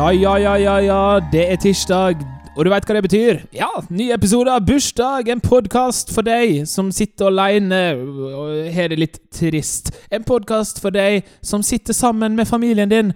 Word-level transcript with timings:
Ja, 0.00 0.10
ja, 0.10 0.38
ja, 0.38 0.54
ja, 0.56 0.78
ja. 0.78 1.20
Det 1.32 1.52
er 1.52 1.56
tirsdag, 1.60 2.22
og 2.56 2.64
du 2.64 2.70
veit 2.72 2.86
hva 2.88 2.94
det 2.96 3.02
betyr? 3.04 3.40
Ja, 3.52 3.68
ny 3.92 4.06
episode 4.14 4.48
av 4.48 4.64
Bursdag, 4.64 5.28
en 5.28 5.42
podkast 5.44 6.08
for 6.14 6.24
deg 6.24 6.62
som 6.64 6.88
sitter 6.88 7.28
aleine 7.28 7.80
og 7.98 8.70
har 8.72 8.88
det 8.88 8.96
litt 8.96 9.18
trist. 9.28 9.90
En 10.08 10.24
podkast 10.24 10.80
for 10.80 10.96
deg 10.96 11.28
som 11.44 11.60
sitter 11.60 11.92
sammen 11.92 12.32
med 12.32 12.48
familien 12.48 12.88
din 12.88 13.12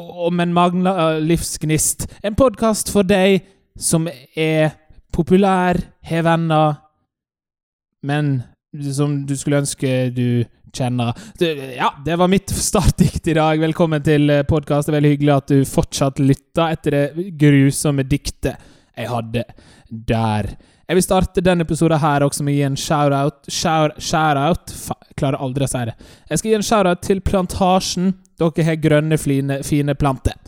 og 0.00 0.32
men 0.32 0.56
mangler 0.56 1.20
livsgnist. 1.20 2.08
En 2.24 2.38
podkast 2.40 2.88
for 2.88 3.04
deg 3.04 3.42
som 3.76 4.08
er 4.32 4.78
populær, 5.12 5.76
har 6.08 6.24
venner, 6.24 6.78
men 8.00 8.38
som 8.96 9.26
du 9.28 9.36
skulle 9.36 9.60
ønske 9.60 10.08
du 10.16 10.48
kjenner. 10.74 11.12
Ja, 11.76 11.90
det 12.04 12.16
var 12.18 12.28
mitt 12.28 12.50
startdikt 12.50 13.28
i 13.28 13.34
dag. 13.38 13.60
Velkommen 13.62 14.02
til 14.04 14.30
podkast. 14.48 14.88
Er 14.88 14.98
veldig 14.98 15.12
hyggelig 15.16 15.34
at 15.36 15.52
du 15.52 15.62
fortsatt 15.68 16.18
lytter 16.22 16.74
etter 16.74 16.96
det 16.96 17.28
grusomme 17.40 18.04
diktet 18.08 18.56
jeg 18.98 19.08
hadde 19.12 19.44
der. 19.90 20.52
Jeg 20.88 20.96
vil 20.96 21.04
starte 21.04 21.42
denne 21.44 21.66
episoden 21.66 22.00
her 22.00 22.24
også 22.24 22.42
med 22.46 22.54
å 22.54 22.56
gi 22.56 22.62
en 22.64 22.76
shout-out 22.80 23.50
Shout- 23.52 23.98
Shout-out 24.00 24.72
Jeg 24.72 25.16
klarer 25.20 25.42
aldri 25.44 25.66
å 25.66 25.68
si 25.68 25.82
det. 25.84 25.94
Jeg 26.30 26.40
skal 26.40 26.50
gi 26.50 26.56
en 26.56 26.64
shout-out 26.64 27.02
til 27.04 27.20
Plantasjen. 27.20 28.14
Dere 28.40 28.64
har 28.64 28.78
grønne, 28.80 29.18
fine, 29.20 29.60
fine 29.66 29.94
planter. 29.98 30.38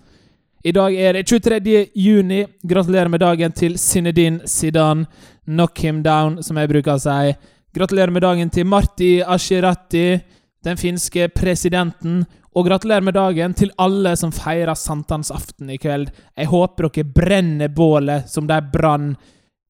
I 0.65 0.73
dag 0.77 0.95
er 0.97 1.13
det 1.17 1.27
23. 1.29 1.87
juni. 1.97 2.43
Gratulerer 2.69 3.09
med 3.13 3.21
dagen 3.21 3.53
til 3.53 3.77
Zinedine 3.81 4.47
Zidane. 4.49 5.07
Knock 5.49 5.79
him 5.85 6.03
down, 6.03 6.43
som 6.43 6.57
jeg 6.61 6.69
bruker 6.69 6.97
å 6.97 7.01
si. 7.01 7.37
Gratulerer 7.73 8.11
med 8.11 8.23
dagen 8.23 8.49
til 8.51 8.67
Marti 8.67 9.21
Ashirati, 9.23 10.19
den 10.65 10.79
finske 10.79 11.29
presidenten. 11.31 12.25
Og 12.51 12.67
gratulerer 12.67 13.05
med 13.07 13.15
dagen 13.15 13.55
til 13.55 13.71
alle 13.79 14.17
som 14.19 14.33
feirer 14.35 14.75
sankthansaften 14.75 15.71
i 15.71 15.79
kveld. 15.79 16.09
Jeg 16.35 16.51
håper 16.51 16.89
dere 16.89 17.13
brenner 17.15 17.71
bålet 17.71 18.27
som 18.27 18.49
de 18.51 18.59
brann 18.73 19.13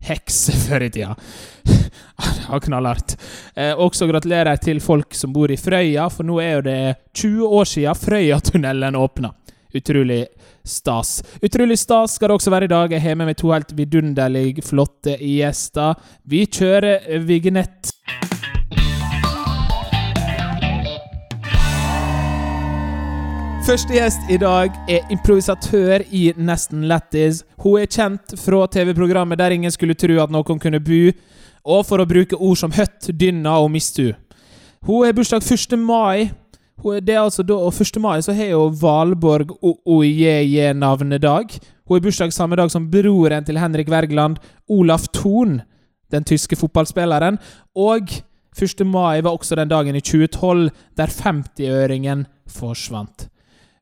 hekser 0.00 0.56
før 0.66 0.86
i 0.86 0.90
tida. 0.94 1.12
Det 2.40 2.48
var 2.48 2.64
knallhardt. 2.64 3.18
Eh, 3.54 3.76
også 3.76 4.08
gratulerer 4.08 4.54
jeg 4.54 4.64
til 4.64 4.80
folk 4.80 5.14
som 5.14 5.32
bor 5.32 5.52
i 5.52 5.60
Frøya, 5.60 6.08
for 6.10 6.26
nå 6.26 6.40
er 6.40 6.56
jo 6.56 6.64
det 6.66 6.80
20 7.20 7.52
år 7.60 7.68
siden 7.68 8.00
Frøyatunnelen 8.00 8.96
åpna. 8.96 9.34
Utrolig 9.76 10.24
stas. 10.64 11.22
Utrolig 11.42 11.78
stas 11.78 12.16
skal 12.16 12.30
det 12.30 12.40
også 12.40 12.50
være 12.50 12.66
i 12.66 12.72
dag. 12.72 12.92
Jeg 12.92 13.04
har 13.04 13.16
med 13.18 13.30
meg 13.30 13.38
to 13.38 13.52
helt 13.52 13.70
vidunderlig 13.76 14.64
flotte 14.66 15.14
gjester. 15.20 16.00
Vi 16.26 16.42
kjører 16.50 17.20
vignett. 17.26 17.89
Første 23.60 23.92
gjest 23.92 24.30
i 24.32 24.38
dag 24.40 24.72
er 24.88 25.10
improvisatør 25.12 26.00
i 26.16 26.30
Nesten 26.40 26.86
Lættis. 26.88 27.42
Hun 27.60 27.82
er 27.82 27.90
kjent 27.92 28.32
fra 28.40 28.64
TV-programmet 28.72 29.38
Der 29.38 29.52
ingen 29.52 29.70
skulle 29.70 29.94
tro 29.94 30.16
at 30.22 30.32
noen 30.32 30.58
kunne 30.58 30.80
bo, 30.80 31.00
og 31.68 31.84
for 31.86 32.00
å 32.00 32.06
bruke 32.08 32.38
ord 32.40 32.56
som 32.56 32.72
høtt, 32.72 33.10
dynna 33.12 33.58
og 33.60 33.68
mistu. 33.74 34.14
Hun 34.88 35.04
har 35.04 35.12
bursdag 35.12 35.44
1. 35.44 35.76
mai. 35.76 36.30
Det 36.80 37.12
er 37.12 37.20
altså 37.20 37.44
da, 37.44 37.58
og 37.60 37.76
1. 37.76 38.00
mai 38.00 38.22
så 38.24 38.32
har 38.32 38.48
jo 38.54 38.70
Valborg 38.80 39.52
OIJ 39.60 40.72
navnedag. 40.80 41.52
Hun 41.84 41.98
har 41.98 42.04
bursdag 42.06 42.32
samme 42.32 42.56
dag 42.56 42.70
som 42.72 42.88
broren 42.90 43.44
til 43.44 43.60
Henrik 43.60 43.90
Wergeland, 43.92 44.38
Olaf 44.68 45.04
Thon, 45.12 45.60
den 46.10 46.24
tyske 46.24 46.56
fotballspilleren. 46.56 47.36
Og 47.76 48.08
1. 48.56 48.86
mai 48.86 49.20
var 49.20 49.36
også 49.36 49.60
den 49.60 49.68
dagen 49.68 49.94
i 49.94 50.00
2012 50.00 50.70
der 50.96 51.12
50-øringen 51.12 52.24
forsvant. 52.48 53.28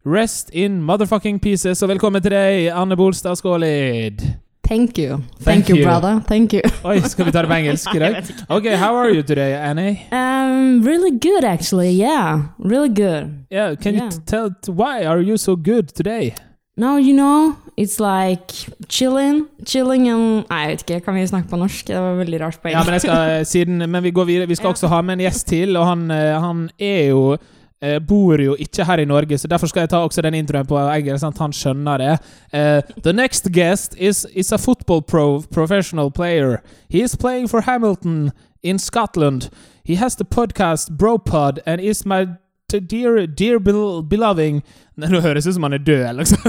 Rest 0.09 0.51
in 0.51 0.81
motherfucking 0.83 1.41
pieces, 1.43 1.83
og 1.83 1.89
velkommen 1.91 2.23
til 2.25 2.33
deg, 2.33 2.69
Anne 2.73 2.97
Bolstad 2.97 3.37
Skålid. 3.37 4.23
Thank 4.65 4.99
you. 4.99 5.19
Thank 5.19 5.45
Thank, 5.45 5.69
you, 5.69 5.77
you. 5.77 5.85
brother. 5.85 6.21
Thank 6.29 6.53
you. 6.55 6.61
Oi, 6.85 7.01
skal 7.09 7.27
vi 7.27 7.33
ta 7.35 7.43
det 7.43 7.49
på 7.51 7.57
engelsk 7.57 7.93
i 7.97 7.99
dag? 7.99 8.17
Ok, 8.49 8.67
how 8.81 8.97
are 8.97 9.11
you 9.15 9.23
today, 9.23 9.53
Annie? 9.57 9.99
Um, 10.13 10.83
really 10.87 11.11
good, 11.19 11.45
actually. 11.45 11.91
Yeah, 12.01 12.41
really 12.59 12.89
good. 12.89 13.45
Yeah, 13.51 13.75
can 13.77 13.95
you 13.95 14.01
Yeah. 14.05 14.13
you 14.13 14.23
tell 14.27 14.51
why 14.75 15.05
are 15.05 15.21
you 15.21 15.37
so 15.37 15.57
good 15.57 15.89
today? 15.95 16.35
No, 16.77 16.97
you 16.97 17.13
know, 17.13 17.57
it's 17.77 17.99
like 17.99 18.53
chilling, 18.89 19.47
chilling 19.67 20.09
and 20.09 20.45
Nei, 20.49 20.61
jeg 20.63 20.71
vet 20.71 20.85
ikke, 20.91 21.01
kan 21.05 21.15
vi 21.19 21.27
snakke 21.27 21.49
på 21.51 21.57
norsk? 21.59 21.87
Det 21.89 21.97
var 21.99 22.15
veldig 22.21 22.41
rart 22.41 22.61
på 22.63 22.69
Ja, 22.71 22.85
men 22.85 22.95
jeg 22.95 23.03
engelsk. 23.03 23.07
skal, 23.07 23.47
siden, 23.47 23.91
men 23.91 24.03
vi 24.03 24.11
går 24.11 24.25
videre. 24.25 24.49
Vi 24.49 24.55
skal 24.55 24.69
Ja. 24.71 24.73
også 24.77 24.87
ha 24.89 25.01
med 25.03 25.19
en 25.19 25.27
gjest 25.27 25.49
til, 25.51 25.77
og 25.77 25.87
han, 25.91 26.11
eh, 26.11 26.39
han 26.41 26.69
er 26.79 27.09
jo 27.09 27.37
eh, 27.83 27.99
bor 27.99 28.41
jo 28.41 28.57
ikke 28.59 28.85
her 28.85 29.03
i 29.03 29.05
Norge, 29.05 29.39
så 29.39 29.49
derfor 29.49 29.67
skal 29.67 29.81
jeg 29.81 29.91
ta 29.91 30.03
også 30.03 30.23
den 30.23 30.35
introen 30.35 30.67
på 30.67 30.79
engelsk, 30.79 31.23
sånn 31.23 31.37
at 31.37 31.43
han 31.45 31.55
skjønner 31.57 32.03
det. 32.03 32.13
Uh, 32.53 33.03
the 33.03 33.13
next 33.13 33.51
guest 33.53 33.95
is, 33.99 34.27
is 34.35 34.53
a 34.53 34.59
football 34.59 35.03
pro 35.03 35.43
professional 35.51 36.11
player. 36.11 36.63
He 36.89 37.03
is 37.03 37.17
playing 37.17 37.49
for 37.49 37.61
Hamilton 37.61 38.33
in 38.63 38.79
Scotland. 38.79 39.51
He 39.85 39.97
has 39.97 40.17
the 40.17 40.25
podcast 40.25 40.97
Bropod 40.97 41.59
and 41.67 41.81
is 41.81 42.05
my 42.05 42.27
dear, 42.69 43.27
dear 43.27 43.59
bel 43.59 44.03
beloved 44.03 44.63
Nei, 44.99 45.09
Nå 45.09 45.21
høres 45.23 45.47
det 45.47 45.53
ut 45.53 45.57
som 45.57 45.65
han 45.69 45.77
er 45.77 45.85
død, 45.87 46.07
liksom. 46.19 46.49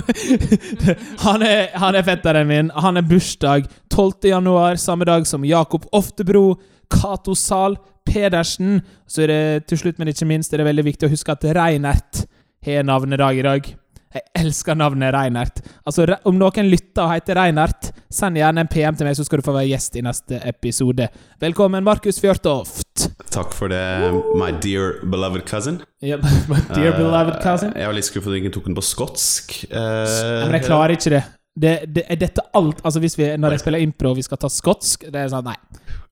Han 1.25 1.43
er, 1.45 1.67
han 1.77 1.95
er 1.95 2.05
fetteren 2.07 2.47
min. 2.49 2.71
Han 2.73 2.97
er 2.97 3.05
bursdag 3.05 3.67
12. 3.93 4.25
januar, 4.31 4.79
samme 4.81 5.05
dag 5.05 5.27
som 5.29 5.45
Jakob 5.45 5.85
Oftebro, 5.93 6.55
Cato 6.93 7.35
Zahl 7.37 7.77
Pedersen. 8.09 8.81
Så 9.07 9.25
er 9.25 9.33
det 9.33 9.67
til 9.69 9.83
slutt, 9.83 9.99
men 10.01 10.11
ikke 10.11 10.27
minst, 10.29 10.53
er 10.53 10.63
det 10.63 10.69
veldig 10.71 10.87
viktig 10.91 11.09
å 11.09 11.13
huske 11.13 11.35
at 11.35 11.45
Reinert 11.57 12.25
har 12.65 12.83
navnedag 12.87 13.39
i 13.39 13.45
dag. 13.45 13.69
Jeg 14.09 14.25
elsker 14.41 14.73
navnet 14.73 15.13
Reinert. 15.13 15.59
Altså, 15.85 16.07
Om 16.25 16.39
noen 16.39 16.69
lytter 16.71 17.03
og 17.03 17.11
heter 17.13 17.37
Reinert, 17.37 17.91
send 18.09 18.39
gjerne 18.39 18.63
en 18.65 18.69
PM 18.71 18.95
til 18.97 19.05
meg, 19.05 19.13
så 19.13 19.25
skal 19.27 19.37
du 19.37 19.45
få 19.45 19.53
være 19.53 19.69
gjest 19.69 19.99
i 19.99 20.01
neste 20.01 20.39
episode. 20.49 21.05
Velkommen, 21.41 21.85
Markus 21.85 22.17
Fjørtoft. 22.23 23.05
Takk 23.29 23.53
for 23.53 23.69
det, 23.69 23.83
my 24.33 24.49
dear 24.63 24.97
beloved 25.05 25.45
cousin. 25.45 25.77
Yep, 26.01 26.25
my 26.49 26.57
dear 26.73 26.97
beloved 26.97 27.37
cousin. 27.43 27.75
Jeg 27.77 27.91
var 27.91 27.99
litt 27.99 28.09
skuffet 28.09 28.33
at 28.33 28.39
du 28.39 28.41
ikke 28.41 28.55
tok 28.57 28.71
den 28.71 28.79
på 28.79 28.85
skotsk. 28.89 29.53
Uh, 29.69 30.09
men 30.47 30.57
jeg 30.57 30.65
klarer 30.65 30.95
ikke 30.97 31.13
det. 31.13 31.21
det, 31.53 31.75
det 31.99 32.07
er 32.09 32.19
dette 32.21 32.43
alt 32.57 32.81
Altså 32.85 33.01
hvis 33.03 33.17
vi, 33.19 33.25
Når 33.37 33.55
jeg 33.55 33.61
spiller 33.61 33.81
impro 33.83 34.13
og 34.13 34.17
vi 34.17 34.25
skal 34.25 34.39
ta 34.41 34.49
skotsk, 34.49 35.05
det 35.11 35.21
er 35.21 35.29
sånn 35.29 35.45
Nei, 35.45 35.57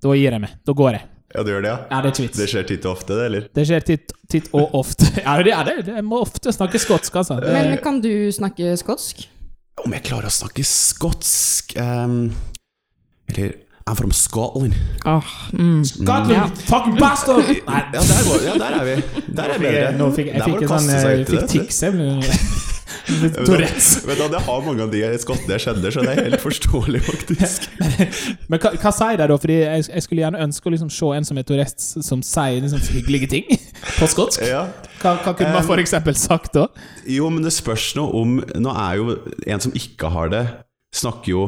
da 0.04 0.16
gir 0.18 0.36
jeg 0.36 0.44
meg. 0.44 0.58
Da 0.68 0.76
går 0.78 0.98
jeg. 0.98 1.06
Ja, 1.36 1.44
du 1.44 1.52
gjør 1.52 1.64
det, 1.66 1.72
ja? 1.72 1.78
Ja, 1.92 2.02
det 2.02 2.12
er 2.12 2.24
ikke. 2.24 2.38
Det 2.38 2.48
skjer 2.50 2.68
titt 2.70 2.86
og 2.88 2.94
ofte, 2.96 3.16
det, 3.18 3.26
eller? 3.28 3.48
Det 3.58 3.66
skjer 3.68 3.86
titt, 3.88 4.14
titt 4.32 4.50
og 4.56 4.76
ofte. 4.80 5.10
Ja, 5.26 5.36
det, 5.44 5.54
er 5.54 5.68
det, 5.68 5.76
det, 5.90 5.96
jeg 6.00 6.06
må 6.08 6.22
ofte 6.24 6.54
snakke 6.56 6.80
skotsk, 6.82 7.16
altså. 7.20 7.40
Det, 7.44 7.52
Men 7.54 7.78
kan 7.84 8.00
du 8.04 8.12
snakke 8.34 8.76
skotsk? 8.80 9.26
Om 9.84 9.94
jeg 9.94 10.06
klarer 10.08 10.32
å 10.32 10.34
snakke 10.34 10.64
skotsk 10.66 11.76
um, 11.78 12.32
Eller 13.30 13.58
I'm 13.88 13.96
from 13.96 14.12
Scotland. 14.12 14.74
Oh, 15.06 15.24
mm. 15.54 15.84
Scotland, 15.86 16.32
Ja. 16.32 16.48
fucking 16.68 16.98
bastard! 17.00 17.44
Nei, 17.48 17.84
Ja, 17.94 18.02
der, 18.02 18.24
går, 18.28 18.48
ja, 18.48 18.56
der 18.64 18.80
er 18.80 18.88
vi. 18.90 18.96
Der 19.38 19.54
er 19.56 19.98
Nå 20.00 20.10
fikk 20.16 20.34
jeg, 20.34 20.42
jeg 20.42 20.58
fikk 20.58 20.74
sånn 20.74 20.90
Jeg 20.92 21.28
fikk 21.30 21.54
tics. 21.54 22.66
Tourettes. 23.08 23.90
Vet 24.08 24.20
du, 24.20 24.26
det 24.34 24.42
har 24.46 24.64
mange 24.66 24.84
av 24.84 24.92
de 24.92 25.02
skottene 25.22 25.56
jeg 25.56 25.64
kjenner, 25.68 25.94
så 25.96 26.04
det 26.04 26.14
er 26.14 26.28
helt 26.28 26.44
forståelig, 26.44 27.02
faktisk. 27.06 27.68
Men 28.52 28.62
hva, 28.64 28.74
hva 28.82 28.92
sier 28.96 29.22
de 29.22 29.28
da? 29.32 29.38
Fordi 29.44 29.58
jeg, 29.62 29.86
jeg 29.94 30.06
skulle 30.06 30.24
gjerne 30.26 30.42
ønske 30.48 30.68
å 30.70 30.74
liksom 30.76 30.92
se 30.94 31.12
en 31.18 31.28
som 31.30 31.40
er 31.40 31.48
Tourettes, 31.48 31.88
som 32.08 32.24
sier 32.26 32.60
liksom 32.66 32.84
hyggelige 32.98 33.30
ting 33.32 33.48
på 34.00 34.10
skotsk. 34.12 34.44
Ja. 34.48 34.66
Hva, 35.02 35.16
hva 35.24 35.34
kunne 35.34 35.54
man 35.54 35.64
Um, 35.64 35.70
for 35.72 35.82
eksempel 35.82 36.16
sagt 36.20 36.54
da? 36.58 36.68
Jo, 37.10 37.30
men 37.34 37.46
det 37.46 37.52
spørs 37.56 37.90
noe 37.98 38.12
om 38.18 38.36
Nå 38.42 38.72
er 38.78 39.00
jo 39.00 39.16
en 39.50 39.64
som 39.64 39.74
ikke 39.78 40.10
har 40.14 40.30
det, 40.34 40.44
snakker 40.96 41.32
jo 41.32 41.46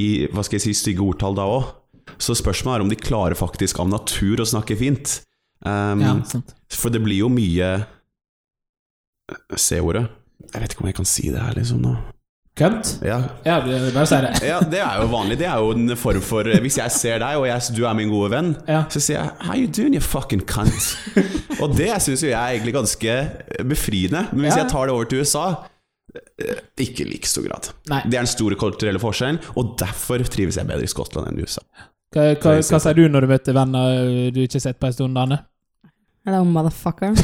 i 0.00 0.26
hva 0.30 0.44
skal 0.46 0.58
jeg 0.58 0.68
si, 0.68 0.74
stygge 0.78 1.02
ordtall 1.04 1.34
da 1.38 1.46
òg. 1.50 1.72
Så 2.20 2.34
spørsmålet 2.38 2.78
er 2.80 2.84
om 2.84 2.90
de 2.92 2.98
klarer 2.98 3.38
faktisk 3.38 3.80
av 3.82 3.90
natur 3.90 4.42
å 4.42 4.48
snakke 4.48 4.76
fint. 4.80 5.20
Um, 5.64 6.00
Ja, 6.02 6.14
sant. 6.28 6.54
For 6.72 6.92
det 6.94 7.02
blir 7.04 7.24
jo 7.24 7.28
mye 7.32 7.72
C-ordet. 9.58 10.06
Jeg 10.54 10.62
vet 10.62 10.72
ikke 10.74 10.82
om 10.82 10.90
jeg 10.90 10.94
kan 10.98 11.04
si 11.08 11.28
det 11.30 11.40
her, 11.40 11.54
liksom. 11.58 11.80
nå 11.84 11.96
Kønt? 12.60 12.98
Ja. 13.06 13.20
Ja, 13.46 13.60
det- 13.64 13.92
bare 13.94 14.06
si 14.10 14.16
det. 14.20 14.30
ja, 14.44 14.58
det 14.60 14.80
er 14.82 14.96
jo 15.00 15.06
vanlig. 15.08 15.38
Det 15.38 15.46
er 15.46 15.56
jo 15.62 15.70
en 15.72 15.96
form 15.96 16.20
for 16.20 16.42
Hvis 16.60 16.76
jeg 16.76 16.90
ser 16.92 17.18
deg, 17.22 17.36
og 17.38 17.46
jeg, 17.46 17.62
du 17.76 17.84
er 17.86 17.94
min 17.94 18.10
gode 18.10 18.30
venn, 18.30 18.56
Ja. 18.68 18.82
så 18.90 19.00
sier 19.00 19.20
jeg 19.22 19.30
'How 19.40 19.54
you 19.56 19.66
doing, 19.66 19.94
you 19.94 20.00
fucking 20.00 20.42
cunt'? 20.42 20.96
og 21.62 21.76
det 21.76 21.88
syns 22.02 22.22
jo 22.22 22.28
jeg 22.28 22.36
er 22.42 22.58
egentlig 22.58 22.74
ganske 22.74 23.30
befriende. 23.64 24.26
Men 24.32 24.40
hvis 24.44 24.56
Ja. 24.56 24.62
jeg 24.64 24.70
tar 24.72 24.86
det 24.86 24.90
over 24.94 25.04
til 25.04 25.20
USA 25.20 25.54
eh, 26.40 26.54
ikke 26.76 27.00
i 27.06 27.10
like 27.12 27.26
stor 27.28 27.42
grad. 27.48 27.70
Nei. 27.88 28.02
Det 28.04 28.14
er 28.14 28.18
den 28.20 28.26
store 28.26 28.56
kulturelle 28.56 28.98
forskjellen, 28.98 29.38
og 29.56 29.76
derfor 29.78 30.18
trives 30.28 30.56
jeg 30.56 30.66
bedre 30.66 30.82
i 30.82 30.86
Skottland 30.86 31.28
enn 31.28 31.38
i 31.38 31.42
USA. 31.42 31.60
Hva, 32.12 32.34
hva, 32.34 32.56
hva 32.58 32.80
sier 32.80 32.94
du 32.94 33.08
når 33.08 33.20
du 33.20 33.26
møter 33.28 33.52
venner 33.54 34.30
du 34.34 34.40
ikke 34.42 34.54
har 34.58 34.60
sett 34.66 34.80
på 34.80 34.86
en 34.88 34.92
stund, 34.92 35.16
Anne? 35.16 35.38
Hello, 36.24 36.44
motherfucker. 36.44 37.14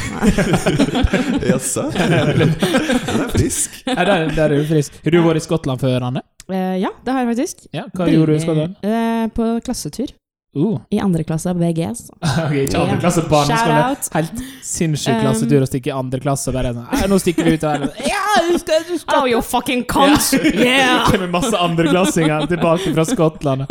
Jaså? 1.51 1.83
Den 1.93 2.13
er 2.13 3.29
frisk. 3.29 3.83
Ja, 3.87 4.05
der, 4.05 4.31
der 4.33 4.45
er 4.45 4.55
du 4.57 4.63
frisk. 4.65 4.95
Har 5.05 5.13
du 5.13 5.19
vært 5.21 5.43
i 5.43 5.45
Skottland 5.45 5.83
før, 5.83 6.07
Anne? 6.09 6.23
Eh, 6.49 6.79
ja, 6.81 6.89
det 7.05 7.13
har 7.13 7.27
jeg 7.27 7.35
faktisk. 7.35 7.67
Ja, 7.77 7.83
Hva 7.93 8.07
gjorde 8.09 8.33
du 8.33 8.39
i 8.39 8.45
Skottland? 8.47 8.79
Eh, 8.81 9.27
på 9.37 9.49
klassetur. 9.67 10.15
Uh. 10.57 10.79
I 10.89 11.03
andre 11.05 11.27
klasse 11.29 11.51
av 11.53 11.61
VGS. 11.61 12.07
Ok, 12.47 12.55
ikke 12.63 12.81
andre 12.81 12.97
klasse 13.03 13.25
barneskole. 13.29 13.75
Shout 13.75 13.99
out. 13.99 14.09
Helt 14.15 14.41
sinnssyk 14.65 15.19
klassetur 15.21 15.67
å 15.67 15.69
stikke 15.69 15.91
i 15.91 15.95
andre 15.97 16.21
klasse 16.25 16.49
og 16.49 16.57
bare 16.57 16.71
sånn 16.73 17.13
Nå 17.13 17.19
stikker 17.21 17.45
vi 17.51 17.59
ut 17.59 17.67
her. 17.69 17.85
verden. 17.85 18.49
du 18.49 18.57
skal, 18.63 18.87
du 18.89 18.95
skal. 19.03 19.19
Oh, 19.19 19.29
you 19.29 19.43
fucking 19.45 19.85
cunts! 19.85 20.31
Yeah! 20.33 21.05
Det 21.05 21.19
kommer 21.19 21.35
masse 21.35 21.61
andreklassinger 21.61 22.49
tilbake 22.49 22.95
fra 22.97 23.05
Skottland. 23.13 23.69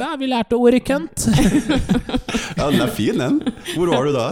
Da 0.00 0.14
har 0.14 0.16
vi 0.16 0.32
lært 0.32 0.56
ordet 0.56 0.80
kønt. 0.88 1.28
Ja, 2.56 2.70
den 2.70 2.80
er 2.80 2.96
fin, 2.96 3.20
den. 3.20 3.42
Hvor 3.74 3.92
var 3.92 4.08
du 4.08 4.16
da? 4.16 4.30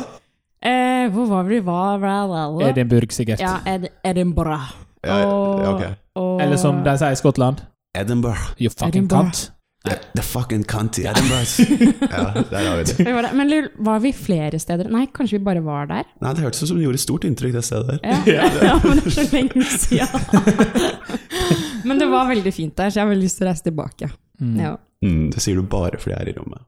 Eh, 0.64 1.08
hvor 1.14 1.26
var 1.30 1.42
vi? 1.48 1.60
Var. 1.64 2.68
Edinburgh, 2.68 3.08
sikkert. 3.14 3.40
Ja, 3.40 3.58
Ed 3.66 3.88
Edinburgh. 4.04 4.74
Ja, 5.06 5.22
Og- 5.26 5.62
ja, 5.62 5.70
ok. 5.74 5.96
og- 6.16 6.42
Eller 6.42 6.56
som 6.56 6.82
de 6.84 6.98
sier 6.98 7.10
i 7.12 7.16
Skottland 7.16 7.62
Edinburgh. 7.96 8.52
You 8.60 8.68
fucking 8.70 8.88
Edinburgh. 8.88 9.22
cunt. 9.30 9.50
The, 9.84 9.94
the 10.14 10.22
fucking 10.22 10.64
cunt 10.64 10.98
i 10.98 11.06
Edinburgh. 11.08 11.60
ja, 12.12 12.42
der 12.50 12.68
har 12.68 12.76
vi 12.76 12.82
det. 12.84 12.98
Vi 12.98 13.12
var 13.12 13.22
der. 13.22 13.32
Men 13.32 13.48
Lul, 13.48 13.68
var 13.78 13.98
vi 14.04 14.12
flere 14.12 14.58
steder? 14.60 14.90
Nei, 14.92 15.06
kanskje 15.06 15.38
vi 15.38 15.44
bare 15.44 15.62
var 15.64 15.86
der? 15.86 16.04
Nei, 16.20 16.34
Det 16.34 16.42
hørtes 16.44 16.62
ut 16.62 16.68
som 16.68 16.76
det 16.76 16.84
gjorde 16.84 16.98
stort 17.00 17.24
inntrykk, 17.24 17.52
det 17.56 17.64
stedet 17.64 17.86
der. 17.86 17.98
Ja, 18.26 18.50
ja 18.62 18.76
men 18.84 18.98
det 19.00 19.06
er 19.06 19.16
så 19.16 19.24
lenge 19.32 19.64
siden. 19.64 20.08
men 21.88 21.98
det 21.98 22.08
var 22.12 22.28
veldig 22.28 22.52
fint 22.54 22.76
der, 22.76 22.90
så 22.92 23.00
jeg 23.00 23.06
har 23.06 23.14
veldig 23.14 23.24
lyst 23.24 23.40
til 23.40 23.46
å 23.46 23.50
reise 23.50 23.64
tilbake. 23.66 24.10
Mm. 24.40 24.56
Ja. 24.60 24.74
Mm, 25.04 25.30
det 25.32 25.40
sier 25.42 25.56
du 25.56 25.62
bare 25.62 25.96
fordi 25.98 26.12
jeg 26.14 26.26
er 26.26 26.32
i 26.34 26.36
rommet. 26.36 26.60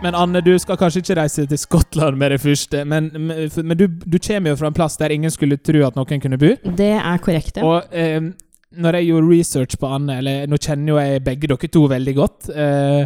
Men 0.00 0.16
Anne, 0.16 0.40
du 0.40 0.54
skal 0.58 0.78
kanskje 0.80 1.02
ikke 1.02 1.16
reise 1.18 1.44
til 1.46 1.60
Skottland 1.60 2.16
med 2.18 2.32
det 2.32 2.40
første, 2.40 2.84
men, 2.88 3.10
men 3.12 3.76
du, 3.76 3.84
du 3.86 4.16
kommer 4.16 4.54
jo 4.54 4.60
fra 4.62 4.70
en 4.70 4.76
plass 4.76 4.96
der 4.98 5.12
ingen 5.12 5.30
skulle 5.30 5.60
tro 5.60 5.82
at 5.86 5.98
noen 5.98 6.22
kunne 6.22 6.40
bo. 6.40 6.54
Det 6.64 6.94
er 6.96 7.20
korrekt, 7.22 7.60
ja. 7.60 7.66
Og 7.68 7.92
eh, 7.92 8.32
når 8.80 8.98
jeg 8.98 9.10
gjorde 9.10 9.28
research 9.28 9.76
på 9.78 9.90
Anne, 9.92 10.16
eller 10.22 10.48
nå 10.48 10.56
kjenner 10.56 10.94
jo 10.94 11.02
jeg 11.02 11.24
begge 11.26 11.50
dere 11.52 11.70
to 11.76 11.84
veldig 11.92 12.14
godt 12.16 12.50
eh, 12.54 13.04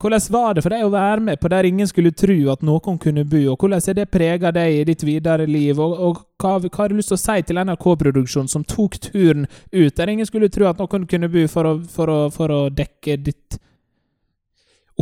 Hvordan 0.00 0.20
var 0.32 0.54
det 0.56 0.62
for 0.64 0.72
deg 0.72 0.86
å 0.86 0.92
være 0.94 1.20
med 1.20 1.40
på 1.42 1.48
der 1.52 1.66
ingen 1.68 1.88
skulle 1.88 2.14
tro 2.16 2.36
at 2.54 2.62
noen 2.64 2.96
kunne 3.02 3.26
bo, 3.28 3.40
og 3.52 3.60
hvordan 3.60 3.82
har 3.84 3.98
det 3.98 4.06
prega 4.08 4.52
deg 4.56 4.78
i 4.78 4.84
ditt 4.88 5.04
videre 5.04 5.44
liv, 5.44 5.76
og, 5.76 5.92
og 5.92 6.22
hva, 6.40 6.54
hva 6.64 6.78
har 6.78 6.88
du 6.88 6.96
lyst 6.96 7.12
til 7.12 7.18
å 7.18 7.20
si 7.20 7.44
til 7.44 7.60
NRK-produksjonen 7.60 8.48
som 8.48 8.64
tok 8.64 8.96
turen 9.10 9.44
ut 9.74 9.98
der 9.98 10.12
ingen 10.14 10.28
skulle 10.28 10.48
tro 10.48 10.70
at 10.70 10.80
noen 10.80 11.04
kunne 11.10 11.28
bo, 11.28 11.44
for 11.52 11.68
å, 11.68 11.74
for 11.84 12.08
å, 12.08 12.20
for 12.32 12.54
å 12.54 12.62
dekke 12.72 13.18
ditt 13.20 13.60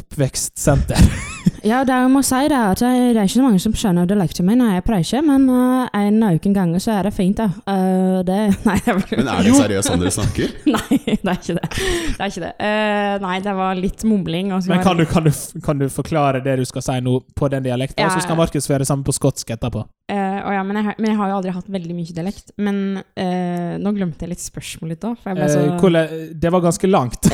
oppvekstsenter? 0.03 1.07
Ja, 1.67 1.83
det 1.87 1.95
jeg 1.95 2.11
må 2.13 2.23
si 2.27 2.41
det 2.51 2.59
at 2.59 2.81
det 2.83 2.91
er 3.17 3.19
ikke 3.25 3.35
så 3.35 3.45
mange 3.45 3.61
som 3.63 3.75
skjønner 3.77 4.09
dialekten 4.09 4.47
min. 4.47 4.63
Jeg 4.63 4.85
ikke, 4.85 5.23
men 5.27 5.47
uh, 5.51 5.89
en 5.97 6.21
noen 6.23 6.55
ganger 6.55 6.83
så 6.83 6.95
er 6.99 7.09
det 7.09 7.15
fint, 7.17 7.41
da. 7.41 7.49
Uh, 7.67 8.21
det 8.27 8.39
Nei, 8.69 8.79
det 8.85 8.95
var... 8.95 9.05
Men 9.13 9.31
er 9.33 9.49
det 9.49 9.57
seriøst 9.59 9.91
sånn 9.91 10.03
dere 10.05 10.15
snakker? 10.15 10.55
Nei, 10.77 11.01
det 11.09 11.19
er 11.19 11.37
ikke 11.37 11.59
det. 11.59 11.69
Det 11.75 12.19
er 12.19 12.33
ikke 12.33 12.45
det. 12.45 12.53
Uh, 12.63 13.15
nei, 13.25 13.37
det 13.45 13.55
var 13.59 13.79
litt 13.79 14.07
mumling. 14.09 14.53
Og 14.55 14.65
så 14.65 14.73
Men 14.73 14.83
var 14.83 14.89
kan 14.91 15.03
du, 15.03 15.07
kan, 15.11 15.29
du, 15.29 15.61
kan 15.65 15.83
du 15.83 15.89
forklare 15.93 16.43
det 16.45 16.59
du 16.63 16.67
skal 16.69 16.85
si 16.85 16.99
nå 17.05 17.19
på 17.39 17.51
den 17.53 17.67
dialekten, 17.67 18.05
og 18.07 18.15
så 18.15 18.25
skal 18.25 18.37
Ja. 18.39 18.43
Markus 18.45 18.69
få 18.69 18.77
gjøre 18.77 18.85
det 18.85 18.93
samme 18.93 19.07
på 19.07 19.15
skotsk 19.17 19.51
etterpå? 19.51 19.83
Eh, 20.09 20.18
å 20.47 20.53
ja, 20.55 20.63
men, 20.67 20.77
jeg, 20.81 20.85
har- 20.89 20.97
men 20.99 21.11
jeg 21.11 21.19
har 21.19 21.29
jo 21.33 21.37
aldri 21.39 21.53
hatt 21.57 21.69
veldig 21.75 21.95
mye 21.97 22.15
dialekt. 22.17 22.53
Men 22.63 22.79
uh, 23.01 23.75
nå 23.83 23.93
glemte 23.97 24.25
jeg 24.27 24.33
litt 24.35 24.45
spørsmålet 24.45 25.01
da. 25.03 25.13
Så 25.23 25.67
Uh, 25.69 26.33
det 26.35 26.51
var 26.55 26.63
ganske 26.65 26.91
langt. 26.91 27.29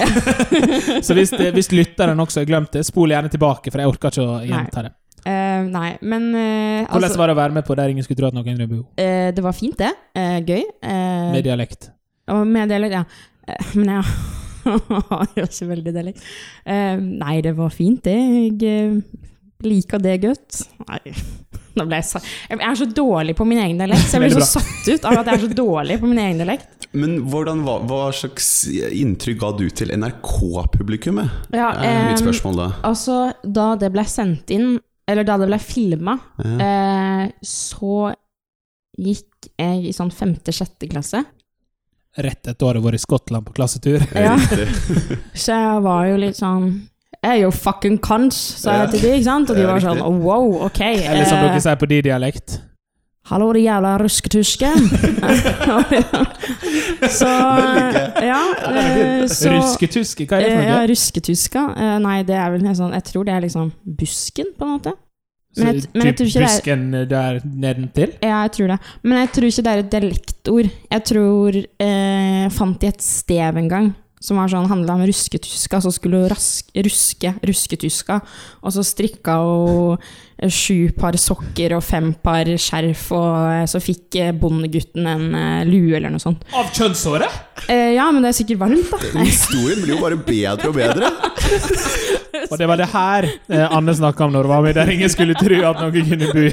så 1.07 1.17
hvis, 1.17 1.33
hvis 1.55 1.71
lytteren 1.75 2.21
også 2.23 2.43
har 2.43 2.49
glemt 2.51 2.73
det, 2.77 2.85
spol 2.87 3.11
gjerne 3.15 3.31
tilbake, 3.33 3.71
for 3.73 3.83
jeg 3.83 3.91
orker 3.93 4.13
ikke 4.15 4.27
å 4.29 4.39
gjenta 4.49 4.87
det. 4.89 4.93
Uh, 5.25 5.65
Nei, 5.73 5.91
men 6.05 6.27
uh, 6.37 6.85
Hvordan 6.85 7.07
altså, 7.09 7.19
var 7.23 7.31
det 7.31 7.35
å 7.37 7.41
være 7.41 7.55
med 7.57 7.65
på 7.65 7.77
der 7.79 7.89
ingen 7.95 8.05
skulle 8.05 8.19
tro 8.21 8.29
at 8.29 8.35
noen 8.37 8.45
kunne 8.51 8.67
bo? 8.69 8.83
eh, 9.01 9.31
Det 9.33 9.45
var 9.45 9.55
fint, 9.57 9.79
det. 9.81 9.89
Uh, 10.13 10.39
gøy. 10.45 10.65
Med 11.33 11.47
dialekt. 11.47 11.89
Med 12.29 12.69
dialekt, 12.69 12.99
ja. 12.99 13.05
Men 13.77 13.95
jeg 13.95 14.05
har 15.11 15.25
jo 15.37 15.45
ikke 15.49 15.67
veldig 15.71 15.93
dialekt. 15.97 16.23
Nei, 16.69 17.35
det 17.45 17.55
var 17.57 17.73
fint, 17.73 18.05
det. 18.05 18.15
Jeg 18.61 19.03
liker 19.65 20.01
det 20.05 20.15
godt. 20.23 20.63
Nei, 20.89 21.01
nå 21.75 21.87
ble 21.89 21.99
jeg 22.01 22.07
sa... 22.09 22.21
Jeg 22.51 22.61
er 22.63 22.79
så 22.79 22.87
dårlig 22.95 23.35
på 23.39 23.47
min 23.49 23.61
egen 23.65 23.81
dialekt, 23.81 24.07
så 24.09 24.19
jeg 24.19 24.29
blir 24.31 24.43
så 24.45 24.61
satt 24.61 24.89
ut 24.93 25.05
av 25.11 25.19
at 25.21 25.31
jeg 25.31 25.39
er 25.39 25.45
så 25.49 25.59
dårlig 25.59 25.99
på 26.03 26.11
min 26.11 26.21
egen 26.23 26.41
dialekt. 26.43 26.89
Men 26.95 27.17
hvordan, 27.31 27.63
hva, 27.67 27.77
hva 27.91 28.01
slags 28.15 28.49
inntrykk 28.71 29.41
ga 29.43 29.53
du 29.59 29.65
til 29.75 29.91
NRK-publikummet? 29.97 31.51
Ja, 31.57 31.73
eh, 31.83 32.11
mitt 32.13 32.23
spørsmål 32.23 32.61
da. 32.61 32.69
Altså, 32.87 33.17
da 33.43 33.73
det 33.81 33.91
ble 33.95 34.05
sendt 34.07 34.53
inn, 34.55 34.77
eller 35.11 35.27
da 35.27 35.39
det 35.43 35.49
ble 35.51 35.59
filma, 35.63 36.19
Ja. 36.39 36.55
eh, 36.69 37.33
så 37.43 38.13
gikk 38.95 39.49
jeg 39.59 39.89
i 39.91 39.93
sånn 39.93 40.13
femte-sjette 40.15 40.87
klasse. 40.89 41.25
Rett 42.15 42.47
etter 42.47 42.69
året 42.69 42.85
vært 42.85 42.95
i 43.01 43.03
Skottland 43.03 43.45
på 43.49 43.53
klassetur. 43.57 43.99
Ja. 44.15 44.37
Så 45.35 45.51
jeg 45.51 45.81
var 45.83 46.05
jo 46.07 46.21
litt 46.23 46.39
sånn 46.39 46.69
er 47.25 47.37
jo 47.43 47.51
fucking 47.51 47.99
cunts, 48.05 48.37
sa 48.63 48.69
jeg 48.85 48.91
til 48.95 49.01
de, 49.07 49.11
ikke 49.19 49.25
sant? 49.31 49.51
Og 49.51 49.57
de 49.57 49.65
var 49.69 49.81
sånn 49.85 50.01
oh, 50.05 50.17
wow, 50.25 50.47
ok. 50.69 50.81
Eller 50.85 51.25
som 51.29 51.39
eh, 51.41 51.45
dere 51.49 51.61
sier 51.65 51.77
på 51.81 51.87
de 51.91 51.99
dialekt. 52.07 52.49
Hallo, 53.31 53.47
de 53.57 53.61
jævla 53.65 53.93
rusketuske». 54.03 54.69
så 57.19 57.31
Ja. 58.25 58.41
eh, 58.69 59.25
så 59.31 59.49
rusketuske, 59.55 60.27
hva 60.29 60.37
er 60.41 60.45
det 60.45 60.51
for 60.53 60.61
noe? 60.61 60.69
Ja, 60.75 60.81
rusketuska. 60.91 61.63
Eh, 61.77 61.97
Nei, 62.05 62.19
det 62.29 62.37
er 62.37 62.49
vel 62.53 62.61
sånn 62.77 62.93
Jeg 62.97 63.05
tror 63.11 63.23
det 63.29 63.35
er 63.35 63.41
liksom 63.47 63.67
busken, 63.85 64.47
på 64.59 64.63
en 64.69 64.73
måte. 64.77 64.93
men 65.57 65.67
jeg- 65.75 65.85
men 65.95 66.03
jeg 66.07 66.17
typ 66.17 66.19
tror 66.19 66.27
ikke 66.27 66.35
det 66.35 66.43
er- 66.43 66.49
busken 66.55 67.09
der 67.09 67.41
nedentil? 67.45 68.11
Ja, 68.23 68.43
jeg 68.43 68.53
tror 68.53 68.67
det. 68.69 68.79
Men 69.03 69.19
jeg 69.19 69.29
tror 69.33 69.45
ikke 69.49 69.63
det 69.63 69.73
er 69.73 69.79
et 69.79 69.91
dialektord. 69.91 70.71
Jeg 70.91 71.05
tror 71.05 71.51
eh, 71.81 72.49
fant 72.51 72.81
de 72.81 72.87
et 72.89 73.03
stev 73.03 73.57
en 73.57 73.69
gang 73.69 73.95
som 74.25 74.39
var 74.41 74.49
sånn, 74.49 74.69
handla 74.71 74.97
om 74.97 75.05
rusketyska, 75.05 75.83
så 75.85 75.93
skulle 75.93 76.23
hun 76.23 76.31
raske 76.33 76.85
ruske 76.85 77.35
rusketyska. 77.45 78.21
Og 78.65 78.73
så 78.73 78.85
strikka 78.87 79.37
hun 79.45 80.51
sju 80.51 80.91
par 80.97 81.17
sokker 81.21 81.77
og 81.77 81.85
fem 81.85 82.11
par 82.25 82.49
skjerf, 82.61 83.05
og 83.15 83.37
eh, 83.53 83.67
så 83.71 83.81
fikk 83.81 84.17
eh, 84.21 84.33
bondegutten 84.37 85.07
en 85.09 85.27
eh, 85.39 85.61
lue 85.69 85.95
eller 85.97 86.13
noe 86.13 86.23
sånt. 86.23 86.43
Av 86.57 86.73
kjønnshåret? 86.75 87.37
Eh, 87.69 87.95
ja, 87.95 88.09
men 88.13 88.25
det 88.25 88.33
er 88.33 88.39
sikkert 88.41 88.65
varmt, 88.65 88.91
da. 88.91 89.23
Historien 89.23 89.85
blir 89.85 89.95
jo 89.95 90.01
bare 90.03 90.19
bedre 90.19 90.73
og 90.73 90.79
bedre. 90.81 91.13
Og 92.51 92.59
det 92.61 92.67
var 92.69 92.77
det 92.77 92.89
her 92.91 93.25
eh, 93.31 93.73
Anne 93.73 93.95
snakka 93.95 94.27
om 94.27 94.33
når 94.35 94.45
hun 94.49 94.53
var 94.53 94.65
med, 94.67 94.75
der 94.77 94.91
ingen 94.91 95.13
skulle 95.13 95.37
tro 95.39 95.61
at 95.71 95.79
noen 95.81 96.09
kunne 96.11 96.33
bo. 96.35 96.49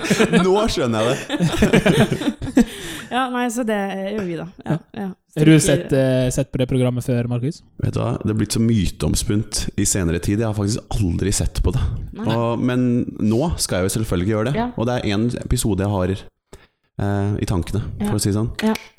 Nå 0.46 0.68
skjønner 0.72 1.10
jeg 1.10 1.18
det. 1.42 2.68
Ja, 3.12 3.26
nei, 3.28 3.50
så 3.52 3.66
det 3.68 3.76
gjør 4.14 4.24
vi, 4.24 4.36
da. 4.40 4.46
Ja, 4.64 4.76
ja. 4.96 5.08
Har 5.32 5.46
du 5.48 5.60
sett, 5.64 5.94
uh, 5.96 6.28
sett 6.34 6.50
på 6.52 6.60
det 6.60 6.68
programmet 6.68 7.06
før, 7.08 7.28
Markus? 7.32 7.62
Vet 7.80 7.96
du 7.96 8.02
hva, 8.02 8.18
Det 8.20 8.34
er 8.34 8.40
blitt 8.42 8.58
så 8.58 8.60
myteomspunt 8.60 9.62
i 9.80 9.86
senere 9.88 10.20
tid. 10.20 10.42
Jeg 10.44 10.50
har 10.50 10.58
faktisk 10.58 10.98
aldri 10.98 11.32
sett 11.32 11.62
på 11.64 11.72
det. 11.72 11.84
Og, 12.26 12.60
men 12.60 13.06
nå 13.24 13.54
skal 13.56 13.80
jeg 13.80 13.88
jo 13.88 13.94
selvfølgelig 13.96 14.34
gjøre 14.34 14.50
det. 14.52 14.56
Ja. 14.60 14.68
Og 14.76 14.90
det 14.90 14.98
er 14.98 15.08
én 15.16 15.30
episode 15.40 15.88
jeg 15.88 15.96
har 15.96 16.14
uh, 16.20 17.40
i 17.40 17.48
tankene, 17.48 17.86
Ja. 18.02 18.10
for 18.10 18.20
å 18.20 18.22
si 18.22 18.34
det 18.34 18.36
sånn. 18.42 18.52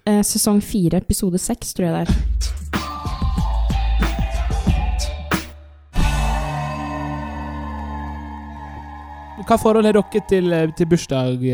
Eh, 0.09 0.23
sesong 0.25 0.63
fire, 0.65 1.03
episode 1.05 1.39
seks, 1.39 1.77
tror 1.77 1.91
jeg 1.91 1.95
det 1.99 2.03
er. 2.09 2.43
Hva 9.43 9.57
forhold 9.59 9.85
har 9.89 9.97
dere 9.97 10.21
til, 10.31 10.53
til 10.79 10.87
bursdag, 10.89 11.45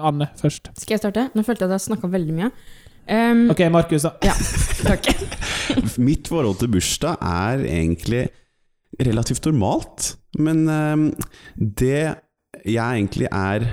Anne, 0.00 0.30
først? 0.40 0.70
Skal 0.80 0.96
jeg 0.96 1.02
starte? 1.02 1.28
Nå 1.36 1.44
følte 1.46 1.66
jeg 1.66 1.70
at 1.70 1.76
jeg 1.78 1.90
snakka 1.90 2.10
veldig 2.10 2.34
mye. 2.34 2.48
Um, 3.10 3.48
Ok, 3.50 3.64
Markus, 3.74 4.06
da. 4.06 4.14
takk. 4.88 5.10
Mitt 5.98 6.30
forhold 6.30 6.60
til 6.60 6.70
bursdag 6.70 7.18
er 7.26 7.64
egentlig 7.66 8.28
relativt 9.02 9.46
normalt. 9.50 10.14
Men 10.38 10.66
um, 10.68 11.06
det 11.56 12.14
jeg 12.64 12.84
egentlig 12.84 13.28
er 13.32 13.66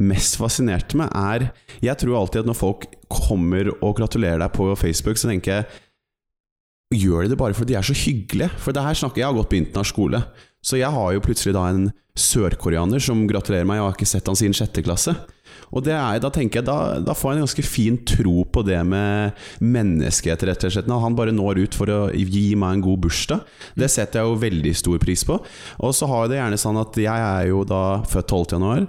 mest 0.00 0.38
fascinert 0.40 0.94
med, 0.96 1.10
er 1.12 1.50
Jeg 1.82 1.98
tror 2.00 2.20
alltid 2.20 2.40
at 2.44 2.48
når 2.48 2.58
folk 2.58 2.86
kommer 3.10 3.72
og 3.82 3.96
gratulerer 3.98 4.40
deg 4.40 4.52
på 4.54 4.70
Facebook, 4.78 5.18
så 5.18 5.28
tenker 5.28 5.60
jeg 5.60 5.64
Gjør 6.90 7.22
de 7.22 7.30
det 7.30 7.38
bare 7.38 7.54
fordi 7.54 7.70
de 7.70 7.78
er 7.78 7.86
så 7.86 7.94
hyggelige? 7.94 8.50
For 8.58 8.74
det 8.74 8.82
her 8.82 8.96
snakker 8.98 9.22
Jeg 9.22 9.28
har 9.28 9.36
gått 9.36 9.50
på 9.52 9.60
internat 9.60 9.86
skole, 9.86 10.24
så 10.58 10.78
jeg 10.80 10.90
har 10.90 11.12
jo 11.14 11.22
plutselig 11.22 11.54
da 11.54 11.68
en 11.70 11.90
sørkoreaner 12.18 13.00
som 13.00 13.22
gratulerer 13.30 13.68
meg, 13.68 13.78
jeg 13.78 13.86
har 13.86 13.94
ikke 13.94 14.08
sett 14.10 14.26
han 14.28 14.36
siden 14.36 14.56
sjette 14.56 14.82
klasse. 14.84 15.14
Og 15.70 15.84
det 15.86 15.94
er, 15.94 16.18
da 16.18 16.32
tenker 16.34 16.60
jeg, 16.60 16.66
da, 16.66 16.98
da 16.98 17.14
får 17.14 17.30
jeg 17.30 17.38
en 17.38 17.44
ganske 17.44 17.64
fin 17.64 17.98
tro 18.10 18.42
på 18.42 18.64
det 18.66 18.80
med 18.90 19.38
menneskehet, 19.62 20.42
rett 20.48 20.66
og 20.66 20.74
slett. 20.74 20.88
Når 20.90 21.04
han 21.04 21.18
bare 21.18 21.34
når 21.34 21.62
ut 21.62 21.78
for 21.78 21.92
å 21.94 22.00
gi 22.10 22.56
meg 22.58 22.74
en 22.74 22.84
god 22.88 23.04
bursdag. 23.06 23.46
Det 23.78 23.90
setter 23.92 24.20
jeg 24.20 24.32
jo 24.32 24.40
veldig 24.42 24.74
stor 24.82 24.98
pris 25.02 25.22
på. 25.28 25.38
Og 25.78 25.94
så 25.94 26.10
har 26.10 26.26
jeg 26.26 26.32
det 26.32 26.40
gjerne 26.40 26.60
sånn 26.64 26.80
at 26.82 26.98
jeg 26.98 27.28
er 27.28 27.46
jo 27.52 27.62
da 27.70 27.84
født 28.10 28.34
12. 28.34 28.56
januar. 28.58 28.88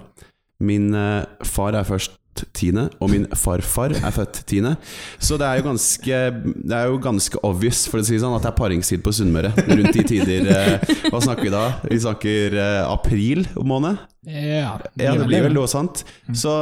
Min 0.62 0.90
eh, 0.98 1.46
far 1.46 1.78
er 1.78 1.86
først 1.86 2.18
tiende, 2.56 2.86
og 3.02 3.10
min 3.12 3.26
farfar 3.36 3.92
er 3.98 4.14
født 4.14 4.40
tiende. 4.48 4.74
Så 5.22 5.36
det 5.40 5.46
er 5.48 5.60
jo 5.60 5.66
ganske 5.68 6.20
Det 6.62 6.76
er 6.76 6.86
jo 6.88 6.96
ganske 7.02 7.40
obvious, 7.44 7.84
for 7.90 8.00
å 8.00 8.06
si 8.06 8.18
sånn, 8.20 8.34
at 8.36 8.46
det 8.46 8.50
er 8.52 8.56
paringstid 8.58 9.02
på 9.04 9.12
Sunnmøre 9.14 9.52
rundt 9.68 9.92
de 9.96 10.04
tider. 10.08 10.48
Eh, 10.52 10.94
hva 11.12 11.20
snakker 11.22 11.46
vi 11.48 11.52
da? 11.54 11.64
Vi 11.90 12.00
snakker 12.02 12.56
eh, 12.56 12.80
april 12.88 13.44
måned? 13.60 14.00
Ja, 14.26 14.78
Ja, 14.96 15.14
det 15.18 15.26
blir 15.26 15.42
vel 15.48 15.56
noe 15.56 15.68
sant. 15.70 16.04
Så 16.32 16.52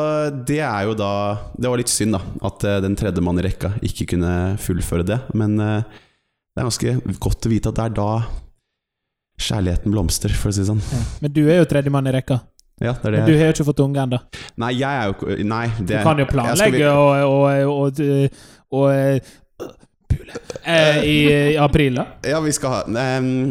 det 0.49 0.63
er 0.65 0.87
jo 0.89 0.95
da 0.97 1.11
Det 1.59 1.69
var 1.69 1.81
litt 1.81 1.93
synd, 1.93 2.17
da, 2.17 2.23
at 2.49 2.65
eh, 2.65 2.81
den 2.85 2.97
tredje 2.99 3.25
mann 3.25 3.39
i 3.41 3.45
rekka 3.47 3.75
ikke 3.85 4.09
kunne 4.15 4.37
fullføre 4.61 5.07
det. 5.07 5.21
Men 5.37 5.59
eh, 5.61 5.83
det 6.51 6.63
er 6.63 6.71
ganske 6.71 7.19
godt 7.23 7.47
å 7.47 7.53
vite 7.53 7.71
at 7.71 7.79
det 7.79 7.89
er 7.91 7.99
da 8.01 8.13
kjærligheten 9.41 9.93
blomstrer, 9.95 10.35
for 10.37 10.51
å 10.51 10.55
si 10.55 10.61
det 10.65 10.69
sånn. 10.69 10.83
Ja. 10.93 11.03
Men 11.25 11.33
du 11.37 11.43
er 11.49 11.61
jo 11.63 11.69
tredjemann 11.71 12.09
i 12.11 12.13
rekka. 12.17 12.41
Ja, 12.81 12.95
det 13.03 13.13
det 13.13 13.25
du 13.29 13.35
har 13.37 13.51
jo 13.51 13.55
ikke 13.57 13.69
fått 13.69 13.83
unge 13.85 14.01
ennå. 14.07 14.19
Nei, 14.63 14.71
jeg 14.81 14.89
er 14.89 15.11
jo 15.11 15.17
ikke 15.17 15.37
Det, 15.79 15.89
Du 15.91 15.97
kan 16.03 16.23
jo 16.23 16.29
planlegge 16.31 16.93
og, 16.93 17.11
og, 17.29 17.43
og, 17.69 18.01
og, 18.01 18.47
og 18.71 18.87
eh. 18.95 19.37
Eh, 20.65 21.03
I, 21.05 21.17
I 21.55 21.57
april, 21.61 22.01
da? 22.01 22.07
Ja, 22.27 22.41
vi 22.41 22.53
skal 22.53 22.73
ha 22.73 23.19
um, 23.19 23.51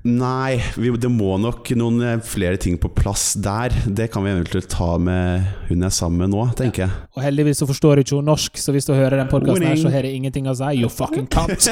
Nei, 0.00 0.56
vi, 0.80 0.88
det 0.96 1.10
må 1.12 1.34
nok 1.36 1.66
noen 1.76 2.00
eh, 2.00 2.20
flere 2.24 2.56
ting 2.56 2.78
på 2.80 2.88
plass 2.96 3.34
der. 3.36 3.74
Det 3.84 4.06
kan 4.08 4.24
vi 4.24 4.30
eventuelt 4.32 4.70
ta 4.72 4.94
med 4.96 5.44
hun 5.68 5.76
jeg 5.76 5.90
er 5.90 5.92
sammen 5.92 6.24
med 6.24 6.32
nå, 6.32 6.46
tenker 6.56 6.86
jeg. 6.86 7.02
Og 7.18 7.24
heldigvis 7.26 7.60
så 7.60 7.68
forstår 7.68 8.00
ikke 8.00 8.16
hun 8.16 8.30
norsk, 8.30 8.56
så 8.56 8.72
hvis 8.72 8.88
du 8.88 8.94
hører 8.96 9.18
den 9.20 9.28
podkasten 9.28 9.68
her, 9.68 9.76
så 9.76 9.92
har 9.92 10.08
det 10.08 10.14
ingenting 10.16 10.48
å 10.48 10.56
si. 10.56 10.70
You 10.80 10.88
fucking 10.88 11.28
cunt! 11.28 11.68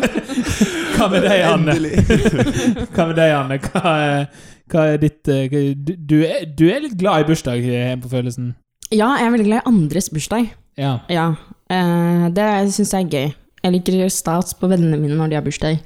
Hva 0.94 1.10
med 1.10 1.26
deg, 1.26 1.42
Anne? 1.48 1.74
Hva 2.94 3.08
med 3.10 3.18
deg, 3.18 3.34
Anne? 3.34 3.58
Hva 3.66 3.96
hva 4.70 4.86
er 4.94 5.00
ditt 5.02 5.28
eh, 5.28 5.74
du, 5.74 5.94
du, 5.96 6.16
er, 6.26 6.44
du 6.46 6.66
er 6.70 6.80
litt 6.86 6.96
glad 7.00 7.24
i 7.24 7.28
bursdag, 7.30 7.62
hjemme 7.64 8.02
på 8.04 8.12
følelsen. 8.12 8.52
Ja, 8.90 9.12
jeg 9.20 9.26
er 9.28 9.34
veldig 9.36 9.48
glad 9.50 9.60
i 9.62 9.68
andres 9.70 10.10
bursdag. 10.10 10.48
Ja. 10.80 10.96
Ja, 11.12 11.28
eh, 11.70 12.26
det 12.34 12.48
syns 12.74 12.94
jeg 12.96 13.06
er 13.06 13.14
gøy. 13.14 13.28
Jeg 13.60 13.74
liker 13.76 14.08
stats 14.14 14.54
på 14.56 14.68
vennene 14.70 14.96
mine 14.98 15.16
når 15.18 15.30
de 15.30 15.36
har 15.38 15.44
bursdag. 15.46 15.78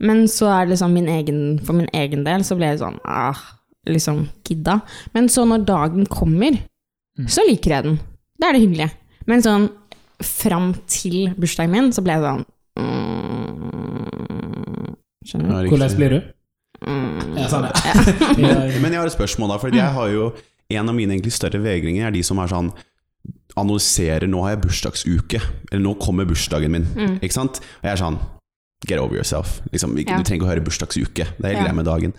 Men 0.00 0.24
så 0.30 0.46
er 0.54 0.64
det 0.66 0.76
liksom 0.76 0.92
min 0.94 1.08
egen, 1.10 1.40
for 1.66 1.74
min 1.76 1.90
egen 1.92 2.22
del 2.26 2.44
så 2.46 2.54
ble 2.56 2.66
jeg 2.70 2.78
sånn 2.80 2.98
ah, 3.04 3.36
liksom 3.90 4.28
gidda. 4.46 4.78
Men 5.14 5.28
så 5.32 5.44
når 5.48 5.66
dagen 5.68 6.06
kommer, 6.10 6.58
Mm. 7.18 7.26
så 7.26 7.42
liker 7.42 7.72
jeg 7.74 7.82
den. 7.82 7.96
Da 8.38 8.46
er 8.46 8.54
det 8.54 8.60
hyggelig. 8.62 8.86
Men 9.26 9.40
sånn 9.42 9.64
fram 10.22 10.68
til 10.86 11.32
bursdagen 11.34 11.72
min, 11.74 11.88
så 11.90 11.98
ble 12.06 12.14
jeg 12.14 12.22
sånn 12.22 12.44
mm, 12.78 14.94
Skjønner 15.26 15.66
du? 15.66 15.70
Hvordan 15.72 15.96
blir 15.98 16.14
du? 16.14 16.20
Mm, 16.86 17.36
Ja, 17.36 17.48
sånn, 17.50 17.64
ja. 18.38 18.52
Men 18.82 18.92
jeg 18.92 19.00
har 19.00 19.06
et 19.06 19.12
spørsmål, 19.16 19.48
da. 19.50 19.58
For 19.58 19.74
jeg 19.74 19.92
har 19.96 20.08
jo 20.14 20.32
En 20.70 20.88
av 20.88 20.94
mine 20.94 21.14
egentlig 21.16 21.32
større 21.32 21.58
vegringer 21.64 22.06
er 22.06 22.10
de 22.12 22.22
som 22.22 22.38
er 22.38 22.46
sånn 22.52 22.68
Annonserer 23.56 24.28
'nå 24.28 24.42
har 24.44 24.50
jeg 24.54 24.60
bursdagsuke', 24.66 25.40
eller 25.72 25.82
'nå 25.82 25.94
kommer 25.98 26.24
bursdagen 26.28 26.70
min'. 26.70 26.86
Mm. 26.94 27.18
Ikke 27.22 27.32
sant? 27.34 27.58
Og 27.58 27.84
jeg 27.88 27.92
er 27.92 27.96
sånn 28.04 28.18
Get 28.86 29.00
over 29.00 29.16
yourself. 29.16 29.60
Liksom. 29.72 29.96
Du 29.96 30.04
trenger 30.04 30.38
ikke 30.38 30.46
å 30.46 30.52
høre 30.54 30.62
bursdagsuke. 30.62 31.24
Det 31.34 31.44
er 31.44 31.48
helt 31.48 31.58
Ja. 31.58 31.64
greit 31.64 31.74
med 31.74 31.84
dagen. 31.86 32.12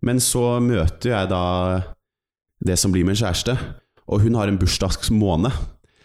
Men 0.00 0.18
så 0.20 0.60
møter 0.62 1.10
jeg 1.10 1.28
da 1.28 1.82
det 2.64 2.78
som 2.78 2.92
blir 2.92 3.04
min 3.04 3.16
kjæreste, 3.16 3.58
og 4.08 4.20
hun 4.20 4.34
har 4.34 4.46
en 4.46 4.58
bursdagsmåned. 4.58 5.52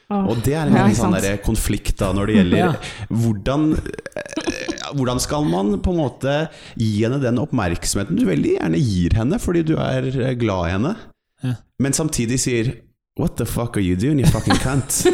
Oh, 0.10 0.30
Og 0.32 0.42
det 0.44 0.54
er 0.56 0.66
en 0.68 0.74
Ja, 0.74 0.88
sånn 0.96 1.44
konflikt 1.44 1.98
da 1.98 2.12
når 2.14 2.26
det 2.28 2.36
gjelder 2.38 2.58
Ja. 2.58 2.74
hvordan, 3.12 3.74
eh, 3.76 4.74
hvordan 4.96 5.20
skal 5.20 5.46
man 5.50 5.76
på 5.84 5.92
en 5.94 6.00
måte 6.02 6.34
gi 6.80 7.04
henne 7.04 7.20
den 7.24 7.40
oppmerksomheten 7.42 8.16
du 8.20 8.26
veldig 8.30 8.56
gjerne 8.58 8.80
gir 8.82 9.16
henne 9.18 9.40
fordi 9.44 9.64
du 9.68 9.76
er 9.82 10.08
eh, 10.14 10.36
glad 10.40 10.68
i 10.70 10.74
henne, 10.78 10.96
Ja. 11.44 11.54
men 11.80 11.94
samtidig 11.94 12.40
sier 12.42 12.74
What 13.18 13.34
the 13.40 13.46
fuck 13.50 13.74
are 13.78 13.82
you 13.82 13.96
doing, 13.98 14.20
you 14.22 14.28
fucking 14.30 14.54
cunt? 14.62 14.94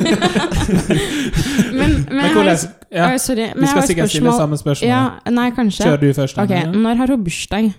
Men, 1.71 1.79
men, 1.79 1.91
Men 2.09 2.19
jeg 2.19 2.25
har, 2.25 2.33
hvordan 2.33 2.57
ja. 2.91 3.05
oh, 3.13 3.17
sorry, 3.17 3.45
men 3.55 3.61
Vi 3.63 3.67
skal 3.71 3.85
sikkert 3.87 4.09
stille 4.11 4.33
samme 4.35 4.57
spørsmål. 4.59 4.89
Ja, 4.89 5.31
nei, 5.31 5.45
kanskje. 5.55 5.85
Kjør 5.87 6.01
du 6.01 6.09
først. 6.17 6.37
Okay, 6.43 6.65
Når 6.73 6.99
har 6.99 7.13
hun 7.13 7.23
bursdag? 7.23 7.69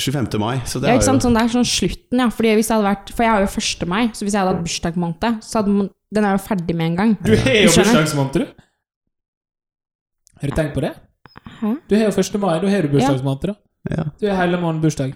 25. 0.00 0.38
mai, 0.40 0.56
så 0.66 0.80
det 0.80 0.88
Ja, 0.88 0.94
er 0.94 0.98
ikke 0.98 1.06
sant? 1.10 1.22
Sånn, 1.26 1.36
det 1.36 1.42
er 1.44 1.52
sånn 1.52 1.68
slutten, 1.68 2.18
ja. 2.24 2.26
Fordi 2.34 2.54
hvis 2.58 2.70
jeg 2.72 2.74
hadde 2.78 2.88
vært, 2.88 3.12
for 3.14 3.22
jeg 3.26 3.32
har 3.34 3.44
jo 3.44 3.50
1. 3.52 3.86
mai, 3.92 4.02
så 4.16 4.24
hvis 4.26 4.34
jeg 4.34 4.40
hadde 4.42 4.54
hatt 4.56 4.64
bursdagsmåned, 4.66 5.28
så 5.46 5.60
hadde 5.60 5.74
man, 5.76 5.90
den 6.18 6.24
er 6.26 6.34
jo 6.38 6.42
ferdig 6.48 6.76
med 6.80 6.86
en 6.90 6.96
gang. 7.02 7.12
Du 7.22 7.32
har 7.36 7.58
jo 7.60 7.68
bursdagsmåned, 7.76 8.32
du. 8.32 8.46
Har 10.40 10.50
du 10.50 10.56
tenkt 10.58 10.74
på 10.74 10.82
det? 10.88 10.94
Hæ? 11.60 11.74
Du 11.88 11.94
har 11.96 12.04
jo 12.10 12.16
1. 12.20 12.40
mai, 12.40 12.58
da 12.60 12.68
har 12.74 12.82
du 12.82 12.88
bursdagsmåned, 12.88 13.40
da. 13.52 13.54
ja. 13.96 14.04
Du 14.20 14.26
har 14.30 14.36
hele 14.46 14.58
måneden 14.60 14.82
bursdag. 14.82 15.14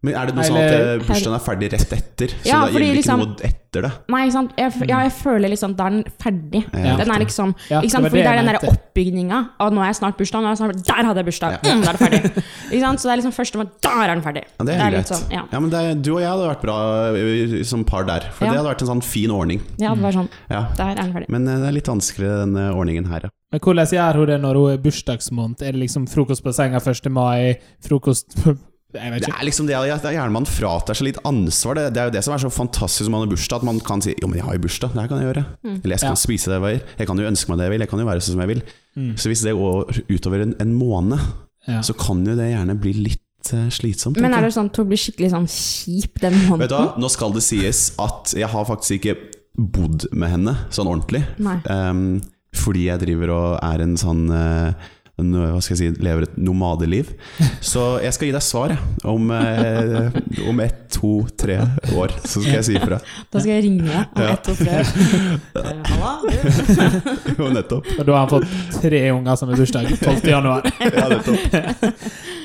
Men 0.00 0.14
er 0.14 0.26
det 0.30 0.34
noe 0.36 0.44
sånn 0.46 0.56
at 0.62 0.72
eh, 0.78 0.98
bursdagen 1.02 1.34
er 1.34 1.40
ferdig 1.42 1.68
rett 1.72 1.92
etter? 1.96 2.30
Så 2.30 2.46
Ja, 2.46 2.60
det 2.68 2.70
gjelder 2.70 2.70
gjelder 2.70 2.84
ikke 2.86 2.96
liksom- 3.00 3.18
noe 3.18 3.48
etter 3.48 3.82
det? 3.82 3.90
Nei, 4.14 4.20
ikke 4.28 4.32
sant? 4.36 4.52
Jeg, 4.56 4.88
ja, 4.88 4.98
jeg 5.02 5.12
føler 5.12 5.48
liksom 5.50 5.72
da 5.74 5.86
er 5.88 5.90
den 5.90 6.04
ferdig. 6.22 6.60
Ja. 6.70 6.92
Den 7.00 7.10
er 7.10 7.18
liksom, 7.18 7.54
Ja, 7.68 7.80
ikke 7.82 7.90
sant? 7.90 8.06
Fordi 8.06 8.22
det 8.22 8.30
er 8.30 8.36
den 8.38 8.46
der 8.46 8.58
mente. 8.62 8.70
oppbygninga 8.70 9.40
av 9.58 9.72
nå 9.74 9.82
er 9.82 9.86
jeg 9.90 9.96
snart 9.98 10.16
bursdag, 10.20 10.38
nå 10.40 10.46
er 10.46 10.54
jeg 10.54 10.60
snart, 10.62 10.86
der 10.86 11.02
hadde 11.08 11.18
jeg 11.18 11.26
bursdag, 11.26 11.58
mm, 11.66 11.82
da 11.82 11.90
er 11.90 11.98
det 11.98 12.02
ferdig. 12.04 12.44
Ikke 12.70 12.80
sant? 12.84 13.00
Så 13.02 13.10
det 13.10 13.12
er 13.12 13.20
liksom 13.24 13.34
1. 13.34 13.58
mai, 13.58 13.66
der 13.82 13.98
er 14.04 14.14
den 14.14 14.22
ferdig. 14.22 14.44
Ja, 14.54 14.64
det 14.70 14.74
er 14.78 14.90
greit. 14.94 15.06
sånn, 15.10 15.26
ja. 15.34 15.42
Ja, 15.52 15.58
men 15.66 15.70
det, 15.74 15.78
er- 15.82 15.94
du 16.00 16.12
og 16.14 16.20
jeg 16.22 16.30
hadde 16.30 16.46
vært 16.54 16.62
bra 16.62 16.78
eh, 17.18 17.62
som 17.64 17.82
par 17.84 18.04
der. 18.04 18.20
For 18.30 18.44
Ja. 18.46 18.52
det 18.52 18.58
hadde 18.62 18.70
vært 18.70 18.82
en 18.86 18.88
sånn 18.94 19.02
fin 19.02 19.30
ordning. 19.34 19.60
Ja, 19.82 19.94
det 19.98 20.02
var 20.06 20.12
sånn, 20.12 20.28
Ja. 20.48 20.62
der 20.78 20.90
er 20.92 20.94
den 20.94 21.12
ferdig. 21.12 21.28
Men 21.28 21.48
eh, 21.48 21.58
det 21.58 21.66
er 21.66 21.72
litt 21.74 21.90
vanskeligere 21.90 22.46
denne 22.46 22.70
ordningen 22.72 23.06
her, 23.10 23.20
ja. 23.24 23.30
Men 23.52 23.60
hvordan 23.64 23.86
gjør 23.96 24.18
hun 24.20 24.26
det 24.28 24.40
når 24.42 24.58
hun 24.60 24.70
er 24.74 24.80
bursdagsmåned? 24.84 25.62
Er 25.64 25.72
det 25.72 25.80
liksom 25.86 26.08
frokost 26.10 26.44
på 26.44 26.52
senga 26.52 26.80
1. 26.84 27.06
mai, 27.12 27.54
frokost 27.84 28.34
Jeg 28.96 29.12
vet 29.12 29.20
Det 29.26 29.28
er 29.34 29.44
liksom 29.44 29.66
det 29.68 29.74
at 29.76 30.04
er 30.08 30.14
gjerne 30.16 30.32
man 30.32 30.46
fratar 30.48 30.96
seg 30.96 31.10
litt 31.10 31.18
ansvar. 31.28 31.76
Det, 31.76 31.82
det 31.92 32.00
er 32.00 32.06
jo 32.08 32.12
det 32.14 32.22
som 32.24 32.32
er 32.32 32.40
så 32.40 32.48
fantastisk 32.48 33.04
når 33.04 33.12
man 33.12 33.24
har 33.26 33.32
bursdag, 33.34 33.60
at 33.60 33.66
man 33.68 33.80
kan 33.84 34.00
si 34.00 34.14
'jo, 34.16 34.28
men 34.30 34.38
jeg 34.40 34.46
har 34.46 34.54
jo 34.56 34.62
bursdag, 34.64 34.94
det 34.94 35.02
her 35.02 35.08
kan 35.10 35.20
jeg 35.20 35.28
gjøre'. 35.28 35.44
Mm. 35.60 35.74
Eller 35.84 35.92
jeg 35.92 36.00
skal 36.00 36.16
Ja. 36.16 36.22
spise 36.22 36.48
det 36.48 36.56
jeg 36.56 36.62
vil. 36.64 36.80
Jeg 36.98 37.06
kan 37.06 37.18
jo 37.20 37.26
ønske 37.28 37.48
meg 37.50 37.58
det 37.58 37.64
jeg 37.66 37.72
vil, 37.74 37.80
jeg 37.84 37.88
kan 37.90 37.98
jo 38.00 38.06
være 38.08 38.20
sånn 38.24 38.32
som 38.32 38.40
jeg 38.40 38.48
vil. 38.48 38.62
Mm. 38.96 39.12
Så 39.20 39.28
hvis 39.28 39.42
det 39.44 39.52
går 39.60 40.00
utover 40.08 40.40
en, 40.42 40.54
en 40.64 40.72
måned, 40.74 41.18
Ja. 41.68 41.80
så 41.84 41.92
kan 42.00 42.24
jo 42.24 42.32
det 42.36 42.48
gjerne 42.48 42.80
bli 42.80 42.92
litt 42.96 43.52
eh, 43.52 43.68
slitsomt. 43.68 44.16
Men 44.24 44.32
er 44.32 44.40
det 44.40 44.54
sånn 44.56 44.70
at 44.72 44.76
hun 44.80 44.88
blir 44.88 44.96
skikkelig 45.04 45.30
sånn 45.36 45.48
kjip 45.52 46.20
den 46.24 46.32
måneden? 46.48 46.64
Vet 46.64 46.70
du 46.72 46.76
hva, 46.80 46.96
nå 46.96 47.10
skal 47.12 47.32
det 47.36 47.42
sies 47.44 47.92
at 48.00 48.32
jeg 48.32 48.48
har 48.48 48.64
faktisk 48.64 48.96
ikke 49.04 49.16
bodd 49.58 50.08
med 50.16 50.30
henne 50.32 50.56
sånn 50.72 50.88
ordentlig. 50.88 51.26
Nei. 51.38 51.60
Ehm, 51.68 52.22
fordi 52.56 52.86
jeg 52.88 53.00
driver 53.02 53.34
og 53.34 53.58
er 53.62 53.82
en 53.84 53.96
sånn 54.00 54.28
eh, 54.32 54.86
en, 55.18 55.32
hva 55.34 55.58
skal 55.58 55.74
jeg 55.74 55.80
si, 55.96 56.02
lever 56.06 56.28
et 56.28 56.36
nomadeliv. 56.38 57.08
Så 57.58 57.98
jeg 58.04 58.14
skal 58.14 58.28
gi 58.28 58.34
deg 58.36 58.44
svar 58.46 58.70
jeg. 58.70 58.78
om, 59.10 59.32
eh, 59.34 60.14
om 60.46 60.60
ett, 60.62 60.84
to, 60.94 61.10
tre 61.34 61.56
år. 61.98 62.14
Så 62.22 62.38
skal 62.44 62.60
jeg 62.60 62.66
si 62.68 62.76
ifra. 62.78 63.00
Da 63.32 63.42
skal 63.42 63.56
jeg 63.56 63.64
ringe 63.66 63.82
deg 63.82 64.14
om 64.14 64.22
Ja. 64.22 64.36
ett 64.36 64.46
to, 64.46 64.54
tre. 64.54 64.78
år. 64.78 65.82
Halla, 65.90 66.12
du. 66.22 67.34
Jo, 67.34 67.50
nettopp. 67.58 67.90
Og 67.98 68.06
da 68.06 68.14
har 68.14 68.22
han 68.22 68.30
fått 68.36 68.80
tre 68.86 69.02
unger 69.10 69.42
som 69.42 69.50
har 69.50 69.58
bursdag 69.58 69.90
12. 69.98 70.30
januar. 70.30 70.70
Ja, 70.86 71.08
nettopp. 71.10 71.42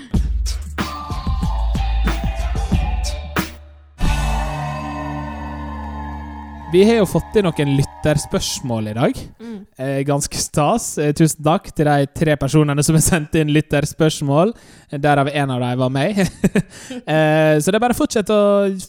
Vi 6.73 6.81
har 6.83 6.95
jo 6.97 7.05
fått 7.05 7.35
inn 7.37 7.45
noen 7.45 7.75
lytterspørsmål 7.77 8.87
i 8.89 8.93
dag. 8.97 9.17
Mm. 9.37 9.57
Eh, 9.77 9.99
ganske 10.07 10.39
stas. 10.41 10.87
Eh, 10.97 11.11
tusen 11.13 11.43
takk 11.45 11.67
til 11.69 11.85
de 11.85 12.07
tre 12.17 12.33
personene 12.41 12.81
som 12.81 12.97
har 12.97 13.03
sendt 13.05 13.37
inn 13.37 13.51
lytterspørsmål. 13.53 14.55
Eh, 14.89 14.97
Derav 15.03 15.29
en 15.29 15.53
av 15.53 15.61
dem 15.61 15.83
var 15.83 15.91
meg. 15.93 16.17
eh, 16.23 17.59
så 17.61 17.69
det 17.69 17.77
er 17.77 17.83
bare 17.83 17.93
å 17.93 17.99
fortsette, 17.99 18.39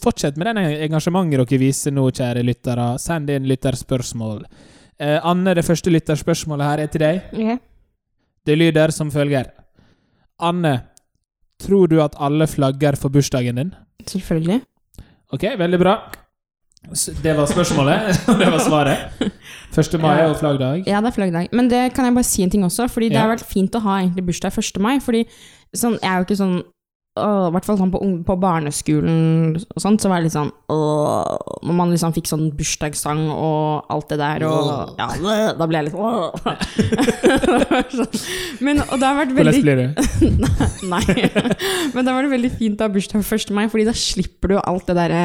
fortsette 0.01 0.41
med 0.41 0.49
det 0.57 0.65
engasjementet 0.87 1.45
dere 1.45 1.61
viser 1.61 1.93
nå, 1.93 2.07
kjære 2.09 2.41
lyttere. 2.47 2.87
Send 3.05 3.29
inn 3.29 3.45
lytterspørsmål. 3.53 4.41
Anne, 5.05 5.53
det 5.53 5.67
første 5.67 5.93
lytterspørsmålet 5.93 6.71
her 6.71 6.85
er 6.87 6.89
til 6.89 7.05
deg. 7.05 7.23
Ok. 7.37 7.63
Det 8.49 8.57
lyder 8.57 8.97
som 8.97 9.13
følger. 9.13 9.53
Anne, 10.41 10.73
tror 11.61 11.93
du 11.93 11.99
at 12.01 12.17
alle 12.17 12.49
flagger 12.49 12.97
for 12.97 13.13
bursdagen 13.13 13.61
din? 13.61 13.73
Selvfølgelig. 14.09 14.63
Ok, 15.35 15.51
veldig 15.61 15.85
bra. 15.85 15.99
Det 17.23 17.33
var 17.37 17.45
spørsmålet, 17.49 18.19
og 18.29 18.37
det 18.41 18.51
var 18.53 18.61
svaret. 18.63 18.97
1. 19.75 19.97
mai 19.99 20.13
er 20.19 20.27
jo 20.29 20.35
flaggdag. 20.39 20.83
Ja, 20.87 21.01
det 21.01 21.11
er 21.11 21.17
flaggdag. 21.17 21.49
Men 21.51 21.67
det 21.71 21.81
kan 21.95 22.05
jeg 22.07 22.15
bare 22.15 22.27
si 22.27 22.43
en 22.45 22.49
ting 22.53 22.63
også, 22.63 22.87
fordi 22.91 23.09
det 23.09 23.17
Ja. 23.19 23.25
har 23.25 23.33
vært 23.35 23.45
fint 23.49 23.73
å 23.75 23.81
ha 23.83 23.99
egentlig 24.03 24.25
bursdag 24.29 24.53
1. 24.55 24.79
mai. 24.81 24.99
Fordi 25.03 25.25
sånn, 25.75 25.97
jeg 26.01 26.09
er 26.11 26.21
jo 26.21 26.25
ikke 26.29 26.37
sånn 26.43 26.55
I 27.15 27.51
hvert 27.55 27.63
fall 27.63 27.77
sånn 27.79 27.91
på, 27.93 27.99
på 28.27 28.35
barneskolen 28.43 29.53
og 29.55 29.79
sånt, 29.79 30.01
så 30.03 30.09
var 30.11 30.19
det 30.19 30.25
litt 30.27 30.33
sånn 30.35 30.49
åh, 30.67 31.37
Når 31.63 31.73
man 31.77 31.93
liksom 31.93 32.11
fikk 32.11 32.27
sånn 32.27 32.49
bursdagssang 32.59 33.21
og 33.31 33.85
alt 33.89 34.09
det 34.11 34.17
der, 34.19 34.43
og 34.43 34.99
ja, 34.99 35.53
da 35.55 35.63
ble 35.69 35.79
jeg 35.79 35.85
litt 35.87 35.95
åh. 35.95 36.35
sånn. 37.95 38.19
Men, 38.67 38.83
og 38.89 38.99
det 38.99 39.07
har 39.07 39.15
vært 39.21 39.31
veldig 39.37 39.61
blir 39.63 39.79
du? 39.79 39.87
Nei. 40.91 41.03
Men 41.95 42.03
det 42.03 42.11
var 42.17 42.21
det 42.27 42.33
veldig 42.35 42.51
fint 42.59 42.83
å 42.83 42.89
ha 42.89 42.93
bursdag 42.97 43.23
1. 43.23 43.51
mai, 43.55 43.65
fordi 43.71 43.87
da 43.87 43.95
slipper 43.95 44.51
du 44.51 44.57
alt 44.59 44.91
det 44.91 44.97
derre 44.99 45.23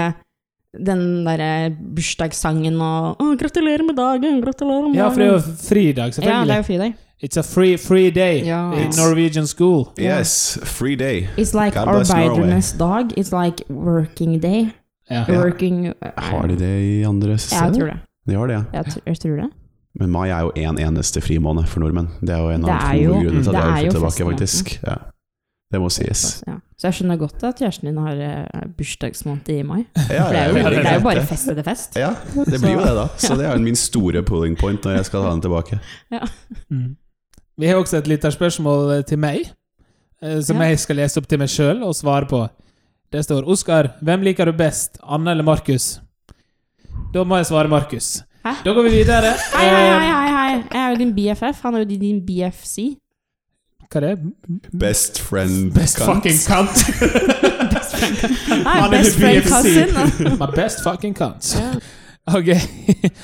den 0.79 1.25
derre 1.27 1.71
bursdagssangen 1.75 2.77
og 2.81 3.19
å, 3.21 3.37
'Gratulerer 3.37 3.83
med 3.87 3.97
dagen! 3.97 4.41
Gratulerer 4.43 4.89
med 4.89 4.95
dagen'. 4.95 4.97
Ja, 4.97 5.09
for 5.11 5.19
det 5.19 5.29
er 5.29 5.33
jo 5.33 5.57
fridag, 5.69 6.19
Ja, 6.23 6.45
det 6.45 6.53
er 6.55 6.57
jo 6.63 6.63
fridag. 6.63 6.95
It's 7.23 7.37
a 7.37 7.43
free, 7.43 7.77
free 7.77 8.11
day 8.11 8.45
Ja. 8.47 8.73
in 8.73 8.91
Norwegian 8.97 9.47
school. 9.47 9.93
Yes, 9.99 10.59
free 10.65 10.97
day. 10.97 11.29
It's 11.37 11.53
like 11.53 11.77
arbeidernes 11.77 12.73
dag. 12.79 13.13
It's 13.19 13.33
like 13.33 13.63
working 13.69 14.39
day. 14.41 14.71
Ja. 15.11 15.25
Working 15.29 15.89
uh, 15.89 16.11
Har 16.17 16.47
de 16.47 16.57
det 16.57 16.81
i 16.81 17.03
andre 17.05 17.37
steder? 17.39 17.65
Jeg 17.65 17.75
tror 17.75 17.87
det. 17.87 17.97
De 18.29 18.35
har 18.35 18.47
det, 18.47 18.55
ja. 18.55 18.63
Jeg, 18.73 18.85
tr 18.87 18.99
jeg 19.07 19.19
tror 19.19 19.37
det. 19.37 19.51
Men 20.01 20.11
mai 20.11 20.29
er 20.31 20.41
jo 20.41 20.53
en 20.57 20.79
eneste 20.79 21.21
frimåned 21.21 21.67
for 21.67 21.81
nordmenn. 21.81 22.09
Det 22.21 22.31
er 22.31 22.39
jo 22.39 22.49
en 22.55 22.65
av 22.65 22.95
jo- 22.97 23.13
hovedgrunnene 23.13 23.43
til 23.43 23.51
at 23.51 23.55
jeg 23.65 23.73
har 23.73 23.83
jo 23.83 23.91
tilbake, 23.91 24.25
faktisk. 24.31 24.79
Ja. 24.87 24.95
Det 25.71 25.79
må 25.81 25.87
sies. 25.95 26.43
Ja. 26.49 26.57
Så 26.77 26.89
jeg 26.89 26.95
skjønner 26.97 27.17
godt 27.21 27.43
at 27.47 27.61
kjæresten 27.61 27.87
din 27.91 27.99
har 28.03 28.17
eh, 28.19 28.63
bursdagsmåned 28.77 29.49
i 29.55 29.63
mai. 29.63 29.85
Ja, 30.11 30.25
For 30.25 30.33
det 30.35 30.41
er 30.41 30.49
jo, 30.49 30.55
det 30.55 30.87
er 30.87 30.95
jo 30.97 31.05
bare 31.05 31.21
det. 31.21 31.29
fest 31.29 31.49
etter 31.53 31.63
fest. 31.67 31.97
Ja, 32.01 32.09
det 32.35 32.59
blir 32.61 32.73
jo 32.75 32.81
det, 32.83 32.95
da. 32.97 33.05
Så 33.27 33.37
det 33.39 33.47
er 33.47 33.59
min 33.63 33.77
store 33.79 34.23
pulling 34.27 34.57
point 34.59 34.83
når 34.85 34.97
jeg 34.99 35.07
skal 35.07 35.23
ha 35.23 35.31
den 35.37 35.45
tilbake. 35.45 35.79
Mm. 36.71 36.97
Vi 37.61 37.67
har 37.71 37.77
også 37.79 38.01
et 38.01 38.09
lite 38.11 38.31
spørsmål 38.35 39.05
til 39.07 39.19
meg. 39.23 39.47
eh, 40.23 40.41
som 40.43 40.57
Ja. 40.61 40.69
jeg 40.73 40.79
skal 40.81 40.97
lese 40.97 41.21
opp 41.21 41.29
til 41.29 41.39
meg 41.39 41.49
sjøl 41.49 41.83
og 41.87 41.95
svare 41.95 42.27
på. 42.27 42.49
Det 43.13 43.25
står 43.25 43.43
'Oskar, 43.47 43.93
hvem 44.03 44.21
liker 44.23 44.45
du 44.45 44.53
best, 44.53 44.99
Anne 45.03 45.31
eller 45.31 45.45
Markus?' 45.45 46.01
Da 47.15 47.25
må 47.25 47.37
jeg 47.37 47.47
svare 47.47 47.69
Markus. 47.69 48.23
Hæ? 48.45 48.53
Da 48.65 48.73
går 48.75 48.83
vi 48.83 48.91
videre. 48.91 49.35
Hei, 49.55 49.69
hei, 49.69 49.87
hei, 49.87 50.01
Eh, 50.01 50.37
hei. 50.37 50.63
Jeg 50.73 50.87
er 50.87 50.91
jo 50.91 50.97
din 50.97 51.15
BFF. 51.15 51.63
Han 51.63 51.75
er 51.75 51.79
jo 51.79 51.85
din- 51.85 52.01
din 52.01 52.21
BFC. 52.27 52.97
Hva 53.91 53.99
er 53.99 54.05
det? 54.07 54.33
Best 54.79 55.19
friend 55.19 55.73
Best 55.75 55.99
cunt. 55.99 56.07
fucking 56.15 56.39
cunt. 56.47 56.79
Nei, 58.65 58.77
Han 58.77 58.85
er 58.87 58.93
best 58.95 59.17
friend 59.19 59.49
cousin. 59.49 60.37
My 60.39 60.47
best 60.55 60.83
fucking 60.85 61.17
cunt. 61.19 61.51
Ok. 62.31 62.53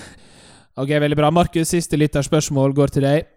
ok, 0.82 0.90
veldig 1.06 1.18
bra. 1.20 1.30
Markus, 1.30 1.70
siste 1.70 1.99
lytterspørsmål 2.00 2.75
går 2.75 2.94
til 2.96 3.06
deg. 3.06 3.28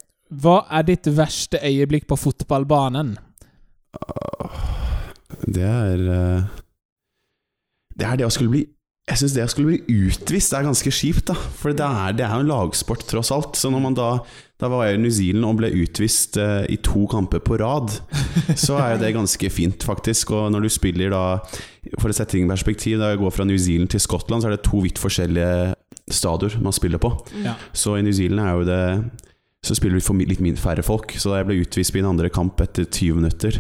Hva 0.42 0.64
er 0.80 0.88
ditt 0.90 1.10
verste 1.18 1.62
øyeblikk 1.66 2.08
på 2.10 2.18
fotballbanen? 2.18 3.16
Det 5.50 5.64
er 5.66 6.02
eh, 6.14 6.44
Det 7.98 8.06
er 8.06 8.20
det 8.20 8.28
å 8.28 8.30
skulle 8.34 8.52
bli 8.54 8.62
Jeg 9.10 9.18
syns 9.22 9.34
det 9.34 9.46
å 9.46 9.50
skulle 9.50 9.72
bli 9.72 10.04
utvist 10.10 10.54
er 10.54 10.68
ganske 10.68 10.92
kjipt, 10.94 11.30
da. 11.32 11.38
For 11.38 11.74
det 11.74 11.86
er, 11.86 12.14
det 12.18 12.26
er 12.28 12.36
jo 12.38 12.44
en 12.46 12.52
lagsport, 12.52 13.06
tross 13.10 13.32
alt. 13.34 13.58
Så 13.58 13.72
når 13.74 13.86
man 13.86 13.98
da 13.98 14.10
Da 14.60 14.68
var 14.68 14.86
jeg 14.90 14.98
i 14.98 15.00
New 15.00 15.12
Zealand 15.14 15.48
og 15.48 15.60
ble 15.62 15.70
utvist 15.86 16.36
eh, 16.42 16.66
i 16.68 16.76
to 16.84 17.06
kamper 17.12 17.40
på 17.44 17.56
rad, 17.62 17.94
så 18.60 18.76
er 18.76 18.94
jo 18.94 19.02
det 19.06 19.14
ganske 19.16 19.52
fint, 19.54 19.86
faktisk. 19.88 20.34
Og 20.36 20.50
når 20.52 20.68
du 20.68 20.72
spiller 20.74 21.14
da 21.16 21.24
For 21.96 22.12
å 22.12 22.14
sette 22.14 22.36
ting 22.36 22.46
i 22.46 22.52
perspektiv, 22.52 23.00
da 23.00 23.14
jeg 23.14 23.22
går 23.22 23.32
fra 23.34 23.48
New 23.48 23.58
Zealand 23.58 23.90
til 23.94 24.04
Skottland, 24.04 24.44
så 24.44 24.50
er 24.50 24.58
det 24.58 24.66
to 24.68 24.82
vidt 24.84 25.00
forskjellige 25.00 25.74
stadioner 26.12 26.60
man 26.66 26.76
spiller 26.76 27.00
på. 27.02 27.14
Ja. 27.46 27.56
Så 27.72 27.96
i 27.96 28.04
New 28.04 28.14
Zealand 28.14 28.44
er 28.44 28.58
jo 28.58 28.68
det 28.68 28.84
Så 29.64 29.76
spiller 29.76 30.00
vi 30.00 30.04
for 30.04 30.16
litt 30.16 30.60
færre 30.60 30.84
folk. 30.84 31.12
Så 31.20 31.32
da 31.32 31.40
jeg 31.40 31.48
ble 31.50 31.60
utvist 31.60 31.96
i 31.96 32.00
en 32.00 32.14
andre 32.14 32.30
kamp 32.32 32.62
etter 32.64 32.86
20 32.88 33.18
minutter, 33.20 33.58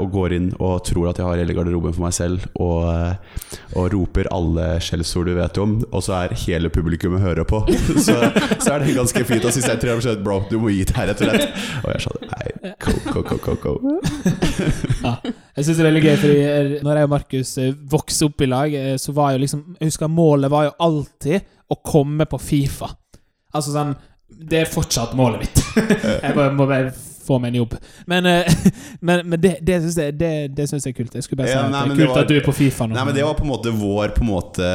og 0.00 0.10
går 0.12 0.34
inn 0.36 0.48
og 0.58 0.80
tror 0.86 1.10
at 1.10 1.18
jeg 1.20 1.26
har 1.26 1.40
hele 1.40 1.54
garderoben 1.56 1.94
for 1.94 2.06
meg 2.06 2.14
selv, 2.16 2.44
og, 2.54 2.88
eh, 2.88 3.58
og 3.78 3.90
roper 3.94 4.28
alle 4.34 4.68
skjellsord 4.84 5.28
du 5.28 5.34
vet 5.36 5.60
om, 5.62 5.76
og 5.90 6.04
så 6.04 6.16
er 6.22 6.36
hele 6.44 6.70
publikummet 6.72 7.22
hører 7.22 7.46
på, 7.48 7.60
så, 8.06 8.16
så 8.58 8.74
er 8.74 8.84
det 8.84 8.96
ganske 8.96 9.24
fint. 9.28 9.44
Og 9.44 9.54
sist 9.54 9.68
jeg 9.68 9.78
jeg 9.88 10.04
skjønte 10.04 10.24
Bro, 10.24 10.40
du 10.50 10.58
må 10.62 10.72
gi 10.72 10.84
deg, 10.88 11.10
rett 11.10 11.22
og 11.22 11.30
slett. 11.30 11.62
Og 11.82 11.90
jeg 11.94 12.04
sa 12.04 12.14
nei, 12.24 12.74
ko, 12.82 12.94
ko, 13.08 13.22
ko, 13.26 13.38
ko, 13.44 13.56
ko. 13.62 13.74
Ja. 15.02 15.14
Jeg 15.58 15.66
synes 15.66 15.78
det 15.78 15.82
er 15.82 15.88
veldig 15.88 16.04
gøy, 16.04 16.16
fordi 16.22 16.40
eh, 16.46 16.72
når 16.86 17.00
jeg 17.00 17.08
og 17.08 17.12
Markus 17.14 17.52
eh, 17.62 17.76
vokste 17.90 18.28
opp 18.28 18.44
i 18.44 18.50
lag, 18.50 18.74
eh, 18.78 18.96
så 19.00 19.14
var 19.16 19.34
jo 19.34 19.42
liksom 19.42 19.64
Jeg 19.78 19.90
husker 19.90 20.12
målet 20.12 20.52
var 20.52 20.68
jo 20.68 20.76
alltid 20.86 21.48
å 21.68 21.78
komme 21.84 22.28
på 22.30 22.40
Fifa. 22.40 22.92
Altså 23.54 23.74
sånn 23.74 23.94
Det 24.28 24.62
er 24.62 24.70
fortsatt 24.70 25.16
målet 25.18 25.44
mitt. 25.44 25.62
jeg 26.24 26.36
må, 26.36 26.46
må 26.58 26.68
bare 26.70 26.92
få 27.28 27.38
meg 27.42 27.52
en 27.54 27.60
jobb. 27.62 27.76
Men, 28.10 28.26
eh, 28.26 28.48
men, 29.06 29.22
men 29.28 29.40
det, 29.44 29.54
det 29.64 29.78
syns 29.84 30.00
jeg, 30.02 30.16
det, 30.20 30.32
det 30.56 30.68
synes 30.70 30.86
jeg 30.88 30.94
er 30.96 30.98
kult. 31.02 31.14
Jeg 31.20 31.26
skulle 31.28 31.42
bare 31.44 31.52
si 31.52 31.56
Ja, 31.58 31.66
at 31.66 31.72
nei, 31.76 31.82
det 31.84 31.94
er 31.94 32.00
kult 32.02 32.14
var- 32.16 32.24
at 32.26 32.32
du 32.32 32.36
er 32.40 32.46
på 32.48 32.56
Fifa 32.56 32.88
nå. 32.88 32.96
Nei, 32.98 33.04
men 33.10 33.14
Det 33.18 33.24
var 33.28 33.36
på 33.38 33.46
en 33.46 33.52
måte 33.52 33.74
vår 33.78 34.14
på 34.16 34.24
en 34.26 34.32
måte 34.32 34.72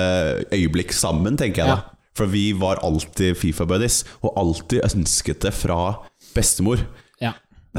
øyeblikk 0.53 0.93
sammen, 0.95 1.38
tenker 1.39 1.63
jeg 1.65 1.74
Ja. 1.74 1.75
da. 1.81 1.89
For 2.13 2.29
vi 2.29 2.51
var 2.53 2.77
alltid 2.86 3.33
Fifa-buddies, 3.41 4.03
og 4.22 4.36
alltid 4.38 4.83
ønsket 4.86 5.39
det 5.48 5.50
fra 5.57 5.79
bestemor. 6.36 6.77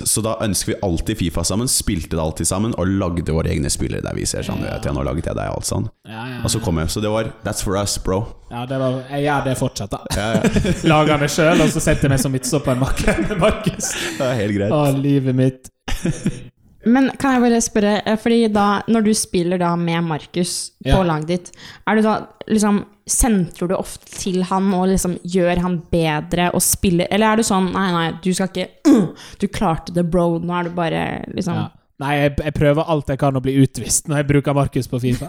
Så 0.03 0.23
da 0.27 0.33
ønsker 0.43 0.73
vi 0.73 0.77
alltid 0.83 1.17
Fifa 1.21 1.45
sammen, 1.47 1.69
spilte 1.71 2.17
det 2.17 2.23
alltid 2.23 2.49
sammen, 2.51 2.73
og 2.83 2.89
lagde 2.91 3.31
våre 3.31 3.53
egne 3.53 3.71
spillere 3.71 4.03
der 4.03 4.17
vi 4.19 4.25
ser 4.27 4.43
sånn 4.43 4.59
Ja. 4.65 4.73
vet 4.75 4.89
jeg, 4.89 4.95
Nå 4.97 5.05
laget 5.07 5.29
jeg 5.31 5.37
deg 5.39 5.47
alt 5.53 5.69
sånn. 5.69 5.87
Ja, 6.09 6.25
ja, 6.33 6.41
Og 6.43 6.51
så 6.51 6.59
kom 6.65 6.79
jeg, 6.83 6.89
så 6.91 7.01
det 7.05 7.13
var 7.15 7.31
That's 7.45 7.63
for 7.63 7.77
us, 7.79 7.95
bro. 8.03 8.25
ja, 8.51 8.65
det 8.67 8.79
var, 8.83 8.97
jeg 9.11 9.23
gjør 9.29 9.45
det 9.45 9.55
fortsatt, 9.61 9.91
da. 9.95 10.01
Ja, 10.17 10.33
ja. 10.35 10.73
Lager 10.95 11.19
meg 11.23 11.31
sjøl, 11.31 11.61
og 11.63 11.71
så 11.71 11.81
setter 11.85 12.09
jeg 12.09 12.15
meg 12.17 12.21
som 12.25 12.35
midtstoppermakker 12.35 13.23
med 13.29 13.39
Markus. 13.39 13.93
Det 14.19 14.27
er 14.27 14.35
helt 14.43 14.57
greit. 14.59 14.73
Å, 14.75 14.83
livet 14.99 15.35
mitt. 15.39 15.71
Men 16.85 17.09
kan 17.17 17.37
jeg 17.39 17.45
bare 17.47 17.61
spørre, 17.65 17.93
eh, 18.05 18.19
fordi 18.21 18.49
da, 18.53 18.83
når 18.93 19.07
du 19.07 19.13
spiller 19.17 19.59
da 19.63 19.71
med 19.81 20.05
Markus 20.05 20.73
på 20.83 20.91
Ja. 20.91 21.03
laget 21.07 21.31
ditt, 21.31 21.53
er 21.89 21.97
du 21.97 22.03
da 22.03 22.17
liksom 22.51 22.83
Sentrer 23.07 23.69
du 23.69 23.75
ofte 23.77 24.07
til 24.23 24.43
han 24.49 24.71
og 24.73 24.87
liksom 24.89 25.19
gjør 25.29 25.59
han 25.61 25.75
bedre 25.93 26.47
og 26.57 26.63
spiller 26.65 27.07
Eller 27.13 27.35
er 27.35 27.37
du 27.37 27.43
sånn 27.45 27.67
Nei, 27.75 27.89
nei, 27.93 28.05
du 28.25 28.31
skal 28.33 28.49
ikke 28.49 28.69
Du 29.43 29.45
klarte 29.53 29.93
det, 29.93 30.07
bro. 30.09 30.39
Nå 30.41 30.55
er 30.57 30.71
du 30.71 30.71
bare 30.79 31.03
liksom 31.35 31.59
Ja. 31.59 31.67
Nei, 32.03 32.15
jeg, 32.19 32.33
jeg 32.43 32.55
prøver 32.57 32.89
alt 32.91 33.13
jeg 33.13 33.19
kan 33.21 33.37
å 33.39 33.41
bli 33.45 33.53
utvist 33.63 34.09
når 34.11 34.17
jeg 34.19 34.27
bruker 34.33 34.57
Markus 34.57 34.89
på 34.91 34.99
Fifa. 34.99 35.29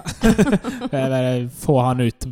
bare 0.91 1.49
Få 1.61 1.75
han 1.85 1.99
ut. 2.01 2.25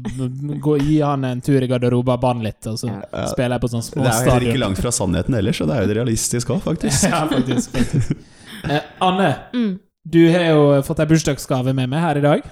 Gå, 0.64 0.78
gi 0.82 0.96
han 1.06 1.24
en 1.28 1.42
tur 1.46 1.62
i 1.62 1.68
garderoben, 1.70 2.18
bann 2.20 2.42
litt, 2.42 2.66
og 2.72 2.80
så 2.82 2.90
Ja. 2.90 3.28
spiller 3.30 3.58
jeg 3.60 3.62
på 3.62 3.70
sånn 3.76 3.86
små 3.86 4.02
stadion. 4.02 4.10
Det 4.10 4.16
er 4.16 4.26
jo 4.26 4.32
heller 4.34 4.50
ikke 4.56 4.64
langt 4.64 4.82
fra 4.82 4.92
sannheten 4.96 5.38
ellers, 5.38 5.60
så 5.62 5.68
det 5.70 5.76
er 5.78 5.86
jo 5.86 5.92
det 5.92 5.98
realistiske 6.00 6.56
òg, 6.56 6.64
faktisk. 6.66 7.06
ja, 7.14 7.22
faktisk. 7.30 7.78
faktisk. 7.78 8.18
Eh, 8.64 8.80
Anne, 9.04 9.30
Mm. 9.54 9.72
du 10.08 10.22
har 10.32 10.46
jo 10.50 10.82
fått 10.88 11.02
ei 11.04 11.06
bursdagsgave 11.10 11.74
med 11.76 11.90
meg 11.92 12.00
her 12.00 12.18
i 12.18 12.22
dag. 12.24 12.46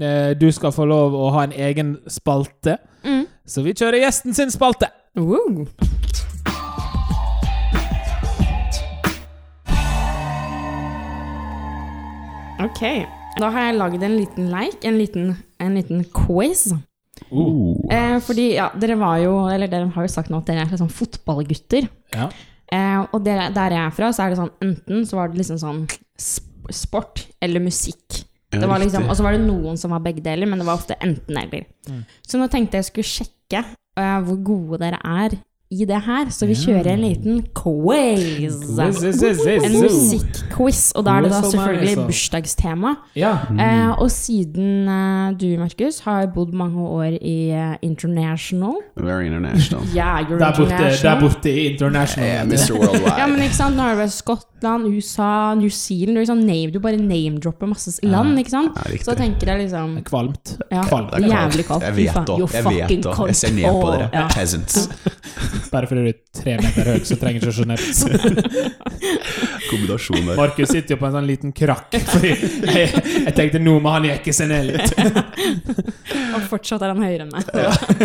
Eh, 0.00 0.32
du 0.38 0.48
skal 0.52 0.72
få 0.72 0.86
lov 0.88 1.12
å 1.14 1.30
ha 1.34 1.42
en 1.44 1.52
egen 1.52 1.96
spalte, 2.08 2.78
Mm. 3.04 3.26
så 3.46 3.62
vi 3.62 3.74
kjører 3.74 4.00
gjesten 4.00 4.34
sin 4.34 4.50
spalte. 4.50 4.88
Wow. 5.16 5.66
Ok, 12.62 12.80
da 13.40 13.48
har 13.50 13.64
jeg 13.68 13.78
lagd 13.80 14.04
en 14.06 14.14
liten 14.20 14.50
leik, 14.52 14.84
en 14.86 14.98
liten, 15.00 15.30
en 15.62 15.74
liten 15.78 16.04
quiz. 16.14 16.68
Uh. 17.32 17.74
Eh, 17.90 18.18
fordi, 18.22 18.52
ja, 18.58 18.68
dere 18.78 18.96
var 19.00 19.18
jo, 19.22 19.32
eller 19.50 19.70
dere 19.72 19.88
har 19.94 20.06
jo 20.06 20.12
sagt 20.12 20.30
nå 20.30 20.38
at 20.42 20.50
dere 20.50 20.66
er 20.68 20.78
sånn 20.78 20.92
fotballgutter. 20.92 21.88
Ja. 22.14 22.28
Eh, 22.72 23.00
og 23.12 23.24
der, 23.26 23.48
der 23.54 23.74
jeg 23.74 23.82
er 23.88 23.96
fra, 23.96 24.12
så 24.14 24.24
er 24.26 24.32
det 24.34 24.38
sånn 24.40 24.52
enten 24.64 25.02
så 25.08 25.18
var 25.18 25.32
det 25.32 25.40
liksom 25.42 25.58
sånn 25.60 25.80
sp- 26.20 26.70
sport 26.72 27.24
eller 27.42 27.64
musikk. 27.64 28.22
Ja, 28.52 28.60
Det 28.60 28.68
var 28.68 28.82
liksom, 28.82 29.08
og 29.08 29.16
så 29.16 29.24
var 29.24 29.36
det 29.36 29.44
noen 29.46 29.78
som 29.80 29.94
var 29.94 30.02
begge 30.04 30.24
deler, 30.24 30.48
men 30.48 30.60
det 30.60 30.66
var 30.68 30.76
ofte 30.76 30.98
enten 31.00 31.38
eller. 31.40 31.64
Mm. 31.88 32.02
Så 32.26 32.40
nå 32.40 32.48
tenkte 32.52 32.80
jeg 32.80 32.90
skulle 32.90 33.08
sjekke 33.08 33.64
uh, 33.64 34.18
hvor 34.26 34.38
gode 34.44 34.82
dere 34.84 35.00
er 35.00 35.38
i 35.72 35.86
det 35.88 36.00
her, 36.04 36.28
så 36.34 36.46
vi 36.48 36.54
kjører 36.58 36.92
en 36.92 37.00
liten 37.06 37.38
quiz. 37.56 38.56
En 38.76 39.76
musikkquiz, 39.80 40.82
og 40.98 41.06
da 41.06 41.16
er 41.18 41.26
det 41.26 41.32
da 41.32 41.40
selvfølgelig 41.46 41.94
bursdagstema. 42.10 42.94
Ja. 43.16 43.32
Eh, 43.56 43.90
og 43.96 44.10
siden 44.12 44.88
eh, 44.92 45.32
du, 45.40 45.46
Markus, 45.60 46.02
har 46.04 46.28
bodd 46.34 46.52
mange 46.56 46.82
år 46.84 47.16
i 47.16 47.36
eh, 47.56 47.74
International 47.82 48.76
Very 48.96 49.26
international. 49.26 49.82
Yeah, 49.96 50.20
you're 50.28 50.38
Der 50.38 50.52
borte, 50.52 50.62
international. 50.62 51.14
der 51.14 51.20
borte 51.20 51.50
i 51.52 51.66
International. 51.72 52.28
Yeah, 52.28 52.46
Mr. 52.46 52.72
Worldwide. 52.76 53.16
Ja, 53.18 53.26
men 53.26 53.42
ikke 53.46 53.56
sant, 53.56 53.76
nå 53.76 53.88
er 53.88 53.98
det 54.02 54.12
Skottland, 54.12 54.86
USA, 54.92 55.54
New 55.58 55.70
Zealand 55.70 56.16
Du, 56.16 56.20
liksom 56.20 56.44
name, 56.44 56.70
du 56.74 56.80
bare 56.80 56.96
name-dropper 57.00 57.66
masse 57.70 57.96
land, 58.02 58.38
ikke 58.38 58.50
sant? 58.52 58.78
Ja. 58.92 59.02
Så 59.04 59.16
tenker 59.18 59.52
jeg 59.54 59.64
liksom 59.66 59.98
Kvalmt. 60.04 60.56
ja, 60.70 60.84
Kvalmt. 60.88 61.14
Er. 61.16 61.28
Jævlig 61.32 61.66
kaldt. 61.66 61.82
Jeg 61.88 61.96
vet 61.96 62.14
det. 62.26 62.38
Jeg. 62.54 63.04
Jeg 63.26 63.36
ser 63.36 63.54
ned 63.54 63.82
på 63.82 63.92
dere. 63.96 64.08
Ja. 64.12 64.28
Peasants. 64.28 64.88
Bare 65.70 65.86
fordi 65.90 66.02
du 66.02 66.08
er 66.10 66.18
tre 66.34 66.56
meter 66.60 66.88
høy, 66.92 66.98
så 67.06 67.16
trenger 67.20 67.40
du 67.44 67.48
ikke 67.48 67.52
å 67.52 67.58
sjenere 67.60 68.82
Kombinasjon 69.70 70.26
der. 70.26 70.36
Markus 70.36 70.72
sitter 70.72 70.94
jo 70.96 71.00
på 71.00 71.08
en 71.08 71.14
sånn 71.16 71.28
liten 71.28 71.52
krakk, 71.56 71.94
fordi 72.10 72.32
jeg, 72.32 73.02
jeg 73.28 73.34
tenkte 73.38 73.60
nå 73.62 73.76
må 73.84 73.92
han 73.94 74.08
jekke 74.10 74.34
seg 74.36 74.50
ned 74.52 74.70
litt. 74.72 74.94
Og 76.36 76.46
fortsatt 76.50 76.82
er 76.84 76.92
han 76.94 77.02
høyere 77.04 77.26
enn 77.26 77.32
meg. 77.32 77.44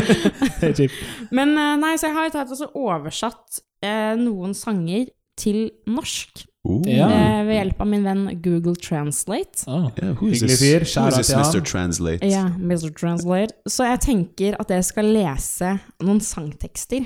Det 0.62 0.74
er. 0.88 1.00
Men 1.36 1.56
eh, 1.58 1.74
nei, 1.82 1.96
så 2.00 2.10
jeg 2.10 2.18
har 2.18 2.32
tatt 2.34 2.52
også 2.54 2.70
oversatt 2.78 3.62
eh, 3.86 4.14
noen 4.20 4.56
sanger 4.58 5.10
til 5.40 5.68
norsk 5.88 6.46
Oh. 6.68 6.82
Ja. 6.84 7.06
eh, 7.08 7.46
ved 7.48 7.56
hjelp 7.56 7.78
av 7.80 7.88
min 7.88 8.02
venn 8.04 8.24
Google 8.44 8.74
Translate. 8.76 9.62
Oh, 9.72 9.86
Yeah, 10.02 10.10
who 10.20 10.28
is 10.34 10.42
Hyggelig 10.42 10.58
this? 10.58 10.64
fyr. 10.66 10.84
This 11.16 11.30
til 11.30 11.38
Mr. 11.40 11.62
Translate? 11.64 12.28
Ja, 12.28 12.42
Mr. 12.60 12.90
Translate. 12.98 13.56
Så 13.72 13.86
jeg 13.88 14.02
tenker 14.04 14.58
at 14.60 14.74
jeg 14.76 14.84
skal 14.84 15.08
lese 15.16 15.70
noen 16.04 16.20
sangtekster 16.20 17.06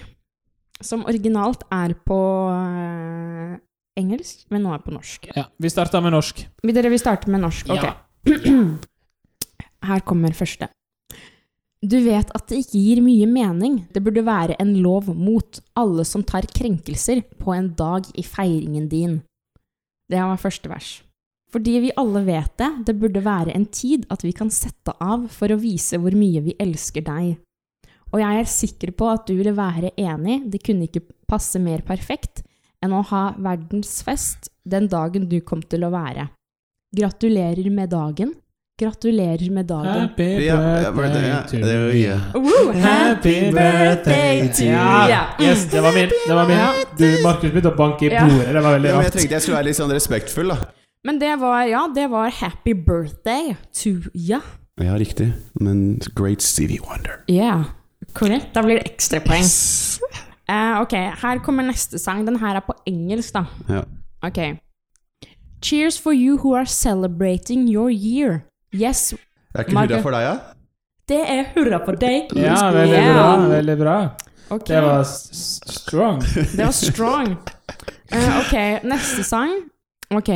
som 0.85 1.05
originalt 1.09 1.63
er 1.73 1.95
på 2.07 2.19
uh, 2.49 3.55
engelsk, 3.99 4.45
men 4.53 4.65
nå 4.65 4.73
er 4.75 4.83
på 4.83 4.93
norsk. 4.93 5.31
Ja, 5.35 5.47
vi 5.61 5.71
starter 5.71 6.03
med 6.03 6.15
norsk. 6.15 6.45
Vil 6.63 6.77
dere 6.77 6.91
vil 6.93 7.01
starte 7.01 7.31
med 7.31 7.43
norsk? 7.43 7.71
Ok. 7.73 7.87
Ja. 7.87 7.95
Her 9.89 10.05
kommer 10.05 10.35
første. 10.37 10.69
Du 11.81 11.97
vet 12.05 12.29
at 12.37 12.43
det 12.51 12.59
ikke 12.61 12.77
gir 12.77 12.99
mye 13.01 13.25
mening. 13.25 13.79
Det 13.89 14.03
burde 14.05 14.21
være 14.25 14.57
en 14.61 14.75
lov 14.83 15.09
mot 15.17 15.61
alle 15.73 16.05
som 16.05 16.21
tar 16.21 16.45
krenkelser 16.45 17.23
på 17.41 17.55
en 17.55 17.71
dag 17.77 18.05
i 18.13 18.25
feiringen 18.25 18.85
din. 18.91 19.21
Det 20.11 20.21
var 20.21 20.37
første 20.37 20.69
vers. 20.69 20.99
Fordi 21.51 21.79
vi 21.83 21.95
alle 21.99 22.21
vet 22.23 22.53
det, 22.61 22.69
det 22.87 22.95
burde 22.99 23.23
være 23.25 23.55
en 23.57 23.65
tid 23.65 24.05
at 24.13 24.21
vi 24.23 24.31
kan 24.35 24.51
sette 24.53 24.93
av 25.03 25.25
for 25.33 25.51
å 25.51 25.59
vise 25.59 25.97
hvor 25.99 26.13
mye 26.15 26.43
vi 26.45 26.55
elsker 26.61 27.03
deg. 27.07 27.33
Og 28.11 28.19
jeg 28.19 28.39
er 28.41 28.49
sikker 28.49 28.91
på 28.97 29.07
at 29.11 29.27
du 29.29 29.35
ville 29.39 29.53
være 29.55 29.93
enig, 29.99 30.41
det 30.51 30.59
kunne 30.65 30.87
ikke 30.89 31.03
passe 31.31 31.59
mer 31.63 31.83
perfekt 31.87 32.43
enn 32.83 32.93
å 32.97 33.03
ha 33.11 33.23
verdensfest 33.39 34.49
den 34.67 34.87
dagen 34.91 35.29
du 35.31 35.37
kom 35.45 35.61
til 35.63 35.85
å 35.87 35.91
være. 35.93 36.27
Gratulerer 36.97 37.69
med 37.71 37.89
dagen. 37.93 38.33
Gratulerer 38.81 39.51
med 39.53 39.67
dagen. 39.69 40.09
Happy 40.09 40.49
birthday 40.49 41.31
to 41.47 41.57
you. 41.93 42.17
Woo, 42.33 42.71
Happy 42.73 43.51
birthday 43.51 44.47
to 44.49 44.63
you. 44.65 44.71
Yeah. 44.71 45.35
yes, 45.39 45.65
det 45.71 45.81
var 45.85 45.93
min. 45.93 46.09
Det 46.27 46.35
var 46.35 46.47
min. 46.49 46.85
Du, 46.97 47.05
Markus 47.23 47.51
begynte 47.53 47.71
å 47.71 47.77
banke 47.77 48.09
i 48.09 48.11
bordet. 48.15 48.47
Det 48.55 48.63
var 48.65 48.75
veldig 48.75 48.89
Ja, 48.89 48.95
jeg 48.95 49.05
rart. 49.05 49.13
tenkte 49.19 49.35
jeg 49.37 49.45
skulle 49.45 49.57
være 49.59 49.69
litt 49.69 49.79
sånn 49.79 49.93
respektfull, 49.93 50.49
da. 50.51 50.57
Men 51.05 51.19
det 51.21 51.35
var, 51.41 51.61
ja, 51.69 51.85
det 51.95 52.07
var 52.11 52.29
happy 52.41 52.73
birthday 52.73 53.53
to 53.73 53.93
you. 54.13 54.41
Ja, 54.81 54.97
riktig. 54.97 55.31
Men 55.61 55.99
Great 56.17 56.41
Stevie 56.41 56.81
Wonder. 56.81 57.21
Yeah, 57.29 57.63
korrekt. 58.13 58.53
Da 58.55 58.61
blir 58.65 58.79
det 58.81 58.91
ekstrapoeng. 58.93 59.45
Uh, 60.51 60.81
ok, 60.81 60.93
her 61.21 61.39
kommer 61.45 61.63
neste 61.63 61.99
sang. 62.01 62.25
Den 62.27 62.39
her 62.41 62.55
er 62.59 62.63
på 62.65 62.73
engelsk, 62.89 63.33
da. 63.33 63.45
Ja. 63.69 63.81
Ok. 64.23 64.39
Cheers 65.61 65.99
for 66.01 66.11
you 66.13 66.37
who 66.37 66.55
are 66.57 66.65
celebrating 66.65 67.67
your 67.69 67.89
year. 67.89 68.41
Yes, 68.73 69.13
Det 69.53 69.59
Er 69.59 69.63
ikke 69.65 69.73
Margaret. 69.73 70.01
hurra 70.01 70.01
for 70.03 70.11
deg, 70.11 70.21
ja? 70.23 70.35
det 71.11 71.19
er 71.29 71.43
hurra 71.55 71.79
for 71.85 71.95
deg. 71.99 72.29
Ja, 72.39 72.71
veldig 72.71 72.93
Yeah. 72.95 73.13
bra. 73.13 73.47
Veldig 73.49 73.77
bra. 73.77 73.95
Okay. 74.49 74.75
Det 74.75 74.83
var 74.83 75.03
strong. 75.03 76.21
det 76.57 76.65
var 76.65 76.71
strong. 76.71 77.27
Uh, 78.11 78.39
ok, 78.39 78.83
neste 78.83 79.23
sang. 79.23 79.51
Ok. 80.11 80.27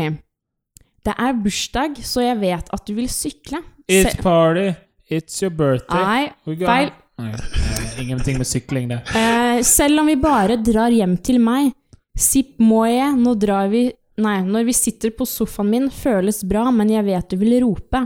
Det 1.05 1.13
er 1.17 1.33
bursdag, 1.43 1.97
så 2.03 2.21
jeg 2.21 2.39
vet 2.41 2.69
at 2.73 2.85
du 2.87 2.93
vil 2.93 3.09
sykle. 3.09 3.59
It's 3.91 4.21
party. 4.21 4.73
It's 5.11 5.41
your 5.41 5.51
birthday. 5.51 6.03
Nei, 6.03 6.29
feil. 6.65 6.91
Nei, 7.21 7.31
eh, 7.31 8.01
ingenting 8.03 8.37
med 8.37 8.47
sykling, 8.47 8.89
det. 8.91 9.01
Eh, 9.15 9.61
selv 9.63 9.99
om 9.99 10.09
vi 10.11 10.17
bare 10.19 10.57
drar 10.57 10.91
hjem 10.91 11.17
til 11.23 11.39
meg. 11.39 11.71
Sipp 12.15 12.59
må 12.63 12.85
jeg, 12.87 13.15
nå 13.19 13.35
drar 13.39 13.69
vi 13.71 13.89
Nei, 14.15 14.37
når 14.47 14.69
vi 14.69 14.71
sitter 14.71 15.11
på 15.11 15.25
sofaen 15.27 15.67
min, 15.67 15.89
føles 15.91 16.37
bra, 16.47 16.69
men 16.71 16.87
jeg 16.87 17.03
vet 17.03 17.33
du 17.33 17.35
vil 17.41 17.57
rope. 17.65 17.99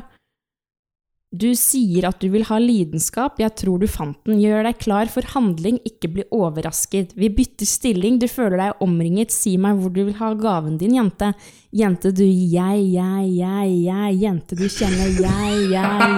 Du 1.30 1.52
sier 1.54 2.08
at 2.10 2.18
du 2.18 2.32
vil 2.34 2.48
ha 2.48 2.58
lidenskap, 2.58 3.38
jeg 3.38 3.54
tror 3.62 3.78
du 3.78 3.86
fant 3.86 4.18
den. 4.26 4.40
Gjør 4.42 4.66
deg 4.66 4.80
klar 4.82 5.12
for 5.14 5.30
handling, 5.36 5.78
ikke 5.86 6.10
bli 6.16 6.26
overrasket. 6.34 7.14
Vi 7.14 7.30
bytter 7.30 7.70
stilling, 7.70 8.18
du 8.18 8.26
føler 8.26 8.58
deg 8.58 8.82
omringet, 8.82 9.30
si 9.30 9.54
meg 9.62 9.78
hvor 9.78 9.94
du 9.94 10.02
vil 10.08 10.18
ha 10.18 10.34
gaven 10.34 10.82
din, 10.82 10.98
jente. 10.98 11.36
Jente 11.70 12.10
du, 12.10 12.26
jeg, 12.26 12.90
jeg, 12.98 13.30
jeg, 13.38 13.80
jeg, 13.86 14.20
jente 14.26 14.58
du 14.58 14.66
kjenner, 14.66 15.14
jeg, 15.22 15.70
jeg, 15.78 16.10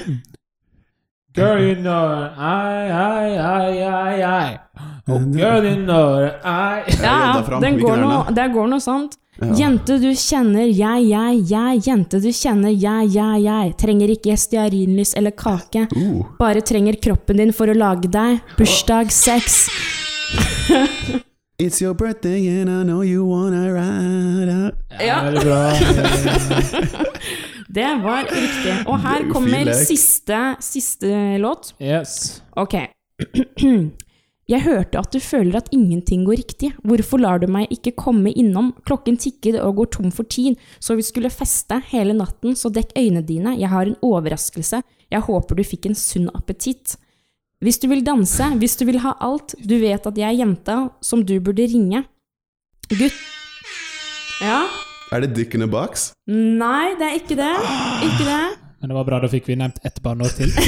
jeg. 0.00 0.20
Girl, 1.34 1.62
you 1.62 1.76
know 1.76 2.30
I, 2.36 2.90
I, 2.90 3.36
I, 3.40 3.80
I, 3.80 4.22
I. 4.22 4.58
Oh, 5.08 5.18
girl, 5.18 5.64
you 5.64 5.76
know 5.76 6.28
I 6.44 6.82
Ja, 7.02 7.42
den 7.60 7.78
går 7.80 7.96
er 7.96 8.02
noe, 8.02 8.34
det 8.36 8.48
går 8.52 8.68
noe 8.68 8.80
sånt. 8.84 9.16
Ja. 9.40 9.48
Jente 9.56 9.96
du 10.02 10.10
kjenner, 10.12 10.66
jeg, 10.68 11.06
jeg, 11.08 11.38
jeg. 11.48 11.80
Jente 11.86 12.20
du 12.20 12.28
kjenner, 12.36 12.68
jeg, 12.68 13.08
jeg, 13.16 13.46
jeg. 13.46 13.72
Trenger 13.80 14.12
ikke 14.12 14.36
stearinlys 14.36 15.14
eller 15.16 15.32
kake. 15.32 15.86
Uh. 15.96 16.20
Bare 16.36 16.60
trenger 16.60 17.00
kroppen 17.00 17.40
din 17.40 17.54
for 17.56 17.72
å 17.72 17.78
lage 17.80 18.12
deg. 18.12 18.44
Bursdag, 18.60 19.08
sex. 19.08 19.64
It's 21.58 21.80
your 21.80 21.94
birthday 21.94 22.46
and 22.60 22.68
I 22.68 22.82
know 22.82 23.00
you 23.00 23.24
wanna 23.24 23.72
ride 23.72 24.52
out 24.52 24.74
Ja. 25.00 25.22
Veldig 25.24 25.44
bra. 25.48 25.72
Det 27.72 27.88
var 28.02 28.28
riktig. 28.28 28.74
Og 28.84 29.00
her 29.00 29.24
er 29.24 29.32
kommer 29.32 29.72
siste, 29.78 30.38
siste 30.60 31.38
låt. 31.40 31.72
Yes. 31.80 32.42
Ok. 32.56 32.76
Jeg 34.52 34.64
hørte 34.66 34.98
at 35.00 35.14
du 35.14 35.20
føler 35.22 35.60
at 35.60 35.70
ingenting 35.72 36.26
går 36.26 36.40
riktig. 36.42 36.72
Hvorfor 36.84 37.22
lar 37.22 37.40
du 37.40 37.46
meg 37.48 37.70
ikke 37.72 37.94
komme 37.96 38.32
innom? 38.36 38.72
Klokken 38.84 39.16
tikker 39.16 39.60
og 39.62 39.78
går 39.78 39.92
tom 39.94 40.10
for 40.12 40.28
tid, 40.28 40.58
så 40.82 40.96
vi 40.98 41.06
skulle 41.06 41.30
feste 41.32 41.78
hele 41.92 42.12
natten, 42.18 42.56
så 42.58 42.68
dekk 42.74 42.92
øynene 42.98 43.22
dine. 43.24 43.54
Jeg 43.56 43.70
har 43.72 43.88
en 43.88 43.96
overraskelse. 44.04 44.82
Jeg 45.12 45.24
håper 45.28 45.56
du 45.56 45.64
fikk 45.64 45.88
en 45.88 45.96
sunn 45.96 46.28
appetitt. 46.34 46.98
Hvis 47.62 47.78
du 47.78 47.86
vil 47.88 48.02
danse, 48.04 48.50
hvis 48.58 48.76
du 48.76 48.84
vil 48.88 49.00
ha 49.04 49.14
alt, 49.22 49.54
du 49.62 49.76
vet 49.80 50.10
at 50.10 50.18
jeg 50.18 50.28
er 50.28 50.40
jenta 50.42 50.78
som 51.00 51.22
du 51.24 51.38
burde 51.40 51.64
ringe. 51.70 52.04
Gutt 52.90 53.16
Ja? 54.42 54.66
Er 55.12 55.20
det 55.20 55.34
Dick 55.36 55.54
in 55.54 55.62
a 55.62 55.66
Box? 55.68 56.14
Nei, 56.24 56.94
det 56.96 57.04
er 57.04 57.16
ikke 57.18 57.36
det. 57.36 57.52
Ikke 58.06 58.24
det. 58.24 58.44
Men 58.80 58.88
det 58.88 58.94
var 58.96 59.04
bra, 59.04 59.18
da 59.20 59.28
fikk 59.28 59.50
vi 59.50 59.58
nevnt 59.60 59.76
ett 59.84 59.98
år 60.08 60.30
til. 60.38 60.48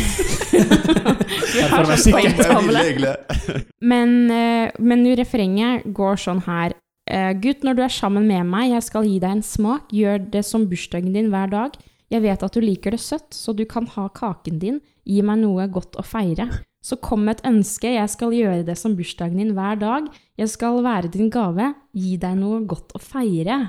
Men, 3.90 4.12
eh, 4.30 4.74
men 4.78 5.06
refrenget 5.16 5.86
går 5.96 6.20
sånn 6.20 6.42
her. 6.44 6.74
Eh, 7.10 7.32
Gutt, 7.40 7.64
når 7.64 7.78
du 7.78 7.82
er 7.86 7.94
sammen 7.94 8.28
med 8.28 8.44
meg, 8.46 8.74
jeg 8.74 8.86
skal 8.86 9.08
gi 9.08 9.16
deg 9.22 9.38
en 9.38 9.42
smak. 9.42 9.88
Gjør 9.96 10.20
det 10.36 10.44
som 10.46 10.68
bursdagen 10.68 11.16
din 11.16 11.30
hver 11.32 11.48
dag. 11.52 11.78
Jeg 12.12 12.22
vet 12.22 12.44
at 12.44 12.54
du 12.54 12.60
liker 12.62 12.94
det 12.94 13.00
søtt, 13.02 13.32
så 13.32 13.56
du 13.56 13.64
kan 13.66 13.88
ha 13.96 14.10
kaken 14.12 14.60
din. 14.60 14.82
Gi 15.08 15.24
meg 15.24 15.40
noe 15.40 15.66
godt 15.72 15.96
å 15.96 16.04
feire. 16.06 16.50
Så 16.84 17.00
kom 17.00 17.24
med 17.24 17.38
et 17.38 17.46
ønske, 17.48 17.94
jeg 17.96 18.12
skal 18.12 18.36
gjøre 18.36 18.66
det 18.68 18.76
som 18.76 18.92
bursdagen 18.94 19.40
din 19.40 19.54
hver 19.56 19.80
dag. 19.80 20.12
Jeg 20.36 20.52
skal 20.52 20.82
være 20.84 21.10
din 21.10 21.32
gave. 21.32 21.72
Gi 21.96 22.18
deg 22.20 22.36
noe 22.38 22.60
godt 22.68 22.92
å 22.94 23.00
feire. 23.00 23.64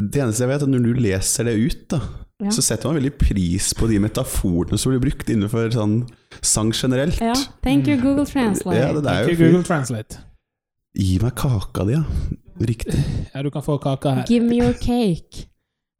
Det 0.00 0.22
eneste 0.22 0.44
jeg 0.46 0.48
vet, 0.48 0.62
er 0.64 0.70
når 0.72 0.84
du 0.86 0.92
leser 1.04 1.44
det 1.44 1.54
ut, 1.60 1.88
da, 1.92 2.00
Ja. 2.40 2.48
så 2.50 2.62
setter 2.64 2.88
man 2.88 2.96
veldig 3.02 3.12
pris 3.20 3.74
på 3.76 3.86
de 3.90 3.98
metaforene 4.00 4.78
som 4.80 4.92
blir 4.94 5.00
brukt 5.02 5.28
innenfor 5.28 5.68
sånn 5.74 6.08
sang 6.40 6.72
generelt. 6.72 7.18
Ja, 7.20 7.34
thank 7.62 7.86
you, 7.86 7.98
Google 8.00 8.24
Translate. 8.24 8.78
Ja, 8.78 8.92
det 8.96 9.28
Ikke 9.28 9.44
jo 9.44 9.50
Google. 9.50 9.64
Translate. 9.68 10.18
Gi 10.96 11.18
meg 11.20 11.34
kaka 11.36 11.84
di, 11.84 11.92
ja. 11.92 12.02
Riktig. 12.60 12.96
Ja, 13.34 13.42
du 13.42 13.50
kan 13.50 13.62
få 13.62 13.76
kaka 13.80 14.14
her. 14.14 14.24
Give 14.26 14.44
me 14.44 14.56
your 14.62 14.72
cake. 14.72 15.46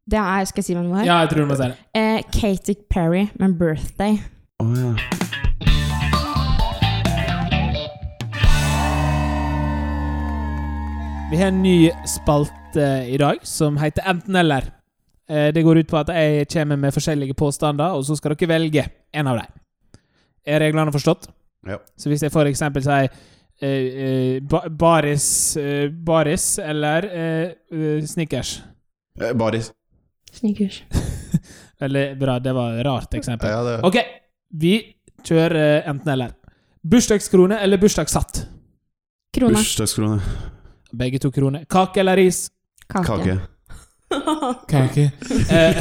Det 0.09 0.17
er, 0.17 0.43
skal 0.45 0.61
jeg 0.61 0.65
si 0.65 0.73
hvem 0.73 0.83
det 0.89 0.91
var? 0.91 1.05
Ja, 1.05 1.19
jeg 1.21 1.29
tror 1.29 1.45
du 1.45 1.45
må 1.53 1.55
si 1.55 1.63
det. 1.69 1.77
Eh, 1.95 2.21
Katie 2.33 2.75
Perry 2.89 3.27
med 3.39 3.55
'Birthday'. 3.59 4.19
Oh, 4.59 4.73
ja. 4.77 4.95
Vi 11.31 11.37
har 11.37 11.47
en 11.47 11.61
ny 11.63 11.91
spalte 12.07 12.85
i 13.07 13.17
dag 13.17 13.39
som 13.47 13.77
heter 13.79 14.03
Enten-eller. 14.11 14.65
Eh, 15.29 15.51
Det 15.53 15.63
går 15.63 15.77
ut 15.77 15.87
på 15.87 15.97
at 15.97 16.07
jeg 16.11 16.47
kommer 16.51 16.75
med 16.77 16.93
forskjellige 16.93 17.33
påstander, 17.39 17.93
og 17.95 18.03
så 18.05 18.15
skal 18.17 18.35
dere 18.35 18.49
velge 18.51 18.83
en 19.13 19.27
av 19.27 19.37
dem. 19.39 19.47
Er 20.45 20.59
reglene 20.59 20.91
forstått? 20.91 21.29
Ja. 21.67 21.77
Så 21.97 22.09
hvis 22.09 22.23
jeg 22.25 22.31
for 22.33 22.45
eksempel 22.49 22.83
sier 22.83 23.07
eh, 23.61 23.69
eh, 23.69 24.39
ba 24.41 24.63
baris, 24.69 25.55
eh, 25.57 25.87
baris 25.89 26.57
eller 26.59 27.05
eh, 27.05 27.51
eh, 27.71 28.05
Snickers 28.05 28.61
Eh, 29.21 29.33
Baris. 29.33 29.71
Snickers. 30.33 30.83
Veldig 31.81 32.05
bra, 32.19 32.39
det 32.39 32.53
var 32.55 32.77
et 32.79 32.85
rart 32.87 33.13
eksempel. 33.13 33.49
Ja, 33.51 33.63
det 33.63 33.83
Ok, 33.85 33.97
vi 34.57 34.95
kjører 35.27 35.83
enten-eller. 35.91 36.31
Bursdagskrone 36.83 37.59
eller 37.61 37.77
bursdagssatt? 37.77 38.45
Krone. 39.35 39.53
Bursdagskrone. 39.59 40.21
Begge 40.91 41.19
to 41.19 41.31
kroner. 41.31 41.65
Kake 41.69 41.99
eller 41.99 42.15
ris? 42.17 42.49
Kake. 42.87 43.07
Kake. 43.07 43.37
Kake. 44.67 45.11
Eh, 45.49 45.75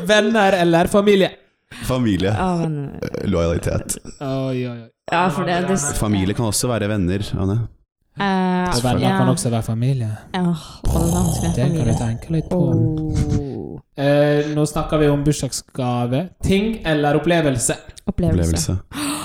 venner 0.06 0.52
eller 0.52 0.86
familie? 0.86 1.30
Familie. 1.88 2.28
Ja, 2.38 2.62
Eh, 2.64 3.28
Lojalitet. 3.30 3.98
Oi, 4.20 4.68
oi, 4.68 4.82
oi. 4.82 4.88
ja, 5.12 5.28
for 5.30 5.44
det, 5.44 5.60
det 5.68 5.78
Familie 5.98 6.34
kan 6.34 6.44
også 6.46 6.68
være 6.68 6.88
venner, 6.88 7.22
Anne. 7.40 7.58
Eh, 8.20 8.76
Og 8.76 8.82
venner 8.84 9.08
ja. 9.08 9.16
kan 9.18 9.28
også 9.28 9.50
være 9.50 9.62
familie. 9.62 10.10
Ja, 10.34 10.40
og 10.40 11.34
det. 11.42 11.54
Det 11.56 11.68
kan 11.76 11.88
du 11.88 11.94
tenke 11.98 12.32
litt 12.36 12.50
på. 12.50 12.60
Oh. 12.60 13.50
Uh, 14.00 14.46
nå 14.54 14.64
snakker 14.66 14.98
vi 14.98 15.08
om 15.12 15.24
bursdagsgave. 15.24 16.28
Ting 16.44 16.78
eller 16.86 17.18
opplevelse? 17.20 17.74
Opplevelse. 18.06 18.72
Opplevelse. 18.72 18.78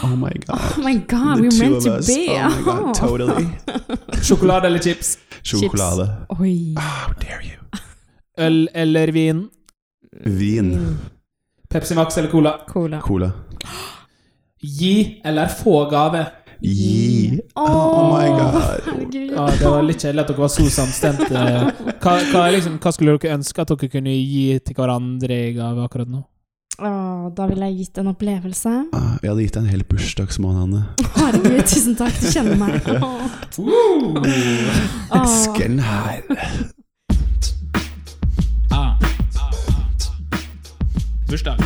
Oh 0.04 0.16
my 0.20 0.34
god. 0.46 0.60
Oh 0.60 0.84
my 0.84 0.96
god, 1.08 1.40
we're 1.40 1.60
meant 1.60 1.84
to 1.84 2.00
be. 2.04 2.28
Oh 2.30 2.50
my 2.50 2.64
god, 2.64 2.96
totally. 2.96 3.46
Sjokolade 4.26 4.68
eller 4.68 4.80
chips? 4.80 5.18
Sjokolade. 5.44 6.10
Oi. 6.40 6.76
How 6.78 7.14
dare 7.22 7.44
you. 7.44 7.62
Øl 8.38 8.70
eller 8.74 9.12
vin? 9.12 9.50
Vin. 10.26 10.98
Pepsi 11.70 11.96
Max 11.96 12.18
eller 12.18 12.30
Cola? 12.30 12.60
Cola. 12.68 13.02
Cola. 13.02 13.32
Gi 14.62 15.22
eller 15.26 15.48
få 15.48 15.90
gave? 15.90 16.26
Gi. 16.62 17.40
Åh, 17.56 17.64
Oh 17.66 18.14
my 18.14 18.28
god. 18.30 19.14
Ja, 19.14 19.46
det 19.60 19.66
var 19.70 19.84
litt 19.84 20.02
kjedelig 20.04 20.22
at 20.24 20.30
dere 20.32 20.40
var 20.44 20.52
så 20.54 20.66
samstemte. 20.72 21.42
Hva, 22.04 22.14
hva, 22.32 22.46
liksom, 22.56 22.78
hva 22.84 22.92
skulle 22.96 23.18
dere 23.20 23.36
ønske 23.40 23.62
at 23.66 23.74
dere 23.74 23.90
kunne 23.92 24.14
gi 24.16 24.46
til 24.64 24.78
hverandre 24.78 25.40
i 25.50 25.54
gave 25.58 25.84
akkurat 25.86 26.10
nå? 26.12 26.24
Åh, 26.76 27.28
da 27.36 27.46
ville 27.48 27.70
jeg 27.72 27.78
gitt 27.86 27.98
en 28.02 28.10
opplevelse. 28.12 28.72
Ah, 28.96 29.14
Vi 29.22 29.30
hadde 29.30 29.46
gitt 29.46 29.54
deg 29.56 29.64
en 29.64 29.70
hel 29.72 29.84
bursdagsmåned, 29.88 30.60
Anne. 30.66 30.82
Herregud, 31.16 31.62
tusen 31.72 31.96
takk, 31.96 32.18
du 32.20 32.28
kjenner 32.34 32.60
meg. 32.60 32.84
Åh. 33.00 33.22
Åh. 33.64 35.22
Esken 35.22 35.80
her. 35.80 36.24
Ah. 38.76 38.98
Bursdag. 41.30 41.64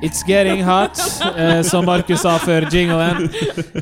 It's 0.00 0.22
getting 0.22 0.62
hot, 0.62 0.98
eh, 1.36 1.62
som 1.62 1.84
Markus 1.84 2.20
sa 2.22 2.36
før 2.38 2.68
jinglen. 2.70 3.26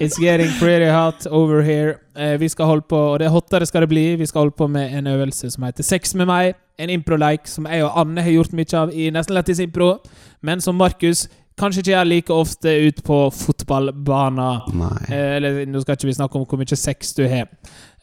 It's 0.00 0.16
getting 0.16 0.48
pretty 0.58 0.88
hot 0.88 1.26
over 1.26 1.60
here. 1.62 1.98
Eh, 2.16 2.40
vi 2.40 2.48
skal 2.48 2.64
holde 2.64 2.86
på, 2.88 2.96
og 2.96 3.18
det 3.18 3.28
hotere 3.28 3.36
hottere 3.36 3.66
skal 3.66 3.84
det 3.84 3.88
bli. 3.88 4.04
Vi 4.16 4.26
skal 4.26 4.38
holde 4.46 4.56
på 4.56 4.66
med 4.66 4.96
en 4.96 5.06
øvelse 5.06 5.50
som 5.50 5.62
heter 5.68 5.84
Sex 5.84 6.14
med 6.14 6.26
meg. 6.26 6.54
En 6.78 6.90
impro-like 6.90 7.48
som 7.48 7.66
jeg 7.68 7.84
og 7.84 8.00
Anne 8.00 8.22
har 8.22 8.30
gjort 8.30 8.52
mye 8.56 8.78
av 8.80 8.94
i 8.94 9.10
Nesten 9.10 9.36
Lættis 9.36 9.60
impro, 9.60 9.98
men 10.40 10.60
som 10.60 10.74
Markus 10.74 11.28
kanskje 11.56 11.80
ikke 11.80 11.90
gjør 11.90 12.08
like 12.08 12.32
ofte 12.32 12.72
ut 12.88 13.02
på 13.04 13.18
fotballbanen. 13.32 14.80
Eh, 15.08 15.36
eller 15.36 15.64
nå 15.68 15.80
skal 15.84 15.96
ikke 15.96 16.08
vi 16.08 16.16
snakke 16.16 16.40
om 16.40 16.46
hvor 16.48 16.60
mye 16.60 16.76
sex 16.76 17.12
du 17.16 17.26
har. 17.28 17.48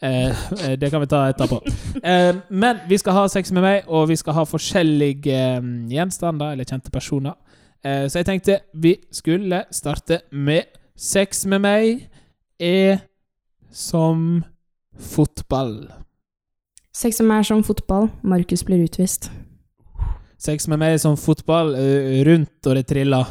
Eh, 0.02 0.30
eh, 0.30 0.74
det 0.78 0.90
kan 0.90 1.02
vi 1.02 1.10
ta 1.10 1.26
etterpå. 1.30 1.60
Eh, 2.02 2.34
men 2.50 2.82
vi 2.88 2.98
skal 2.98 3.18
ha 3.18 3.26
sex 3.28 3.50
med 3.52 3.62
meg, 3.62 3.82
og 3.86 4.08
vi 4.10 4.16
skal 4.22 4.38
ha 4.38 4.46
forskjellige 4.46 5.34
eh, 5.58 5.70
gjenstander 5.90 6.54
eller 6.54 6.70
kjente 6.70 6.94
personer. 6.94 7.34
Eh, 7.84 8.06
så 8.08 8.20
jeg 8.22 8.26
tenkte 8.30 8.58
vi 8.80 8.96
skulle 9.12 9.64
starte 9.74 10.22
med 10.32 10.70
sex 10.96 11.44
med 11.50 11.60
meg 11.64 12.08
er 12.60 13.02
som 13.74 14.44
fotball. 14.98 15.90
Sex 16.94 17.18
med 17.20 17.28
meg 17.28 17.42
er 17.42 17.48
som 17.50 17.64
fotball. 17.66 18.08
Markus 18.22 18.62
blir 18.64 18.84
utvist. 18.86 19.30
Sex 20.38 20.68
med 20.68 20.78
meg 20.78 20.94
er 20.94 21.02
som 21.02 21.16
fotball, 21.18 21.74
eh, 21.74 22.22
rundt 22.26 22.66
og 22.66 22.76
det 22.76 22.86
triller. 22.86 23.24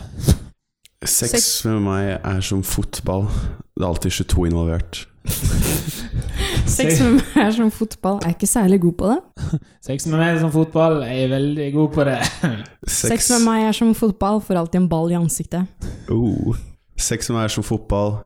Sex 1.03 1.31
Sex- 1.31 1.65
med 1.65 1.81
meg 1.83 2.19
er 2.23 2.41
som 2.41 2.63
fotball. 2.63 3.27
Det 3.73 3.83
er 3.83 3.87
alltid 3.87 4.11
22 4.11 4.45
involvert. 4.47 5.07
Sex 6.73 6.99
med 7.01 7.12
meg 7.19 7.38
er 7.43 7.51
som 7.55 7.71
fotball. 7.71 8.19
Jeg 8.23 8.29
er 8.29 8.36
ikke 8.36 8.49
særlig 8.49 8.81
god 8.81 8.93
på 8.99 9.12
det. 9.12 9.19
Sex 9.88 10.07
med 10.07 10.17
meg 10.19 10.33
er 10.33 10.39
som 10.41 10.51
fotball, 10.51 10.99
jeg 11.07 11.23
er 11.23 11.31
veldig 11.31 11.69
god 11.73 11.89
på 11.95 12.05
det. 12.09 12.19
Sex 13.01 13.29
med 13.36 13.45
meg 13.47 13.67
er 13.67 13.77
som 13.77 13.95
fotball. 13.95 14.41
Får 14.41 14.62
alltid 14.63 14.81
en 14.81 14.89
ball 14.89 15.12
i 15.12 15.19
ansiktet. 15.19 15.89
Oh. 16.12 16.55
Sex 16.99 17.29
med 17.29 17.39
meg 17.39 17.49
er 17.49 17.55
som 17.55 17.67
fotball. 17.67 18.17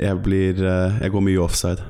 Jeg 0.00 0.22
blir 0.24 0.56
eh, 0.64 1.02
Jeg 1.02 1.10
går 1.12 1.20
mye 1.20 1.40
offside. 1.42 1.84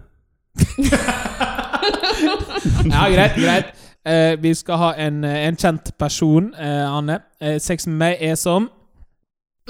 Ja, 2.90 3.06
greit, 3.08 3.38
greit. 3.38 3.72
Uh, 4.02 4.42
vi 4.42 4.54
skal 4.54 4.80
ha 4.80 4.92
en, 4.98 5.24
eh, 5.24 5.46
en 5.46 5.56
kjent 5.56 5.92
person, 5.98 6.54
uh, 6.58 6.96
Anne. 6.96 7.20
Uh, 7.44 7.58
sex 7.62 7.86
med 7.86 7.96
meg 8.00 8.16
er 8.20 8.34
som 8.34 8.70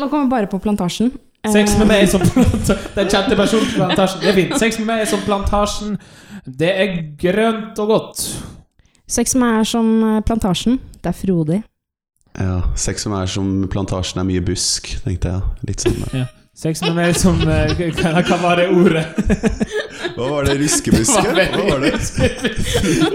Nå 0.01 0.07
kommer 0.09 0.25
vi 0.25 0.31
bare 0.33 0.49
på 0.49 0.59
plantasjen. 0.59 1.11
Sex 1.51 1.75
med 1.79 1.89
meg 1.91 2.07
som 2.07 2.23
Den 2.23 3.09
kjente 3.11 3.35
personen 3.35 3.67
på 3.67 3.81
plantasjen. 3.81 4.21
Det 4.23 4.29
er 4.31 4.37
fint. 4.37 4.53
Sex 4.61 4.79
med 4.79 4.87
meg 4.93 5.03
er 5.03 5.09
som 5.11 5.23
plantasjen. 5.27 5.97
Det 6.47 6.71
er 6.71 6.93
grønt 7.19 7.79
og 7.83 7.91
godt. 7.91 8.23
Sex 9.11 9.35
med 9.35 9.43
meg 9.47 9.59
er 9.61 9.69
som 9.73 9.89
eh, 10.07 10.21
plantasjen. 10.27 10.79
Det 11.03 11.11
er 11.11 11.19
frodig. 11.19 11.59
Ja, 12.39 12.61
Sex 12.79 13.07
med 13.07 13.17
meg 13.17 13.27
er 13.27 13.33
som 13.35 13.51
plantasjen 13.73 14.23
er 14.23 14.29
mye 14.29 14.45
busk, 14.47 14.93
tenkte 15.05 15.35
jeg. 15.35 15.51
Litt 15.69 15.83
sånn. 15.85 15.99
da. 16.07 16.23
Sex 16.53 16.83
med 16.85 16.93
meg 16.93 17.15
som 17.17 17.39
eh, 17.49 17.71
Hva 17.97 18.37
var 18.43 18.59
det 18.61 18.67
ordet? 18.77 19.07
Hva 20.19 20.27
var 20.29 20.45
det? 20.45 20.59
Ruskebuske? 20.61 21.23
Det? 21.33 21.47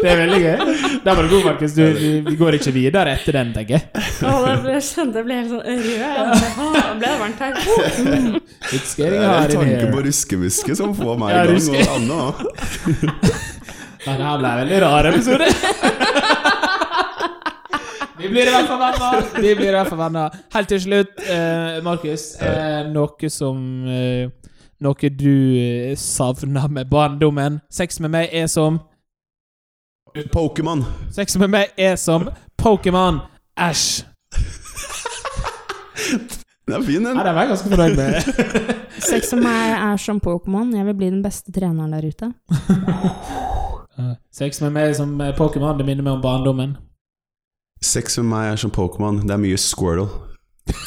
Det 0.01 0.09
er 0.09 0.17
veldig 0.23 0.39
gøy. 0.41 0.71
Der 1.03 1.11
var 1.11 1.21
du 1.21 1.29
god, 1.35 1.43
Markus. 1.45 1.75
Du, 1.77 1.83
vi, 1.93 2.09
vi 2.25 2.33
går 2.39 2.57
ikke 2.57 2.73
videre 2.73 3.13
etter 3.13 3.37
den, 3.37 3.51
tenker 3.53 3.77
jeg. 3.77 3.83
jeg 3.93 4.81
kjente 4.87 5.21
jeg 5.21 5.27
ble 5.29 5.37
helt 5.37 5.53
sånn 5.53 5.61
rød. 5.69 5.77
ble 6.97 7.05
det 7.05 7.13
varmt 7.21 7.45
her. 7.45 7.53
Mm. 8.07 8.39
Det 8.67 9.05
er 9.05 9.13
en 9.17 9.23
tanke 9.27 9.53
tanken 9.53 9.93
på 9.93 10.01
ruskebuske 10.05 10.75
som 10.77 10.91
får 10.97 11.17
meg 11.21 11.33
Ja, 11.35 11.43
i 11.45 11.59
gang, 11.61 11.69
og 11.69 11.95
annet 11.95 12.17
òg. 12.25 12.35
Det 14.01 14.17
her 14.17 14.41
ble 14.41 14.51
en 14.51 14.61
veldig 14.63 14.81
rar 14.83 15.11
episode. 15.13 16.06
Vi 18.17 18.29
blir 18.29 18.47
i 18.47 18.49
hvert 18.49 18.67
fall 18.67 18.79
venner. 18.81 19.25
Vi 19.41 19.55
blir 19.55 19.69
i 19.69 19.75
hvert 19.75 19.89
fall 19.91 19.99
venner. 19.99 20.35
Helt 20.53 20.69
til 20.71 20.81
slutt, 20.81 21.19
eh, 21.29 21.83
Markus. 21.85 22.23
Eh, 22.41 22.87
noe 22.93 23.29
som 23.29 23.87
eh, 23.87 24.29
Noe 24.81 25.09
du 25.09 25.57
eh, 25.57 25.95
savner 25.97 26.67
med 26.69 26.85
barndommen. 26.89 27.59
Sex 27.69 27.99
med 27.99 28.13
meg 28.13 28.29
er 28.33 28.45
som 28.47 28.79
Pokémon. 30.33 30.83
Sex 31.13 31.37
med 31.37 31.49
meg 31.53 31.73
er 31.77 31.95
som 31.95 32.29
Pokémon. 32.61 33.19
Æsj. 33.57 34.05
Den 36.67 36.75
er 36.75 36.85
fin, 36.85 37.05
den. 37.05 37.17
Ja, 37.17 37.23
den 37.23 37.35
var 37.35 37.41
jeg 37.41 37.49
ganske 37.49 37.69
fornøyd 37.69 37.95
med. 37.95 38.13
Sex 39.11 39.33
med 39.33 39.43
meg 39.43 39.77
er 39.77 39.97
som 39.97 40.19
Pokémon. 40.21 40.75
Jeg 40.77 40.85
vil 40.85 40.97
bli 40.99 41.09
den 41.09 41.23
beste 41.23 41.51
treneren 41.51 41.93
der 41.93 42.05
ute. 42.05 42.33
Sex 44.39 44.61
med 44.61 44.75
meg 44.75 44.95
som 44.95 45.21
eh, 45.21 45.33
Pokémon. 45.37 45.77
Det 45.77 45.85
minner 45.85 46.03
meg 46.03 46.19
om 46.19 46.21
barndommen. 46.21 46.77
Sex 47.83 48.17
med 48.17 48.25
meg 48.31 48.51
er 48.51 48.55
som 48.61 48.71
Pokémon. 48.73 49.19
Det 49.21 49.31
er 49.33 49.41
mye 49.41 49.57
Squirtle. 49.61 50.07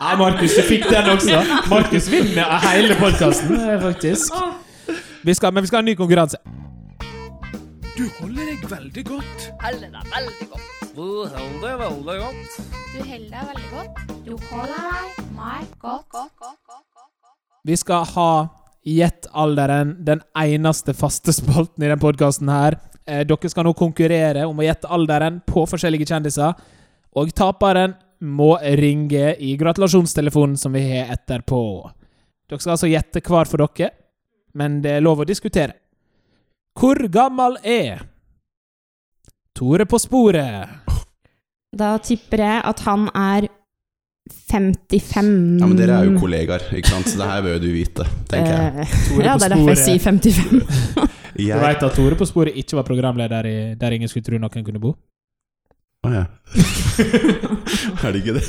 Nei, 0.00 0.14
Markus, 0.20 0.54
du 0.54 0.62
fikk 0.66 0.84
den 0.90 1.08
også. 1.10 1.38
Markus 1.70 2.10
vinner 2.10 2.58
hele 2.66 2.94
podkasten, 2.98 3.56
faktisk. 3.82 4.32
Vi 5.26 5.34
skal, 5.34 5.54
men 5.54 5.62
vi 5.64 5.70
skal 5.70 5.76
ha 5.80 5.82
en 5.84 5.90
ny 5.90 5.96
konkurranse. 5.98 6.38
Du 7.96 8.04
holder 8.18 8.44
deg 8.50 8.66
veldig 8.70 9.04
godt. 9.08 9.48
Holder 9.62 9.88
deg 9.94 10.04
veldig 10.12 10.46
godt. 10.52 10.68
Du 10.96 11.06
holder 11.32 11.64
deg 11.64 11.78
veldig 11.80 12.18
godt. 12.26 12.60
Du 12.92 12.98
holder 13.08 13.30
deg 13.32 13.42
veldig 13.48 13.70
godt. 13.72 13.94
Du 14.26 14.32
holder 14.50 14.78
deg 14.92 15.08
meg 15.38 15.62
godt. 15.80 16.06
godt, 16.12 16.34
godt, 16.38 16.60
godt, 16.68 16.86
godt. 16.94 17.10
Vi 17.66 17.76
skal 17.82 18.06
ha 18.14 18.30
Gjett 18.86 19.26
alderen, 19.34 19.96
den 20.06 20.20
eneste 20.38 20.92
faste 20.94 21.32
spalten 21.34 21.82
i 21.82 21.88
den 21.90 21.98
podkasten 21.98 22.46
her. 22.46 22.76
Eh, 23.06 23.22
dere 23.22 23.50
skal 23.50 23.68
nå 23.68 23.74
konkurrere 23.78 24.46
om 24.48 24.58
å 24.58 24.66
gjette 24.66 24.90
alderen 24.90 25.38
på 25.46 25.62
forskjellige 25.70 26.08
kjendiser. 26.10 26.56
Og 27.16 27.30
taperen 27.36 27.94
må 28.26 28.56
ringe 28.80 29.34
i 29.38 29.54
gratulasjonstelefonen 29.60 30.56
som 30.58 30.74
vi 30.74 30.82
har 30.88 31.12
etterpå. 31.14 31.60
Dere 32.50 32.62
skal 32.62 32.74
altså 32.74 32.90
gjette 32.90 33.22
hver 33.22 33.50
for 33.50 33.62
dere, 33.62 33.92
men 34.58 34.80
det 34.82 34.96
er 34.96 35.04
lov 35.04 35.22
å 35.22 35.28
diskutere. 35.28 35.78
Hvor 36.76 36.98
gammel 37.08 37.58
er 37.62 38.02
Tore 39.56 39.86
på 39.88 39.96
sporet? 39.96 40.68
Da 41.72 41.94
tipper 42.04 42.42
jeg 42.42 42.58
at 42.68 42.82
han 42.84 43.06
er 43.16 43.46
55 44.50 45.30
Ja, 45.62 45.68
men 45.68 45.76
Dere 45.78 46.00
er 46.00 46.10
jo 46.10 46.18
kollegaer, 46.20 46.66
ikke 46.76 46.90
sant? 46.90 47.08
så 47.08 47.22
det 47.22 47.28
her 47.30 47.44
bør 47.46 47.54
jo 47.56 47.62
du 47.62 47.70
vite, 47.72 48.04
tenker 48.28 48.52
jeg. 48.52 48.84
Eh, 48.84 48.96
Tore 49.06 49.24
ja, 49.30 49.36
på 49.36 49.40
det 49.40 49.46
er 49.46 49.54
derfor 49.54 49.72
jeg 49.72 49.84
sier 49.86 50.02
55. 50.02 51.12
Du 51.36 51.60
veit 51.60 51.82
at 51.84 51.94
Tore 51.96 52.16
på 52.18 52.26
sporet 52.28 52.56
ikke 52.56 52.78
var 52.78 52.86
programleder 52.88 53.46
i 53.48 53.56
Der 53.78 53.96
ingen 53.96 54.08
skulle 54.08 54.24
tro 54.24 54.38
noen 54.40 54.64
kunne 54.66 54.80
bo? 54.82 54.94
Å 56.06 56.10
ja. 56.12 56.24
er 58.06 58.12
det 58.14 58.20
ikke 58.20 58.34
det? 58.36 58.44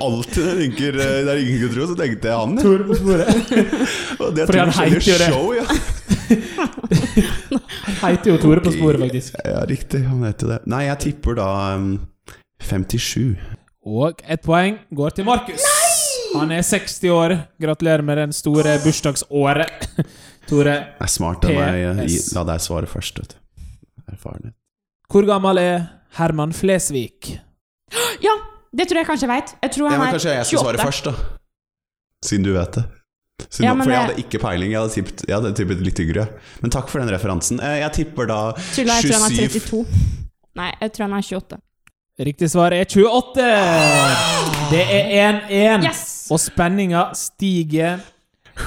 Alltid 0.00 0.38
når 0.40 0.48
jeg 0.48 0.58
tenker 0.62 0.96
eh, 1.02 1.18
der 1.26 1.40
ingen 1.42 1.58
kunne 1.60 1.74
tro, 1.74 1.88
så 1.90 1.96
tenkte 1.98 2.30
jeg 2.30 2.36
han. 2.40 2.54
ja. 2.56 2.62
Tore 2.64 2.84
på 2.88 2.94
sporet. 2.96 3.26
Og 4.22 4.30
det 4.36 4.44
er 4.44 4.46
Fordi 4.48 4.62
han 4.62 4.72
heter 4.78 5.10
jo 5.10 5.18
det. 5.20 5.28
show, 5.28 5.46
ja. 5.58 5.66
Heter 8.00 8.32
jo 8.32 8.38
Tore 8.40 8.64
på 8.64 8.72
sporet, 8.74 9.02
faktisk. 9.02 9.36
Ja, 9.44 9.60
riktig. 9.68 10.00
Han 10.08 10.24
heter 10.24 10.54
det. 10.54 10.58
Nei, 10.72 10.82
jeg 10.88 11.02
tipper 11.04 11.36
da 11.40 11.50
um, 11.76 11.92
57. 12.64 13.36
Og 13.90 14.24
ett 14.24 14.42
poeng 14.46 14.80
går 14.94 15.18
til 15.18 15.28
Markus. 15.28 15.64
Han 16.36 16.52
er 16.54 16.62
60 16.64 17.12
år. 17.12 17.36
Gratulerer 17.60 18.04
med 18.06 18.22
den 18.24 18.32
store 18.36 18.78
bursdagsåret. 18.84 19.88
Tore, 20.50 20.74
Det 20.98 21.06
er 21.06 21.12
smart 21.12 21.44
av 21.46 21.54
meg. 21.54 22.10
La 22.34 22.44
deg 22.52 22.60
svare 22.64 22.88
først, 22.90 23.20
vet 23.22 23.34
du. 23.36 23.64
Erfarenhet. 24.10 24.54
hvor 25.10 25.26
gammel 25.26 25.58
er 25.62 25.84
Herman 26.18 26.52
Flesvig? 26.54 27.36
Ja, 28.22 28.32
det 28.74 28.88
tror 28.90 29.00
jeg 29.00 29.06
kanskje 29.08 29.26
jeg 29.26 29.30
veit. 29.30 29.52
Jeg 29.62 29.70
tror 29.76 29.84
Ja, 29.86 29.90
han 29.94 30.00
men 30.00 30.08
er 30.08 30.12
kanskje 30.18 30.34
jeg 30.34 30.46
skal 30.46 30.58
28. 30.58 30.64
svare 30.66 30.86
først, 30.86 31.04
da. 31.04 31.12
Siden 32.26 32.44
du 32.44 32.52
vet 32.54 32.72
det. 32.78 32.84
Siden, 33.48 33.64
Ja, 33.64 33.72
men 33.74 33.84
for 33.86 33.92
jeg 33.94 34.00
hadde 34.04 34.18
ikke 34.22 34.38
peiling. 34.42 34.70
Jeg 34.74 34.80
hadde 34.82 34.92
tippet, 34.94 35.22
jeg 35.26 35.34
hadde 35.38 35.54
tippet 35.56 35.80
litt 35.86 35.98
yngre. 36.04 36.26
Men 36.60 36.70
takk 36.74 36.88
for 36.92 37.00
den 37.00 37.08
referansen. 37.14 37.60
Eh, 37.62 37.78
Jeg 37.80 37.92
tipper 37.92 38.26
da 38.28 38.52
Tulla, 38.74 38.98
jeg 39.00 39.10
tror 39.10 39.22
han 39.22 39.32
er 39.32 39.36
27. 39.48 39.60
32. 39.70 39.86
Nei, 40.60 40.70
jeg 40.80 40.92
tror 40.92 41.06
han 41.08 41.12
er 41.16 41.22
28. 41.22 41.60
Riktig 42.20 42.50
svar 42.52 42.72
er 42.76 42.84
28. 42.84 43.34
Det 44.70 44.82
er 44.84 45.40
1-1. 45.80 45.84
Yes! 45.88 46.02
Og 46.30 46.38
spenninga 46.42 47.06
stiger 47.16 48.00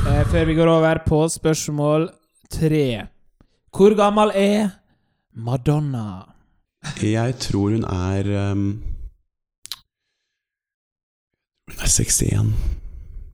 eh, 0.07 0.23
før 0.31 0.45
vi 0.49 0.55
går 0.57 0.69
over 0.69 0.99
på 1.05 1.23
spørsmål 1.29 2.09
tre. 2.51 3.07
Hvor 3.73 3.95
gammel 3.97 4.31
er 4.35 4.69
Madonna? 5.35 6.23
Jeg 7.01 7.35
tror 7.39 7.73
hun 7.73 7.83
er 7.87 8.51
um, 8.51 8.83
Hun 11.69 11.77
er 11.79 11.87
61. 11.87 12.53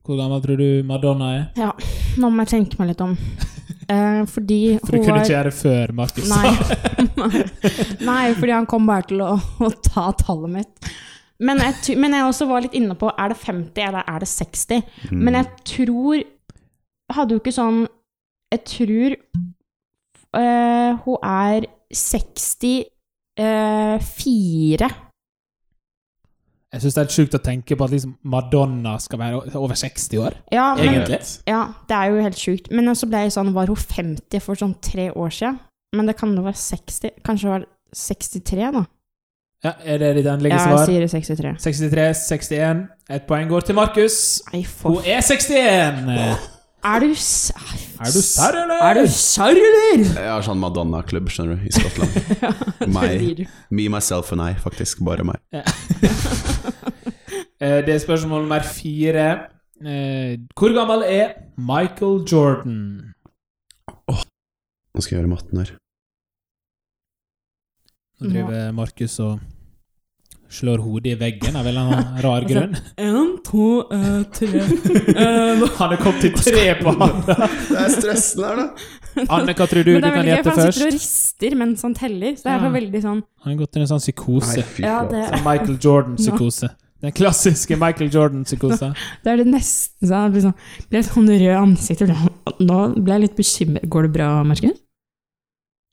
Hvor 0.04 0.16
gammel 0.16 0.42
tror 0.42 0.56
du 0.56 0.82
Madonna 0.86 1.32
er? 1.36 1.44
Ja, 1.56 1.70
nå 2.18 2.30
må 2.30 2.46
jeg 2.46 2.54
tenke 2.54 2.80
meg 2.80 2.92
litt 2.92 3.04
om. 3.04 3.16
Eh, 3.90 4.22
fordi 4.30 4.60
For 4.84 4.94
du 4.94 4.98
hun 4.98 5.06
kunne 5.06 5.20
ikke 5.24 5.34
gjøre 5.34 5.50
det 5.50 5.58
før, 5.58 5.92
Markus. 6.00 6.30
Nei. 6.30 6.50
Nei, 8.10 8.24
fordi 8.38 8.54
han 8.54 8.68
kom 8.70 8.88
bare 8.88 9.08
til 9.10 9.22
å, 9.26 9.34
å 9.36 9.70
ta 9.84 10.10
tallet 10.18 10.60
mitt. 10.60 10.92
Men 11.40 11.62
jeg, 11.64 11.96
men 12.00 12.12
jeg 12.12 12.26
også 12.28 12.46
var 12.50 12.64
litt 12.64 12.76
inne 12.76 12.94
på 13.00 13.08
er 13.10 13.32
det 13.32 13.38
50 13.40 13.86
eller 13.86 14.08
er 14.12 14.20
det 14.20 14.28
60. 14.28 14.82
Mm. 15.08 15.20
Men 15.24 15.38
jeg 15.38 15.48
tror 15.72 16.24
Hadde 17.10 17.34
jo 17.34 17.40
ikke 17.42 17.52
sånn 17.54 17.80
Jeg 18.52 18.60
tror 18.70 19.10
øh, 20.38 20.92
hun 21.04 21.16
er 21.26 21.66
64. 21.90 22.86
Jeg 26.70 26.78
syns 26.84 26.94
det 26.94 27.00
er 27.00 27.06
helt 27.08 27.14
sjukt 27.16 27.34
å 27.34 27.40
tenke 27.42 27.74
på 27.74 27.82
at 27.86 27.90
liksom 27.90 28.12
Madonna 28.30 28.92
skal 29.02 29.18
være 29.18 29.40
over 29.58 29.74
60 29.78 30.20
år. 30.22 30.36
Ja, 30.54 30.68
men, 30.78 30.86
Egentlig. 30.92 31.18
ja, 31.50 31.64
det 31.90 31.96
er 31.96 32.06
jo 32.12 32.20
helt 32.22 32.38
sjukt. 32.38 32.68
Men 32.70 32.92
så 32.94 33.08
ble 33.10 33.24
jeg 33.24 33.32
sånn 33.34 33.50
Var 33.56 33.66
hun 33.72 33.80
50 33.80 34.38
for 34.44 34.54
sånn 34.60 34.76
tre 34.84 35.08
år 35.10 35.30
siden? 35.34 35.58
Men 35.98 36.06
det 36.06 36.14
kan 36.20 36.30
jo 36.36 36.42
være 36.46 36.54
60. 36.62 37.10
Kanskje 37.26 37.44
det 37.48 37.54
var 37.56 37.64
63, 37.98 38.70
da? 38.76 38.84
Ja, 39.66 39.72
Er 39.84 39.98
det 39.98 40.12
ditt 40.20 40.26
endelige 40.30 40.54
Ja, 40.54 40.62
jeg 40.62 40.78
svar? 40.78 40.86
sier 40.86 41.02
63. 41.10 41.58
63, 41.58 42.14
61. 42.22 42.86
Ett 43.10 43.26
poeng 43.26 43.48
går 43.50 43.60
til 43.66 43.74
Markus. 43.74 44.38
Hun 44.54 45.02
er 45.04 45.20
61! 45.26 46.06
Er 46.84 47.00
du 47.02 47.10
Er 47.12 47.14
serr, 48.14 48.56
eller? 48.62 48.80
Er 48.88 48.94
du 49.00 49.06
serr, 49.12 49.58
eller? 49.58 50.04
Jeg 50.16 50.30
har 50.32 50.44
sånn 50.46 50.60
Madonna-klubb, 50.62 51.28
skjønner 51.32 51.58
du, 51.60 51.66
i 51.68 51.72
Skottland. 51.76 52.12
Meg. 52.96 53.42
Me, 53.70 53.88
myself 53.92 54.32
and 54.32 54.40
I, 54.46 54.54
faktisk. 54.62 55.02
Bare 55.04 55.24
meg. 55.28 55.40
Eh, 57.60 57.82
Det 57.84 57.92
er 57.92 57.98
spørsmål 58.00 58.46
nummer 58.46 58.62
fire. 58.64 59.24
Eh, 59.84 60.38
Hvor 60.56 60.72
gammel 60.72 61.02
er 61.04 61.34
Michael 61.60 62.22
Jordan? 62.24 63.12
Nå 64.08 65.02
skal 65.04 65.12
jeg 65.12 65.18
gjøre 65.20 65.28
matten 65.34 65.60
her. 65.60 65.74
Nå 68.20 68.30
driver 68.32 68.72
Markus 68.72 69.18
og 69.20 69.42
slår 70.50 70.80
hodet 70.86 71.12
i 71.12 71.18
veggen 71.20 71.56
av 71.60 71.68
en 71.68 71.74
eller 71.74 71.84
annen 71.98 72.24
rar 72.24 72.48
grunn. 72.48 72.74
En, 72.96 73.36
to, 73.50 73.68
uh, 73.90 74.22
tre 74.32 74.62
Han 75.80 75.94
er 75.94 76.00
kommet 76.00 76.20
til 76.22 76.34
tre 76.38 76.66
på 76.80 76.92
han. 77.00 77.16
Det 77.26 77.78
er 77.80 77.94
stressende 77.96 78.50
her, 78.50 78.60
da. 78.60 79.24
Anne, 79.26 79.54
hva 79.58 79.66
tror 79.66 79.82
du 79.86 79.96
du 79.98 80.04
kan 80.06 80.28
gjette 80.28 80.52
først? 80.54 80.60
han 80.60 80.72
sitter 80.72 80.86
og 80.86 80.94
rister 80.94 81.56
mens 81.58 81.82
han 81.86 81.96
teller. 81.98 82.36
Så 82.38 82.46
det 82.46 82.52
er 82.54 82.62
Ja. 82.62 82.70
veldig 82.76 83.00
sånn 83.02 83.22
Han 83.42 83.52
har 83.52 83.58
gått 83.64 83.74
inn 83.76 83.82
i 83.82 83.86
en 83.88 83.90
sånn 83.90 84.04
psykose. 84.04 84.62
Nei, 84.62 84.86
Ja, 84.86 85.00
det, 85.10 85.24
Michael 85.42 85.78
Jordan-psykose. 85.82 86.70
Den 87.00 87.12
klassiske 87.16 87.78
Michael 87.80 88.10
Jordan-psykosa. 88.12 88.92
det 89.24 89.32
er 89.32 89.40
det 89.40 89.46
nesten 89.48 90.06
så 90.08 90.14
Han 90.20 90.34
blir 90.34 90.44
sånn, 90.44 90.54
blir 90.92 91.02
sånn 91.08 91.32
rød 91.32 91.56
ansikt. 91.56 92.06
sånn, 92.06 92.30
Nå 92.60 92.78
ble 93.00 93.16
jeg 93.16 93.24
litt 93.26 93.36
bekymret. 93.40 93.88
Går 93.88 94.02
det 94.08 94.12
bra, 94.18 94.28
Markus? 94.44 94.78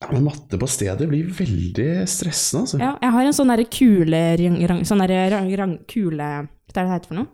Ja, 0.04 0.12
men 0.12 0.28
matte 0.28 0.60
på 0.62 0.67
stedet 0.70 1.08
blir 1.10 1.26
veldig 1.34 2.04
stressende, 2.06 2.67
altså. 2.67 2.78
Ja, 2.84 2.91
jeg 3.02 3.12
har 3.15 3.26
en 3.26 3.34
sånn 3.34 3.50
derre 3.50 3.65
kule 3.65 4.20
rang, 4.38 4.60
rang, 4.70 4.84
Sånn 4.86 5.02
derre 5.02 5.24
rang, 5.34 5.50
rang, 5.58 5.74
kule 5.89 6.17
Hva 6.22 6.43
er 6.46 6.50
det 6.76 6.84
det 6.84 6.91
heter 6.91 7.10
for 7.10 7.17
noe? 7.17 7.28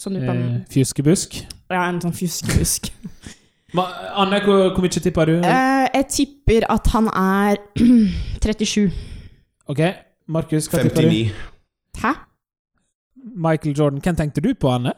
Sånn 0.00 0.16
du 0.16 0.22
kan 0.24 0.38
Eh, 0.40 0.60
Fjuskebusk. 0.72 1.42
Ja, 1.70 1.82
en 1.90 2.00
sånn 2.00 2.14
fjuskebusk. 2.16 2.88
Ma 3.76 3.84
Anne, 4.18 4.40
hvor, 4.42 4.70
hvor 4.74 4.82
mye 4.82 5.02
tipper 5.04 5.28
du? 5.30 5.34
Eh, 5.46 5.84
jeg 5.94 6.06
tipper 6.10 6.64
at 6.72 6.88
han 6.94 7.06
er 7.12 7.60
37. 8.42 8.88
Ok, 9.70 9.82
Markus, 10.32 10.66
hva 10.72 10.80
tipper 10.82 11.06
du? 11.06 11.12
59. 11.12 12.00
Hæ? 12.00 12.14
Michael 13.36 13.76
Jordan. 13.76 14.00
Hvem 14.02 14.16
tenkte 14.18 14.42
du 14.42 14.50
på, 14.58 14.72
Anne? 14.72 14.94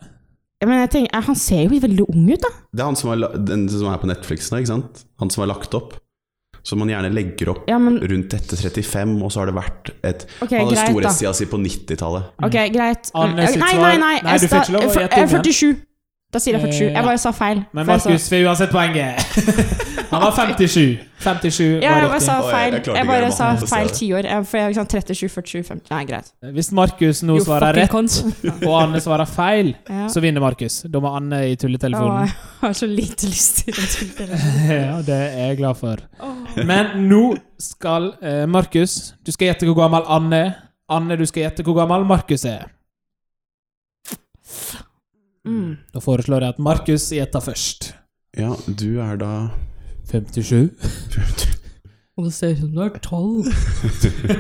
Men 0.63 0.79
jeg 0.85 0.93
tenker, 0.95 1.11
eh, 1.19 1.27
han 1.27 1.37
ser 1.37 1.65
jo 1.67 1.81
veldig 1.83 2.07
ung 2.09 2.31
ut, 2.31 2.41
da. 2.47 2.53
Det 2.71 2.85
er 2.85 2.89
han 2.93 2.97
som 2.97 3.11
er, 3.13 3.27
den 3.51 3.67
som 3.69 3.91
er 3.91 3.99
på 4.01 4.09
Netflix 4.09 4.53
nå, 4.53 4.63
ikke 4.63 4.71
sant? 4.71 5.03
Han 5.21 5.33
som 5.35 5.43
har 5.43 5.51
lagt 5.51 5.75
opp. 5.75 5.99
Så 6.63 6.77
man 6.79 6.91
gjerne 6.93 7.11
legger 7.11 7.49
opp 7.51 7.71
Ja, 7.71 7.79
men 7.83 7.97
rundt 7.99 8.35
etter 8.37 8.57
35, 8.57 9.17
og 9.27 9.33
så 9.35 9.43
har 9.43 9.51
det 9.51 9.57
vært 9.57 9.91
et 10.07 10.27
okay, 10.41 10.61
Han 10.61 10.69
hadde 10.69 10.85
storhetstida 10.87 11.33
si 11.35 11.49
på 11.51 11.59
90-tallet. 11.59 12.29
Ok, 12.47 12.59
greit. 12.75 13.11
Mm. 13.15 13.35
Nei, 13.41 13.49
nei, 13.59 13.73
nei. 13.83 13.97
Nei, 13.99 14.37
jeg 14.37 14.45
du 14.45 14.53
fikk 14.53 14.69
ikke 14.69 14.77
lov 14.77 14.87
å 14.87 15.03
gjette 15.03 15.25
eh, 15.25 15.33
47. 15.33 15.73
Da 16.33 16.41
sier 16.41 16.57
jeg 16.57 16.63
47. 16.65 16.87
Eh, 16.89 16.95
Jeg 16.97 17.05
bare 17.05 17.19
sa 17.21 17.31
feil. 17.37 17.59
Men 17.77 17.87
jeg 17.87 18.01
sa- 18.01 18.09
Markus 18.11 18.29
får 18.33 18.45
uansett 18.49 18.71
poenget. 18.73 19.15
Han 20.13 20.21
var 20.21 20.33
57. 20.37 20.99
57 21.23 21.83
Ja, 21.83 21.93
jeg 22.01 22.09
bare 22.09 22.21
sa 22.21 22.33
jeg 22.41 22.51
feil. 22.53 22.75
klarte 22.83 22.97
Jeg 22.99 23.07
bare 23.09 23.29
sa 23.33 23.51
feil 23.69 23.89
tiår. 23.97 24.29
For 24.49 24.59
jeg 24.59 24.71
er 24.71 24.77
sånn 24.79 24.89
37, 24.89 25.15
47, 25.29 25.63
50 25.69 25.93
Nei, 25.93 26.01
greit. 26.09 26.33
Hvis 26.57 26.71
Markus 26.77 27.23
nå 27.25 27.37
jo, 27.39 27.45
svarer 27.47 27.77
rett, 27.77 27.95
og 28.69 28.75
Anne 28.81 29.01
svarer 29.01 29.29
feil, 29.29 29.75
Ja. 29.89 30.09
så 30.13 30.21
vinner 30.25 30.41
Markus. 30.45 30.83
Da 30.89 31.01
må 31.05 31.13
Anne 31.17 31.43
i 31.51 31.57
Å, 31.57 31.71
Åh, 31.71 32.27
jeg 32.27 32.35
har 32.65 32.77
så 32.81 32.89
lite 32.89 33.29
lyst 33.29 33.63
til 33.65 33.77
å 33.77 33.87
tulle. 33.95 34.43
Ja, 34.83 34.99
det 35.05 35.17
er 35.17 35.49
jeg 35.53 35.61
glad 35.63 35.81
for. 35.81 36.01
Men 36.65 37.09
nå 37.09 37.23
skal 37.61 38.13
uh, 38.23 38.45
Markus 38.51 39.15
Du 39.25 39.33
skal 39.33 39.53
gjette 39.53 39.69
hvor 39.69 39.79
gammel 39.85 40.05
Anne 40.09 40.37
er. 40.47 40.53
Anne, 40.93 41.17
du 41.17 41.25
skal 41.29 41.47
gjette 41.47 41.65
hvor 41.65 41.77
gammel 41.79 42.05
Markus 42.05 42.45
er. 42.45 42.69
Mm. 45.49 45.77
Da 45.95 46.01
foreslår 46.03 46.45
jeg 46.47 46.55
at 46.55 46.59
Markus 46.63 47.09
gjetter 47.13 47.41
først. 47.43 47.93
Ja, 48.39 48.53
du 48.69 49.01
er 49.03 49.17
da 49.21 49.33
57. 50.11 50.71
Og 52.17 52.25
det 52.29 52.33
ser 52.37 52.53
ut 52.53 52.59
som 52.61 52.71
du 52.75 52.81
er 52.85 52.89
tolv. 53.03 53.45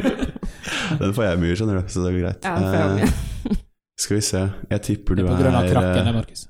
Den 1.00 1.14
får 1.16 1.24
jeg 1.24 1.40
mye, 1.42 1.56
skjønner 1.56 1.80
du, 1.80 1.88
så 1.90 2.02
det 2.04 2.14
går 2.14 2.24
greit. 2.26 2.44
Ja, 2.44 3.02
Eh, 3.02 3.58
skal 4.02 4.16
vi 4.16 4.22
se, 4.26 4.40
jeg 4.70 4.82
tipper 4.82 5.14
Det 5.14 5.22
du 5.24 5.28
er 5.28 5.34
på 5.36 5.42
grunn 5.42 5.54
av 5.54 5.64
er 5.64 5.72
krakken, 5.72 6.06
det, 6.06 6.08
eh, 6.08 6.14
Markus. 6.16 6.48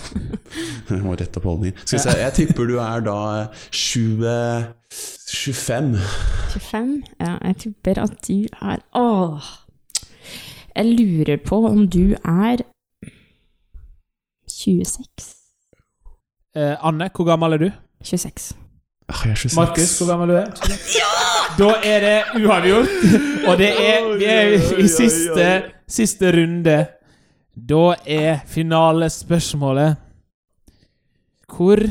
Jeg 0.90 1.02
må 1.04 1.14
rette 1.14 1.38
opp 1.38 1.46
holdningen. 1.46 1.78
Skal 1.84 1.96
vi 1.98 2.02
se, 2.02 2.14
jeg 2.18 2.32
tipper 2.34 2.66
du 2.66 2.74
er 2.82 3.02
da 3.06 3.16
20 3.70 4.32
25. 5.30 5.92
25? 6.56 6.88
Ja, 7.20 7.36
jeg 7.46 7.56
tipper 7.62 8.00
at 8.02 8.16
du 8.26 8.48
er 8.58 8.82
Åh! 8.98 9.50
Jeg 10.74 10.86
lurer 10.98 11.38
på 11.46 11.60
om 11.68 11.84
du 11.90 12.16
er 12.18 12.64
26? 14.64 15.30
Eh, 16.56 16.76
Anne, 16.86 17.10
hvor 17.14 17.24
gammel 17.28 17.52
er 17.56 17.62
du? 17.64 17.70
26. 18.04 18.54
Ah, 19.08 19.22
jeg 19.24 19.32
er 19.32 19.34
26. 19.34 19.56
Markus, 19.60 19.98
hvor 19.98 20.08
gammel 20.12 20.30
er 20.36 20.44
du? 20.44 20.50
Da 21.58 21.66
er 21.84 22.00
det 22.04 22.44
uavgjort, 22.44 22.92
og 23.48 23.58
det 23.58 23.70
er 23.74 24.04
Vi 24.20 24.24
er 24.30 24.52
i 24.78 24.86
siste, 24.88 25.46
siste 25.90 26.30
runde. 26.36 26.76
Da 27.70 27.94
er 28.06 28.38
finalespørsmålet 28.46 29.96
Hvor 31.50 31.82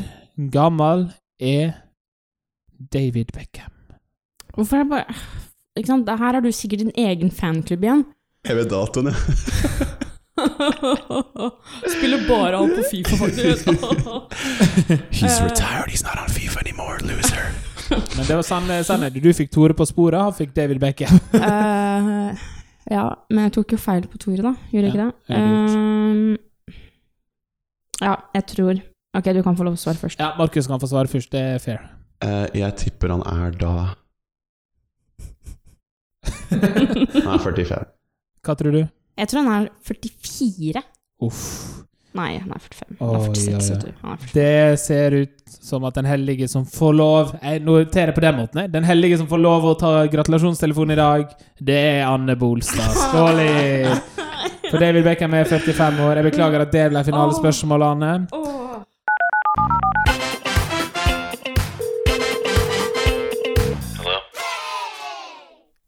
gammel 0.50 1.10
er 1.40 1.72
David 2.92 3.24
Beckham? 3.36 3.70
Hvorfor 4.54 4.76
er 4.76 4.82
det 4.82 4.90
bare 4.90 5.14
Ikke 5.76 5.86
sant? 5.92 6.08
Her 6.08 6.32
har 6.32 6.40
du 6.40 6.50
sikkert 6.52 6.80
din 6.86 6.92
egen 6.98 7.30
fanklubb 7.30 7.84
igjen. 7.84 8.04
Jeg 8.48 8.56
vet 8.56 8.70
datoen, 8.72 9.12
jeg. 9.12 9.16
Spiller 11.96 12.22
bare 12.28 12.56
alt 12.56 12.74
på 12.76 12.82
Fifa, 12.90 13.16
faktisk. 13.16 13.66
He's 15.18 15.38
Eh. 15.40 15.44
retired, 15.44 15.88
he's 15.90 16.04
not 16.04 16.16
on 16.22 16.28
FIFA 16.28 16.60
anymore, 16.60 16.98
loser. 17.02 17.44
Men 18.16 18.26
det 18.26 18.34
var 18.36 18.42
sann- 18.46 18.84
sannhet. 18.84 19.14
Du 19.22 19.32
fikk 19.34 19.50
Tore 19.52 19.74
på 19.74 19.86
sporet, 19.88 20.20
han 20.20 20.32
fikk 20.36 20.54
David 20.54 20.78
Beckham. 20.82 21.18
Uh, 21.34 22.34
ja, 22.90 23.04
men 23.30 23.44
jeg 23.48 23.52
tok 23.58 23.72
jo 23.74 23.78
feil 23.78 24.06
på 24.10 24.18
Tore, 24.22 24.42
da. 24.42 24.52
Gjorde 24.72 24.86
jeg 24.86 24.94
ikke 24.94 25.04
det? 25.04 25.12
Ja, 25.28 25.36
det 25.36 25.42
gjorde 25.48 25.74
Ehm, 25.78 26.36
ja, 28.00 28.14
jeg 28.34 28.46
tror 28.54 28.80
Ok, 29.18 29.24
du 29.34 29.42
kan 29.42 29.56
få 29.58 29.64
lov 29.66 29.74
å 29.74 29.80
svare 29.82 29.98
først. 29.98 30.20
Ja, 30.22 30.28
Markus 30.38 30.68
kan 30.70 30.78
få 30.80 30.86
svare 30.86 31.10
først. 31.10 31.32
Det 31.34 31.40
er 31.56 31.58
fair. 31.58 31.80
Uh, 32.22 32.46
jeg 32.54 32.76
tipper 32.78 33.10
han 33.10 33.22
er 33.26 33.50
da 33.58 33.72
Han 36.50 37.34
er 37.34 37.42
45. 37.42 37.84
Hva 38.46 38.54
tror 38.58 38.72
du? 38.76 38.82
Jeg 39.20 39.28
tror 39.28 39.44
han 39.44 39.66
er 39.66 39.70
44. 39.84 40.82
Uff. 41.26 41.40
Nei, 42.16 42.30
han 42.40 42.50
er 42.56 42.62
45. 42.64 42.94
Han 43.00 43.10
er 43.14 43.26
46, 43.26 43.50
oi, 43.50 43.58
oi. 43.60 43.74
vet 43.74 43.82
du. 43.84 43.90
Han 44.00 44.14
er 44.14 44.22
45. 44.22 44.32
Det 44.34 44.78
ser 44.82 45.16
ut 45.20 45.56
som 45.60 45.84
at 45.86 45.98
den 45.98 46.08
hellige 46.08 46.48
som 46.50 46.64
får 46.66 46.94
lov 46.96 47.34
Jeg 47.42 47.60
noterer 47.66 48.14
på 48.16 48.22
den 48.24 48.38
måten. 48.40 48.62
jeg. 48.64 48.72
Den 48.72 48.84
hellige 48.88 49.18
som 49.20 49.28
får 49.30 49.42
lov 49.44 49.66
å 49.68 49.74
ta 49.78 49.92
gratulasjonstelefonen 50.10 50.96
i 50.96 51.00
dag, 51.02 51.36
det 51.60 51.78
er 52.00 52.06
Anne 52.08 52.36
Bolstad. 52.40 52.96
Skål 52.96 53.42
i 53.44 53.52
For 54.70 54.78
David 54.80 55.04
Beckham 55.04 55.34
er 55.34 55.44
45 55.50 56.00
år. 56.08 56.16
Jeg 56.22 56.30
beklager 56.32 56.64
at 56.64 56.72
det 56.72 56.88
ble 56.94 57.04
finalespørsmålet, 57.10 57.86
Anne. 57.94 58.26
Åh. 58.32 58.56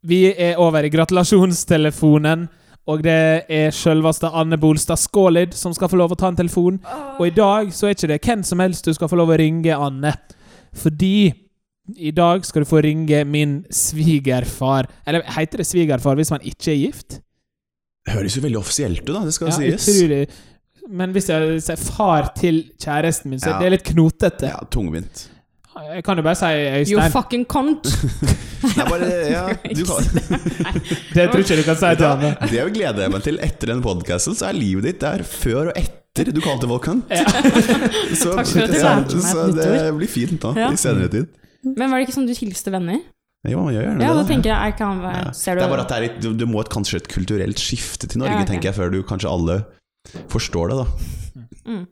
Vi 0.02 0.24
er 0.34 0.58
over 0.58 0.82
i 0.84 0.90
gratulasjonstelefonen, 0.90 2.48
og 2.90 3.02
det 3.04 3.44
er 3.48 3.70
selveste 3.70 4.26
Anne 4.34 4.58
Bolstad 4.58 4.98
Skålid 4.98 5.54
som 5.54 5.72
skal 5.76 5.88
få 5.88 5.96
lov 6.00 6.12
å 6.12 6.18
ta 6.18 6.28
en 6.32 6.36
telefon. 6.36 6.80
Og 7.18 7.26
i 7.28 7.34
dag 7.36 7.70
så 7.72 7.86
er 7.86 7.94
ikke 7.94 8.08
det 8.10 8.20
hvem 8.26 8.42
som 8.44 8.58
helst 8.58 8.84
du 8.84 8.92
skal 8.96 9.08
få 9.08 9.16
lov 9.20 9.30
å 9.30 9.38
ringe, 9.38 9.70
Anne. 9.76 10.14
Fordi 10.74 11.32
i 11.98 12.10
dag 12.14 12.44
skal 12.46 12.62
du 12.64 12.68
få 12.70 12.82
ringe 12.82 13.24
min 13.28 13.64
svigerfar. 13.70 14.88
Eller 15.06 15.22
heter 15.36 15.62
det 15.62 15.66
svigerfar 15.68 16.16
hvis 16.18 16.30
man 16.34 16.40
ikke 16.46 16.72
er 16.74 16.80
gift? 16.80 17.20
Det 18.06 18.16
høres 18.16 18.34
jo 18.36 18.42
veldig 18.42 18.58
offisielt 18.58 19.02
ut, 19.04 19.12
da. 19.14 19.24
Det 19.28 19.34
skal 19.36 19.48
Ja, 19.52 19.58
sies. 19.76 19.86
utrolig. 19.88 20.28
Men 20.90 21.12
hvis 21.14 21.28
jeg 21.30 21.60
sier 21.62 21.76
far 21.78 22.32
til 22.34 22.64
kjæresten 22.82 23.30
min, 23.30 23.38
så 23.38 23.50
Ja. 23.50 23.56
er 23.58 23.70
det 23.70 23.70
litt 23.78 23.94
knotete. 23.94 24.48
Ja, 24.50 24.58
tungvint. 24.70 25.28
Jeg 25.72 26.04
kan 26.04 26.18
jo 26.20 26.22
bare 26.26 26.36
si 26.36 26.44
Øystein. 26.52 26.92
You 26.92 27.10
fucking 27.14 27.44
cunt! 27.48 27.88
Det 28.62 28.78
er 28.78 28.86
bare 28.86 29.06
Ja, 29.32 29.46
du 29.74 29.80
kan 29.88 30.04
Det 31.16 31.24
tror 31.32 31.40
ikke 31.42 31.56
du 31.58 31.62
kan 31.66 31.78
si 31.80 31.88
til 31.98 32.06
Anne. 32.06 32.28
Det 32.52 32.66
gleder 32.76 33.00
jeg 33.06 33.10
meg 33.14 33.24
til. 33.24 33.38
Etter 33.42 33.72
den 33.72 33.80
podkasten 33.82 34.36
så 34.38 34.50
er 34.52 34.58
livet 34.58 34.84
ditt 34.86 35.00
der 35.02 35.24
før 35.26 35.72
og 35.72 35.80
etter 35.80 36.28
du 36.30 36.38
kalte 36.44 36.68
folk 36.70 36.84
cunt. 36.86 37.10
Ja. 37.10 37.24
Så, 38.20 38.34
Takk 38.36 38.46
for 38.52 38.62
at 38.66 38.70
du 38.70 38.76
så, 38.76 38.84
lærte 38.84 39.16
meg 39.16 39.24
så 39.32 39.46
det 39.56 39.94
blir 39.96 40.10
fint 40.12 40.38
da, 40.44 40.52
Ja. 40.60 40.68
i 40.70 40.78
senere 40.78 41.08
tid. 41.10 41.26
Men 41.64 41.88
var 41.90 41.98
det 41.98 42.06
ikke 42.06 42.14
sånn 42.20 42.28
du 42.28 42.34
hilste 42.36 42.70
venner? 42.74 43.00
Jo, 43.48 43.64
man 43.64 43.72
gjør 43.74 43.86
gjerne 43.88 44.04
Ja, 44.04 44.12
da 44.14 44.20
det. 44.22 44.28
tenker 44.30 44.52
jeg, 44.52 44.70
jeg 44.70 44.76
kan 44.78 45.00
Ja. 45.02 45.32
Ser 45.34 45.56
Det 45.58 45.64
er 45.64 45.72
bare 45.72 45.82
at 45.86 45.88
det 45.90 45.96
er 45.96 46.04
litt, 46.06 46.20
du, 46.22 46.28
du 46.38 46.44
må 46.46 46.60
et, 46.62 46.70
kanskje 46.70 47.00
et 47.00 47.08
kulturelt 47.10 47.58
skifte 47.58 48.06
til 48.12 48.20
Norge, 48.22 48.36
Ja, 48.36 48.44
ok. 48.44 48.50
tenker 48.52 48.70
jeg, 48.70 48.76
før 48.78 48.92
du 48.94 49.00
kanskje 49.08 49.32
alle 49.32 49.56
forstår 50.30 50.70
det, 50.70 50.76
da. 50.84 50.86
Mm. 51.66 51.82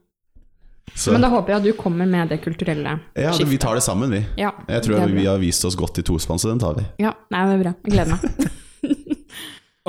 Så, 0.95 1.12
Men 1.14 1.22
da 1.24 1.30
håper 1.32 1.55
jeg 1.55 1.61
at 1.61 1.66
du 1.68 1.72
kommer 1.78 2.09
med 2.09 2.28
det 2.32 2.41
kulturelle 2.45 2.97
ja, 3.16 3.30
vi 3.47 3.59
tar 3.62 3.78
det 3.78 3.84
sammen, 3.86 4.11
vi. 4.12 4.24
Ja, 4.41 4.51
Jeg 4.68 4.82
tror 4.84 5.07
vi 5.14 5.26
har 5.26 5.38
vist 5.41 5.64
oss 5.64 5.76
godt 5.78 6.01
i 6.03 6.05
tospann, 6.05 6.38
så 6.43 6.51
den 6.51 6.61
tar 6.61 6.74
vi. 6.76 6.84
Ja, 7.01 7.14
nei, 7.32 7.45
det 7.47 7.55
er 7.59 7.62
bra. 7.62 7.74
Jeg 7.86 7.95
gleder 7.95 8.16
meg. 8.16 8.51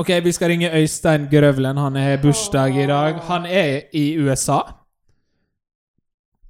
Ok, 0.02 0.08
vi 0.24 0.32
skal 0.32 0.48
ringe 0.54 0.70
Øystein 0.72 1.26
Grøvlen. 1.28 1.78
Han 1.78 1.96
har 2.00 2.22
bursdag 2.24 2.78
i 2.80 2.86
dag. 2.88 3.18
Han 3.28 3.44
er 3.46 3.82
i 3.94 4.16
USA. 4.24 4.62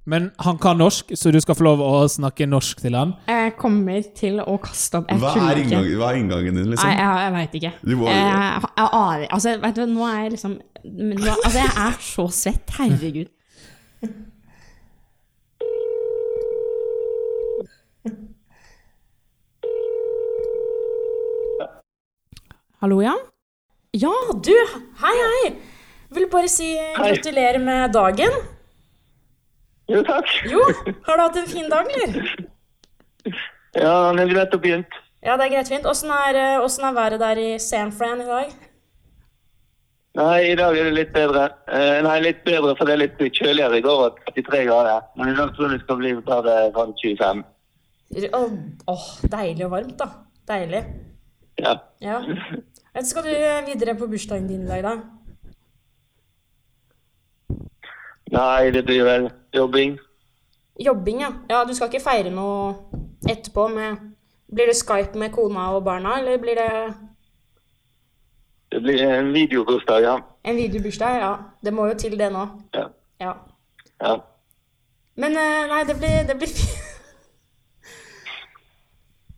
Men 0.06 0.30
han 0.38 0.58
kan 0.58 0.78
norsk, 0.78 1.12
så 1.14 1.30
du 1.30 1.40
skal 1.42 1.54
få 1.54 1.66
lov 1.66 1.82
å 1.82 1.90
snakke 2.10 2.46
norsk 2.46 2.80
til 2.82 2.96
han. 2.98 3.12
Jeg 3.30 3.52
kommer 3.58 4.00
til 4.18 4.40
å 4.42 4.56
kaste 4.62 4.98
opp. 4.98 5.10
Jeg 5.10 5.22
Hva 5.22 5.34
er, 5.50 5.60
inngang, 5.62 5.86
hva 5.98 6.08
er 6.10 6.18
inngangen 6.18 6.58
din, 6.58 6.64
Nei, 6.64 6.72
liksom? 6.74 6.90
jeg, 6.90 7.20
jeg 7.22 7.34
veit 7.36 7.54
ikke. 7.60 7.72
Du 7.82 7.94
må, 8.00 8.08
Jeg, 8.10 8.24
jeg, 8.24 8.72
jeg 8.78 8.88
aner 9.02 9.26
Altså, 9.28 9.54
vet 9.66 9.78
du, 9.78 9.84
nå 9.92 10.08
er 10.08 10.18
jeg 10.22 10.34
liksom 10.36 10.56
nå, 10.82 11.36
Altså, 11.36 11.56
jeg 11.58 11.72
er 11.84 12.00
så 12.08 12.28
svett. 12.34 12.76
Herregud. 12.78 13.32
Hallo, 22.82 22.96
ja? 22.98 23.12
Ja, 23.94 24.10
du! 24.42 24.56
Hei, 24.98 25.10
hei! 25.18 25.50
Vil 26.16 26.24
bare 26.32 26.48
si 26.50 26.72
gratulerer 26.96 27.60
med 27.62 27.92
dagen. 27.94 28.32
Jo, 29.86 30.00
takk. 30.08 30.32
Jo, 30.50 30.64
har 31.06 31.20
du 31.20 31.22
hatt 31.22 31.38
en 31.38 31.46
fin 31.46 31.68
dag, 31.70 31.92
eller? 31.94 32.26
Ja, 33.78 33.92
det 34.16 34.24
er 34.24 34.32
greit 34.32 34.56
og 34.58 34.64
begynt. 34.64 34.96
Ja, 35.22 35.36
det 35.38 35.46
er 35.46 35.52
greit 35.52 35.70
fint. 35.70 35.86
Åssen 35.86 36.10
er, 36.10 36.40
eh, 36.40 36.64
er 36.88 36.96
været 36.96 37.20
der 37.22 37.42
i 37.44 37.52
San 37.62 37.92
Fran 37.92 38.24
i 38.24 38.26
dag? 38.26 38.50
Nei, 40.18 40.40
i 40.50 40.58
dag 40.58 40.74
er 40.74 40.90
det 40.90 40.96
litt 40.96 41.14
bedre. 41.14 41.46
Eh, 41.70 42.02
nei, 42.02 42.18
litt 42.26 42.42
bedre, 42.44 42.74
for 42.74 42.84
det 42.84 42.96
er 42.96 43.02
litt 43.04 43.22
kjøligere. 43.38 43.78
I 43.78 43.86
går 43.86 44.00
var 44.02 44.18
33 44.34 44.64
grader. 44.66 45.06
Men 45.16 45.28
i 45.30 45.36
dag 45.38 45.54
tror 45.54 45.70
jeg 45.70 45.78
det 45.78 45.84
skal 45.86 46.02
bli 46.02 46.16
bare 46.32 46.58
rundt 46.74 46.98
25. 47.06 47.46
Åh, 48.42 48.60
åh, 48.88 49.08
deilig 49.38 49.70
og 49.70 49.74
varmt, 49.78 49.96
da. 50.02 50.10
Deilig. 50.50 50.84
Ja. 51.62 51.78
Ja. 52.00 52.18
Men 52.94 53.06
Skal 53.06 53.24
du 53.24 53.30
eh, 53.30 53.66
videre 53.66 53.94
på 53.98 54.06
bursdagen 54.06 54.48
din 54.48 54.62
i 54.62 54.66
dag, 54.68 54.82
da? 54.84 54.96
Nei, 58.32 58.70
det 58.70 58.84
blir 58.84 59.04
vel 59.04 59.30
jobbing. 59.54 59.98
Jobbing, 60.80 61.20
ja. 61.20 61.32
Ja, 61.50 61.64
Du 61.64 61.74
skal 61.74 61.88
ikke 61.88 62.04
feire 62.04 62.30
noe 62.32 62.74
etterpå 63.28 63.68
med 63.68 63.96
Blir 64.52 64.66
det 64.68 64.76
Skype 64.76 65.18
med 65.18 65.32
kona 65.32 65.70
og 65.76 65.84
barna, 65.84 66.18
eller 66.18 66.38
blir 66.40 66.54
det 66.60 66.94
Det 68.72 68.82
blir 68.82 69.02
en 69.04 69.32
videobursdag, 69.32 70.02
ja. 70.02 70.18
en 70.44 70.56
videobursdag? 70.56 71.16
Ja, 71.20 71.36
det 71.64 71.72
må 71.72 71.86
jo 71.86 71.94
til 71.94 72.18
det 72.18 72.32
nå. 72.32 72.46
Ja. 72.74 72.86
Ja. 73.20 73.32
ja. 74.00 74.14
Men 75.16 75.36
eh, 75.36 75.66
nei, 75.68 75.84
det 75.88 75.96
blir, 75.96 76.22
det 76.28 76.36
blir 76.40 76.48
fint. 76.48 76.78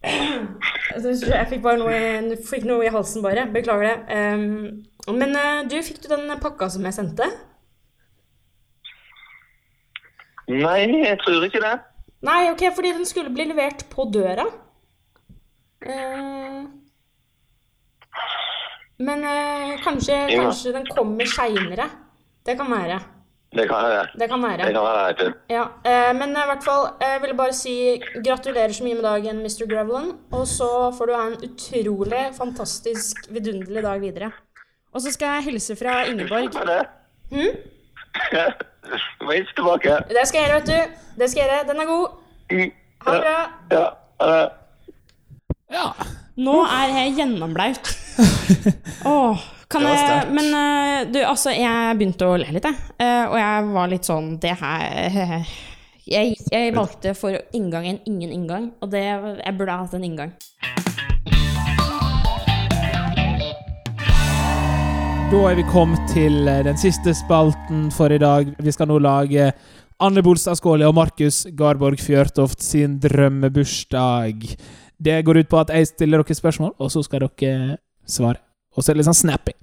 Jeg 0.95 1.49
fikk 1.51 1.63
bare 1.65 1.81
noe 1.81 1.95
i, 1.95 2.37
fikk 2.47 2.67
noe 2.69 2.85
i 2.87 2.93
halsen, 2.93 3.23
bare. 3.25 3.49
Beklager 3.55 3.89
det. 3.89 4.19
Um, 4.39 5.17
men 5.19 5.35
eh, 5.37 5.65
du, 5.69 5.77
fikk 5.85 6.03
du 6.05 6.09
den 6.13 6.31
pakka 6.43 6.69
som 6.73 6.85
jeg 6.87 6.97
sendte? 6.97 7.27
Nei, 10.49 10.81
jeg 11.03 11.19
tror 11.25 11.47
ikke 11.47 11.63
det. 11.65 11.75
Nei, 12.25 12.45
ok, 12.53 12.67
fordi 12.77 12.95
den 12.97 13.09
skulle 13.09 13.33
bli 13.35 13.49
levert 13.51 13.85
på 13.93 14.07
døra. 14.13 14.47
Uh, 15.85 16.63
men 19.05 19.27
uh, 19.27 19.75
kanskje, 19.85 20.17
kanskje 20.33 20.77
den 20.77 20.87
kommer 20.93 21.29
seinere. 21.29 21.91
Det 22.45 22.57
kan 22.61 22.71
være. 22.71 23.01
Det 23.55 23.69
kan 23.71 23.83
være. 23.87 24.07
Det 24.19 24.29
kan 24.29 24.43
være. 24.43 24.67
Det 24.67 24.75
kan 24.75 24.83
være. 24.83 25.33
Ja, 25.51 25.65
eh, 25.87 26.15
men 26.17 26.31
i 26.31 26.47
hvert 26.51 26.65
fall, 26.65 26.89
jeg 27.01 27.21
ville 27.23 27.37
bare 27.39 27.53
si 27.53 27.75
gratulerer 28.27 28.73
så 28.75 28.85
mye 28.85 28.95
med 28.99 29.05
dagen, 29.07 29.39
Mr. 29.45 29.67
Graveland. 29.71 30.13
Og 30.33 30.47
så 30.51 30.71
får 30.99 31.07
du 31.07 31.15
ha 31.15 31.27
en 31.29 31.39
utrolig 31.49 32.25
fantastisk, 32.39 33.17
vidunderlig 33.31 33.83
dag 33.83 34.01
videre. 34.01 34.33
Og 34.95 35.01
så 35.01 35.13
skal 35.13 35.27
jeg 35.37 35.49
hilse 35.51 35.77
fra 35.77 36.03
Ingeborg. 36.11 36.51
Hva 36.55 36.61
er 36.61 36.71
det? 36.73 36.83
Hm? 37.31 37.57
Du 39.21 39.25
må 39.27 39.39
tilbake. 39.55 39.97
Det 40.11 40.27
skal 40.29 40.41
jeg 40.41 40.51
gjøre, 40.51 40.61
vet 40.61 40.67
du. 40.67 41.01
Det 41.23 41.31
skal 41.31 41.41
jeg 41.43 41.51
gjøre. 41.51 41.73
Den 41.73 41.81
er 41.81 41.91
god. 41.95 42.07
Ha 43.07 43.15
det 43.15 43.23
bra. 43.25 43.39
Ja. 43.71 43.87
ha 44.21 44.35
det. 44.35 44.51
Ja. 45.73 45.89
Nå 46.37 46.55
er 46.67 46.95
jeg 46.99 47.15
gjennomblaut. 47.19 47.91
Åh, 49.15 49.45
kan 49.69 49.87
jeg. 49.87 50.27
Men 50.35 50.51
eh, 50.59 51.13
du, 51.13 51.21
altså, 51.25 51.53
jeg 51.55 51.99
begynte 51.99 52.29
å 52.29 52.39
le 52.41 52.51
litt, 52.57 52.67
jeg. 52.67 52.97
Eh, 52.99 53.25
og 53.29 53.39
jeg 53.41 53.71
var 53.75 53.91
litt 53.93 54.09
sånn 54.09 54.35
Det 54.43 54.55
her 54.61 55.47
jeg, 56.15 56.35
jeg 56.53 56.75
valgte 56.77 57.15
for 57.17 57.39
inngang 57.57 57.89
en 57.89 58.01
ingen 58.09 58.33
inngang, 58.35 58.73
og 58.85 58.93
det, 58.93 59.05
jeg 59.05 59.57
burde 59.57 59.73
ha 59.73 59.87
hatt 59.87 59.97
en 59.97 60.05
inngang. 60.05 60.35
Da 65.33 65.41
er 65.51 65.57
vi 65.59 65.65
kommet 65.67 66.05
til 66.13 66.45
eh, 66.47 66.61
den 66.67 66.77
siste 66.79 67.15
spalten 67.17 67.89
for 67.95 68.13
i 68.13 68.21
dag. 68.21 68.53
Vi 68.61 68.75
skal 68.75 68.91
nå 68.91 69.01
lage 69.03 69.49
Anne 70.05 70.23
Bolstad 70.23 70.61
Skåli 70.61 70.85
og 70.87 70.95
Markus 70.99 71.45
Garborg 71.57 72.03
Fjørtoft 72.03 72.63
sin 72.63 72.99
drømmebursdag. 73.03 74.45
Det 75.01 75.21
går 75.25 75.43
ut 75.43 75.51
på 75.51 75.63
at 75.65 75.73
jeg 75.73 75.91
stiller 75.91 76.23
dere 76.23 76.37
spørsmål, 76.37 76.77
og 76.79 76.93
så 76.93 77.03
skal 77.03 77.25
dere 77.25 77.79
svare. 78.07 78.44
Og 78.75 78.83
så 78.83 78.91
er 78.91 78.97
det 78.97 79.03
litt 79.03 79.11
sånn 79.11 79.23
snappy. 79.23 79.55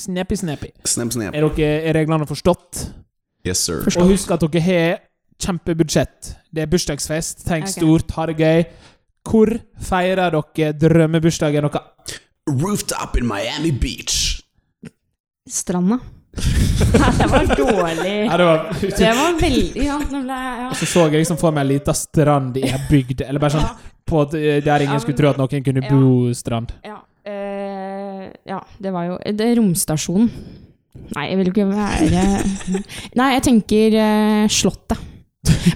Snappy, 0.00 0.36
snappy. 0.38 0.70
Snap, 0.86 1.12
snap. 1.12 1.34
Er, 1.34 1.46
dere, 1.56 1.80
er 1.90 1.96
reglene 1.98 2.28
forstått? 2.28 2.84
Yes, 3.46 3.62
sir. 3.66 3.84
Og 4.00 4.12
husk 4.12 4.30
at 4.34 4.44
dere 4.44 4.62
har 4.64 5.00
kjempebudsjett. 5.40 6.34
Det 6.52 6.64
er 6.64 6.70
bursdagsfest. 6.70 7.44
Tenk 7.48 7.68
okay. 7.68 7.76
stort, 7.78 8.14
ha 8.16 8.28
det 8.30 8.36
gøy. 8.40 8.64
Hvor 9.28 9.52
feirer 9.84 10.36
dere 10.36 10.72
drømmebursdagen 10.80 11.68
deres? 11.68 12.16
Rooftop 12.50 13.18
in 13.20 13.28
Miami 13.28 13.72
Beach. 13.72 14.40
Stranda. 15.50 16.00
Nei, 17.00 17.10
det 17.18 17.26
var 17.30 17.48
dårlig. 17.58 18.12
Ja, 18.24 18.36
det 18.38 18.44
var 18.46 18.60
Det 18.80 19.08
var 19.18 19.32
veldig 19.40 19.82
Ja, 19.82 19.96
nå 19.98 20.20
ble 20.22 20.36
jeg 20.38 20.60
ja. 20.60 20.68
Så 20.78 20.86
så 20.86 21.06
jeg 21.08 21.24
liksom 21.24 21.38
for 21.40 21.54
meg 21.54 21.66
ei 21.66 21.72
lita 21.72 21.94
strand 21.96 22.58
i 22.60 22.62
ei 22.68 22.78
bygd, 22.86 23.24
eller 23.26 23.42
bare 23.42 23.56
sånn 23.56 23.88
på 24.10 24.22
eh, 24.38 24.60
der 24.62 24.84
ingen 24.84 24.94
Ja, 24.94 25.02
skulle 25.02 25.18
tro 25.18 25.32
at 25.32 25.40
noen 25.40 25.66
kunne 25.66 25.82
ja. 25.82 25.90
bo 25.90 26.30
strand. 26.34 26.72
Ja, 28.50 28.58
eh, 28.58 28.80
det 28.82 28.94
var 28.94 29.06
jo 29.08 29.20
Det 29.24 29.46
er 29.46 29.60
romstasjonen. 29.60 30.32
Nei, 31.14 31.28
jeg 31.30 31.38
vil 31.38 31.52
ikke 31.52 31.68
være 31.70 32.24
Nei, 33.18 33.30
jeg 33.36 33.46
tenker 33.46 33.96
uh, 33.96 34.50
Slottet. 34.50 35.06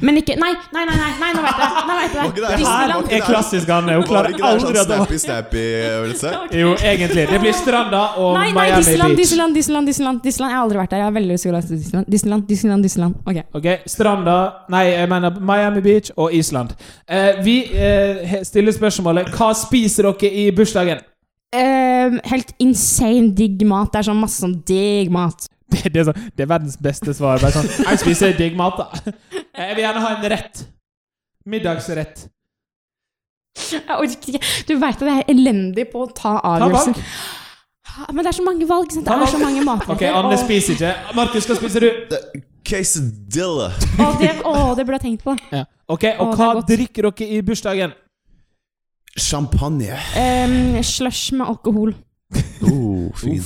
Men 0.04 0.18
ikke 0.20 0.34
Nei, 0.36 0.50
nei, 0.74 0.82
nei, 0.84 0.96
nei, 0.98 1.10
nei 1.20 1.28
nå 1.32 1.42
vet 1.44 1.60
jeg! 1.60 1.84
Nå 1.88 1.94
vet 1.98 2.16
jeg. 2.18 2.32
det- 2.36 2.66
her 2.68 2.92
Er 3.16 3.22
klassisk 3.24 3.70
Anne. 3.72 3.94
Hun 3.96 4.04
klarer 4.08 4.34
det 4.34 4.42
aldri 4.44 4.76
å 4.76 4.82
at 4.82 4.90
det 4.90 4.98
var 4.98 5.06
snappy-snappy-øvelse? 5.06 6.32
Jo, 6.60 6.74
egentlig. 6.90 7.24
Det 7.30 7.40
blir 7.40 7.56
stranda 7.56 8.02
og 8.20 8.34
Nei, 8.36 8.50
nei, 8.50 8.52
Miami 8.58 8.82
Disneyland, 8.82 9.16
Beach. 9.16 9.22
Disneyland, 9.22 9.56
Disneyland, 9.58 9.88
Disneyland, 9.88 10.20
Disneyland. 10.26 10.52
Jeg 10.52 10.58
har 10.58 10.66
aldri 10.66 10.80
vært 10.82 10.92
der. 10.92 11.02
Jeg 11.02 11.08
har 11.08 11.16
veldig 11.16 11.32
lyst 11.32 11.46
til 11.46 11.52
å 11.52 11.56
gå 11.56 11.62
til 11.64 11.80
Disneyland. 11.80 12.12
Disneyland, 12.16 12.46
Disneyland, 12.52 12.86
Disneyland. 12.88 13.14
Ok. 13.24 13.40
Ok, 13.60 13.70
Stranda 13.94 14.36
Nei, 14.74 14.84
jeg 14.92 15.08
mener 15.14 15.40
Miami 15.40 15.80
Beach 15.88 16.12
og 16.16 16.36
Island. 16.36 16.76
Eh, 17.08 17.40
vi 17.46 17.56
eh, 17.72 18.38
stiller 18.44 18.76
spørsmålet 18.76 19.32
Hva 19.34 19.52
spiser 19.56 20.10
dere 20.12 20.32
i 20.44 20.50
bursdagen? 20.56 21.00
Eh, 21.54 21.83
helt 22.30 22.54
insane 22.62 23.32
digg 23.36 23.62
mat. 23.68 23.92
Det 23.92 24.02
er 24.02 24.08
sånn 24.10 24.20
masse 24.20 24.42
sånn 24.44 24.58
digg 24.68 25.12
mat. 25.14 25.48
Det, 25.74 25.88
det, 25.90 26.02
er 26.02 26.04
sånn, 26.06 26.26
det 26.36 26.44
er 26.44 26.48
verdens 26.50 26.76
beste 26.78 27.14
svar. 27.16 27.40
Bare 27.42 27.50
sånn 27.50 27.66
Jeg 27.88 27.98
spiser 28.02 28.34
digg 28.38 28.54
mat, 28.58 28.76
da. 28.78 29.14
Jeg 29.64 29.78
vil 29.78 29.82
gjerne 29.82 30.02
ha 30.04 30.10
en 30.14 30.26
rett. 30.30 30.60
Middagsrett. 31.50 32.26
Jeg 33.72 33.82
orker 33.96 34.34
ikke. 34.34 34.52
Du 34.68 34.76
veit 34.80 35.00
at 35.00 35.08
jeg 35.08 35.22
er 35.24 35.32
elendig 35.34 35.86
på 35.92 36.04
å 36.04 36.08
ta 36.14 36.36
avgjørelser. 36.40 36.94
valg. 36.94 38.10
Men 38.10 38.24
det 38.24 38.30
er 38.32 38.36
så 38.38 38.46
mange 38.46 38.66
valg. 38.68 38.90
sant? 38.92 39.06
Det 39.06 39.14
er 39.14 39.30
så 39.30 39.38
mange 39.38 39.62
matretter. 39.66 39.94
Ok, 39.94 40.02
Anne 40.18 40.38
spiser 40.40 40.74
ikke. 40.74 40.92
Markus, 41.14 41.46
hva 41.46 41.58
spiser 41.58 41.86
du? 41.86 42.40
Quesadilla. 42.64 43.68
Å, 44.00 44.08
det, 44.18 44.30
å, 44.42 44.54
det 44.74 44.86
burde 44.86 44.98
jeg 44.98 45.04
tenkt 45.04 45.26
på. 45.26 45.36
Ja. 45.52 45.66
Ok, 45.86 46.08
Og 46.16 46.32
Å, 46.32 46.36
hva 46.38 46.48
er 46.56 46.64
drikker 46.70 47.10
dere 47.10 47.28
i 47.36 47.42
bursdagen? 47.44 47.92
Champagne. 49.18 49.94
Um, 50.16 50.82
slush 50.82 51.34
med 51.34 51.46
alkohol. 51.46 51.94
Oh, 52.62 53.14
fin. 53.20 53.42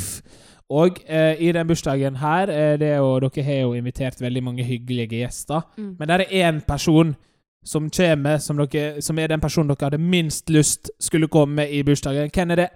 Og 0.71 0.97
eh, 1.07 1.41
i 1.41 1.53
den 1.53 1.67
bursdagen 1.67 2.17
her 2.17 2.49
eh, 2.53 2.79
det 2.81 2.89
er 2.89 2.97
jo, 2.97 3.19
Dere 3.21 3.45
har 3.45 3.55
jo 3.63 3.73
invitert 3.73 4.21
veldig 4.21 4.43
mange 4.43 4.65
hyggelige 4.65 5.07
gjester. 5.07 5.61
Mm. 5.77 5.97
Men 5.99 6.09
der 6.09 6.15
er 6.15 6.51
én 6.51 6.61
person 6.69 7.17
som 7.65 7.91
kommer, 7.91 8.39
som, 8.39 8.57
dere, 8.57 9.03
som 9.03 9.19
er 9.19 9.27
den 9.27 9.41
personen 9.41 9.69
dere 9.69 9.87
hadde 9.87 9.99
minst 9.99 10.51
lyst 10.51 10.91
skulle 11.01 11.29
komme 11.29 11.71
i 11.71 11.83
bursdagen. 11.83 12.31
Hvem 12.35 12.51
er 12.51 12.55
det? 12.55 12.69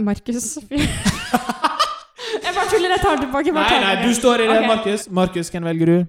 Markus 0.00 0.58
Jeg 2.44 2.52
bare 2.54 2.68
tuller. 2.70 2.88
Jeg 2.88 3.00
tar 3.02 3.16
det 3.16 3.20
tilbake. 3.20 3.52
Nei, 3.52 3.80
nei, 3.80 4.08
du 4.08 4.14
står 4.14 4.34
i 4.34 4.42
det, 4.42 4.58
okay. 4.58 4.66
Markus. 4.66 5.10
Markus, 5.10 5.48
hvem 5.48 5.64
velger 5.64 5.86
du? 5.86 6.04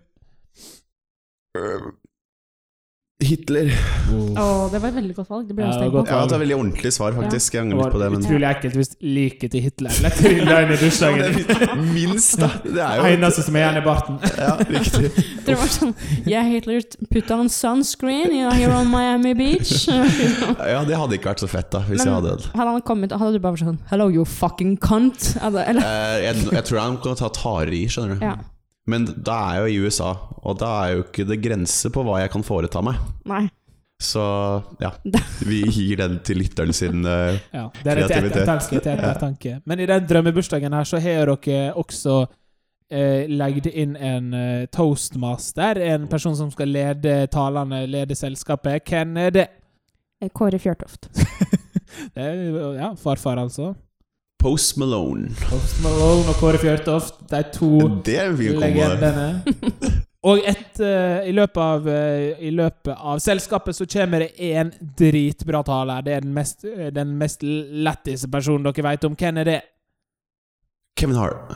Hitler. 3.28 3.70
Å, 4.14 4.46
det 4.72 4.80
var 4.82 4.90
et 4.90 4.96
veldig 4.98 5.16
godt 5.18 5.30
valg. 5.32 5.48
Det 5.50 5.56
ble 5.58 5.66
Ja, 5.66 5.72
var 5.80 5.90
godt 5.94 6.10
valg. 6.10 6.12
Ja, 6.14 6.26
det 6.30 6.36
er 6.38 6.42
veldig 6.44 6.58
ordentlig 6.58 6.92
svar, 6.96 7.16
faktisk. 7.18 7.54
Jeg 7.54 7.64
Det 7.64 7.64
angrer 7.64 7.84
litt 7.84 7.94
på 7.94 8.00
det. 8.02 8.08
var 8.10 8.16
Men 8.18 8.26
utrolig 8.28 8.48
ekkelt 8.50 8.78
hvis 8.80 8.92
liket 9.02 9.52
til 9.56 9.64
Hitler 9.66 9.98
ble 10.00 10.12
trylla 10.18 10.58
inn 10.66 10.74
i 10.74 10.78
dusjen. 10.82 11.18
det 11.20 11.58
er 11.68 11.76
minst, 11.94 12.38
da. 12.40 12.50
Det 12.64 12.84
er 12.84 13.02
jo 13.02 13.10
Eneste 13.14 13.46
som 13.48 13.56
er 13.56 13.66
igjen 13.66 13.80
i 13.82 13.86
barten. 13.86 14.20
Ja, 14.38 14.54
riktig. 14.70 15.12
Det 15.48 15.58
var 15.60 15.68
sånn 15.68 15.94
Yeah, 16.26 16.46
Hitler 16.48 16.82
put 17.12 17.32
on 17.36 17.50
sunscreen 17.52 18.32
you 18.32 18.44
know, 18.48 18.52
here 18.56 18.72
on 18.74 18.88
Miami 18.92 19.34
Beach. 19.34 19.88
Ja, 20.74 20.84
det 20.88 20.96
hadde 20.98 21.18
ikke 21.18 21.32
vært 21.34 21.44
så 21.44 21.50
fett, 21.52 21.70
da, 21.74 21.82
hvis 21.88 22.00
Men- 22.04 22.08
jeg 22.08 22.16
hadde 22.22 22.38
det. 22.38 22.50
Hadde 22.56 22.72
han 22.78 22.82
kommet, 22.88 23.12
hadde 23.12 23.34
du 23.36 23.40
bare 23.44 23.58
vært 23.58 23.66
sånn 23.68 23.80
Hello, 23.92 24.08
you 24.10 24.24
fucking 24.26 24.78
cunt. 24.78 25.34
Eller? 25.44 25.78
Eh, 25.84 26.18
Jeg, 26.30 26.48
jeg 26.52 26.64
tror 26.70 26.80
han 26.80 26.98
kunne 27.04 27.16
ta 27.20 27.30
hardere 27.44 27.76
i, 27.78 27.86
skjønner 27.92 28.20
du. 28.20 28.26
Ja. 28.26 28.36
Men 28.90 29.08
da 29.08 29.36
er 29.40 29.58
jeg 29.58 29.64
jo 29.64 29.74
i 29.74 29.88
USA, 29.88 30.14
og 30.44 30.58
da 30.60 30.72
er 30.84 30.98
jo 30.98 31.04
ikke 31.06 31.26
det 31.28 31.40
grenser 31.44 31.94
på 31.94 32.04
hva 32.04 32.20
jeg 32.24 32.34
kan 32.34 32.44
foreta 32.44 32.82
meg. 32.84 33.00
Nei. 33.30 33.46
Så 34.04 34.24
ja, 34.84 34.92
vi 35.48 35.62
gir 35.72 36.02
den 36.02 36.20
til 36.28 36.42
lytteren 36.44 36.76
sin. 36.76 37.06
uh, 37.06 37.38
Ja, 37.54 37.70
det 37.80 37.92
er 37.94 38.02
et 38.04 38.12
Kreativitet. 38.12 38.50
Et 38.50 38.78
et 38.82 38.88
ettertanke. 38.98 39.58
Men 39.66 39.80
i 39.80 39.88
den 39.88 40.08
drømmebursdagen 40.10 40.76
her 40.76 40.90
så 40.90 41.00
har 41.00 41.32
dere 41.32 41.74
også 41.80 42.26
eh, 42.92 43.30
legget 43.32 43.72
inn 43.72 43.96
en 43.96 44.34
uh, 44.36 44.66
toastmaster. 44.74 45.80
En 45.96 46.10
person 46.12 46.36
som 46.36 46.52
skal 46.52 46.74
lede 46.76 47.16
talene, 47.32 47.86
lede 47.88 48.16
selskapet. 48.20 48.84
Hvem 48.90 49.18
er 49.18 49.36
det? 49.40 49.48
Kåre 50.36 50.60
Fjørtoft. 50.60 51.10
det 52.16 52.24
er, 52.24 52.44
ja, 52.80 52.94
farfar, 53.00 53.40
altså. 53.40 53.74
Post 54.44 54.78
Malone. 54.78 55.30
Post 55.48 55.78
Malone 55.80 56.28
og 56.28 56.36
Kåre 56.36 56.60
Fjørtoft, 56.60 57.22
de 57.32 57.40
to 57.56 57.70
legendene. 58.04 59.28
Og 60.28 60.42
et, 60.44 60.82
uh, 60.84 61.24
i, 61.24 61.32
løpet 61.32 61.60
av, 61.64 61.88
uh, 61.88 62.42
i 62.44 62.52
løpet 62.52 62.92
av 62.92 63.22
selskapet 63.24 63.78
så 63.78 63.88
kommer 63.88 64.26
det 64.26 64.52
én 64.52 64.74
dritbra 65.00 65.64
taler. 65.64 66.04
Det 66.04 66.16
er 66.18 66.28
den 66.28 66.36
mest, 66.36 66.68
eh, 66.68 66.92
den 66.96 67.16
mest 67.20 67.44
letteste 67.44 68.28
personen 68.32 68.68
dere 68.68 68.86
vet 68.90 69.08
om. 69.08 69.16
Hvem 69.16 69.40
er 69.40 69.48
det? 69.48 69.62
Kevin 71.00 71.20
Hart. 71.22 71.56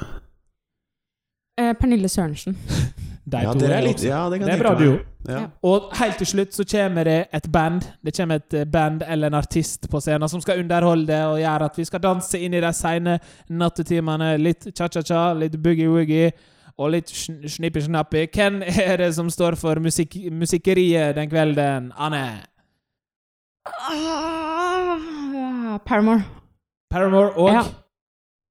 Eh, 1.59 1.73
Pernille 1.75 2.07
Sørensen. 2.07 2.55
De 3.27 3.41
Ja, 3.43 3.51
to 3.51 3.59
det 3.59 3.69
er 3.75 3.81
litt 3.83 3.99
ja, 4.07 4.21
det 4.31 4.37
Det 4.39 4.53
er 4.53 4.61
bra 4.61 4.69
duo. 4.79 4.99
Ja. 5.27 5.41
Og 5.67 5.89
helt 5.99 6.15
til 6.21 6.27
slutt 6.29 6.53
så 6.55 6.63
kommer 6.63 7.03
det 7.03 7.17
et 7.35 7.49
band. 7.51 7.83
Det 8.05 8.13
kommer 8.15 8.39
et 8.39 8.53
eh, 8.55 8.63
band 8.63 9.03
eller 9.03 9.27
en 9.27 9.35
artist 9.41 9.89
på 9.91 9.99
scenen 9.99 10.29
som 10.31 10.39
skal 10.41 10.61
underholde 10.63 11.17
og 11.27 11.41
gjøre 11.41 11.65
at 11.67 11.75
vi 11.77 11.83
skal 11.89 11.99
danse 12.05 12.39
inn 12.39 12.55
i 12.55 12.61
de 12.63 12.71
sene 12.73 13.17
nattetimene. 13.49 14.37
Litt 14.39 14.69
cha-cha-cha, 14.71 15.33
litt 15.35 15.57
boogie-woogie 15.59 16.31
og 16.77 16.91
litt 16.93 17.11
sn- 17.11 17.43
snippi-snappi. 17.49 18.23
Hvem 18.31 18.61
er 18.63 18.95
det 19.03 19.11
som 19.15 19.27
står 19.33 19.57
for 19.59 19.75
musik 19.83 20.15
musikkeriet 20.31 21.15
den 21.19 21.27
kvelden, 21.29 21.91
Anne? 21.97 22.23
Ah, 23.67 25.79
Paramore. 25.85 26.23
Paramore 26.89 27.33
og 27.35 27.49
Ja. 27.51 27.63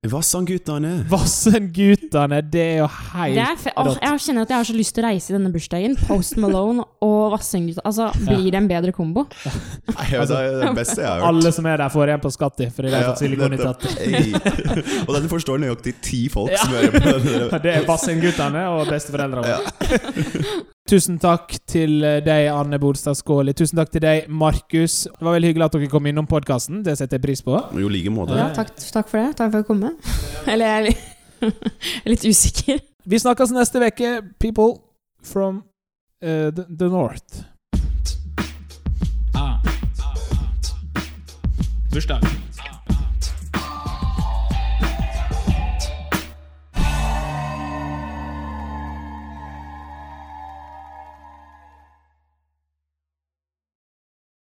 Vassandguttene. 0.04 1.04
Vassendgutane. 1.10 2.38
Det 2.52 2.60
er 2.62 2.76
jo 2.82 2.86
helt 2.86 3.34
Det 3.64 3.72
er 3.72 3.86
rått. 3.88 3.98
jeg 4.02 4.20
kjenner 4.26 4.42
at 4.46 4.52
jeg 4.52 4.56
har 4.60 4.68
så 4.68 4.76
lyst 4.76 4.94
til 4.94 5.02
å 5.04 5.08
reise 5.08 5.32
i 5.32 5.34
denne 5.36 5.50
bursdagen. 5.54 5.96
Post 6.06 6.36
Malone 6.38 6.84
og 7.02 7.32
Vassendgutta. 7.34 7.82
Altså, 7.88 8.10
blir 8.26 8.50
det 8.52 8.60
en 8.60 8.68
bedre 8.70 8.92
kombo? 8.94 9.24
Nei, 9.24 10.06
altså, 10.20 10.36
det 10.36 10.52
er 10.52 10.60
det 10.68 10.74
beste 10.78 11.00
jeg 11.02 11.08
har 11.10 11.18
hørt. 11.24 11.28
Alle 11.32 11.52
som 11.56 11.66
er 11.72 11.82
der, 11.82 11.88
får 11.96 12.12
igjen 12.12 12.22
på 12.26 12.32
Skatti, 12.36 12.68
fordi 12.76 12.92
de 12.92 12.94
vet 12.94 13.02
Ja, 13.02 13.10
fått 13.10 13.24
silikon 13.24 13.52
i 13.52 13.56
nettopp. 13.56 13.80
tatt. 13.80 13.98
Hey. 13.98 15.02
Og 15.08 15.12
dette 15.16 15.32
forstår 15.32 15.58
nøyaktig 15.64 15.96
ti 16.02 16.22
folk 16.28 16.50
Ja. 16.54 16.62
som 16.62 16.76
hører 16.76 16.90
på 16.92 17.02
Den. 17.02 17.60
Det 17.66 17.74
er 17.74 17.84
Vassendgutane 17.88 18.66
og 18.76 18.86
besteforeldrene 18.92 19.42
våre. 19.42 20.64
Tusen 20.86 21.16
takk 21.18 21.50
til 21.66 21.98
eh, 22.06 22.20
deg, 22.22 22.46
Anne 22.54 22.78
Bolstad 22.78 23.18
Skåli. 23.18 23.50
Tusen 23.58 23.80
takk 23.80 23.90
til 23.90 24.04
deg, 24.04 24.28
Markus. 24.30 25.00
Det 25.10 25.26
var 25.26 25.34
veldig 25.34 25.50
hyggelig 25.50 25.66
at 25.66 25.74
dere 25.74 25.88
kom 25.90 26.06
innom 26.06 26.28
podkasten. 26.30 26.84
Det 26.86 26.94
setter 26.94 27.18
jeg 27.18 27.24
pris 27.24 27.42
på. 27.42 27.58
Jo, 27.74 27.90
like 27.90 28.12
måte. 28.14 28.38
Ja, 28.38 28.52
takk, 28.54 28.70
takk 28.94 29.10
for 29.10 29.18
det. 29.18 29.34
Takk 29.40 29.50
for 29.56 29.64
å 29.64 29.66
komme. 29.66 29.96
Eller 30.52 30.70
jeg 30.70 30.76
er 30.76 30.86
litt, 30.86 31.02
jeg 31.42 32.04
er 32.04 32.14
litt 32.14 32.28
usikker. 32.30 32.80
Vi 33.06 33.22
snakkes 33.22 33.54
neste 33.56 33.82
uke, 33.82 34.14
people 34.38 34.78
from 35.26 35.64
uh, 36.22 36.54
the, 36.54 36.68
the 36.70 36.86
north. 36.86 37.42
Ah. 39.34 39.58
Bursdag. 41.90 42.45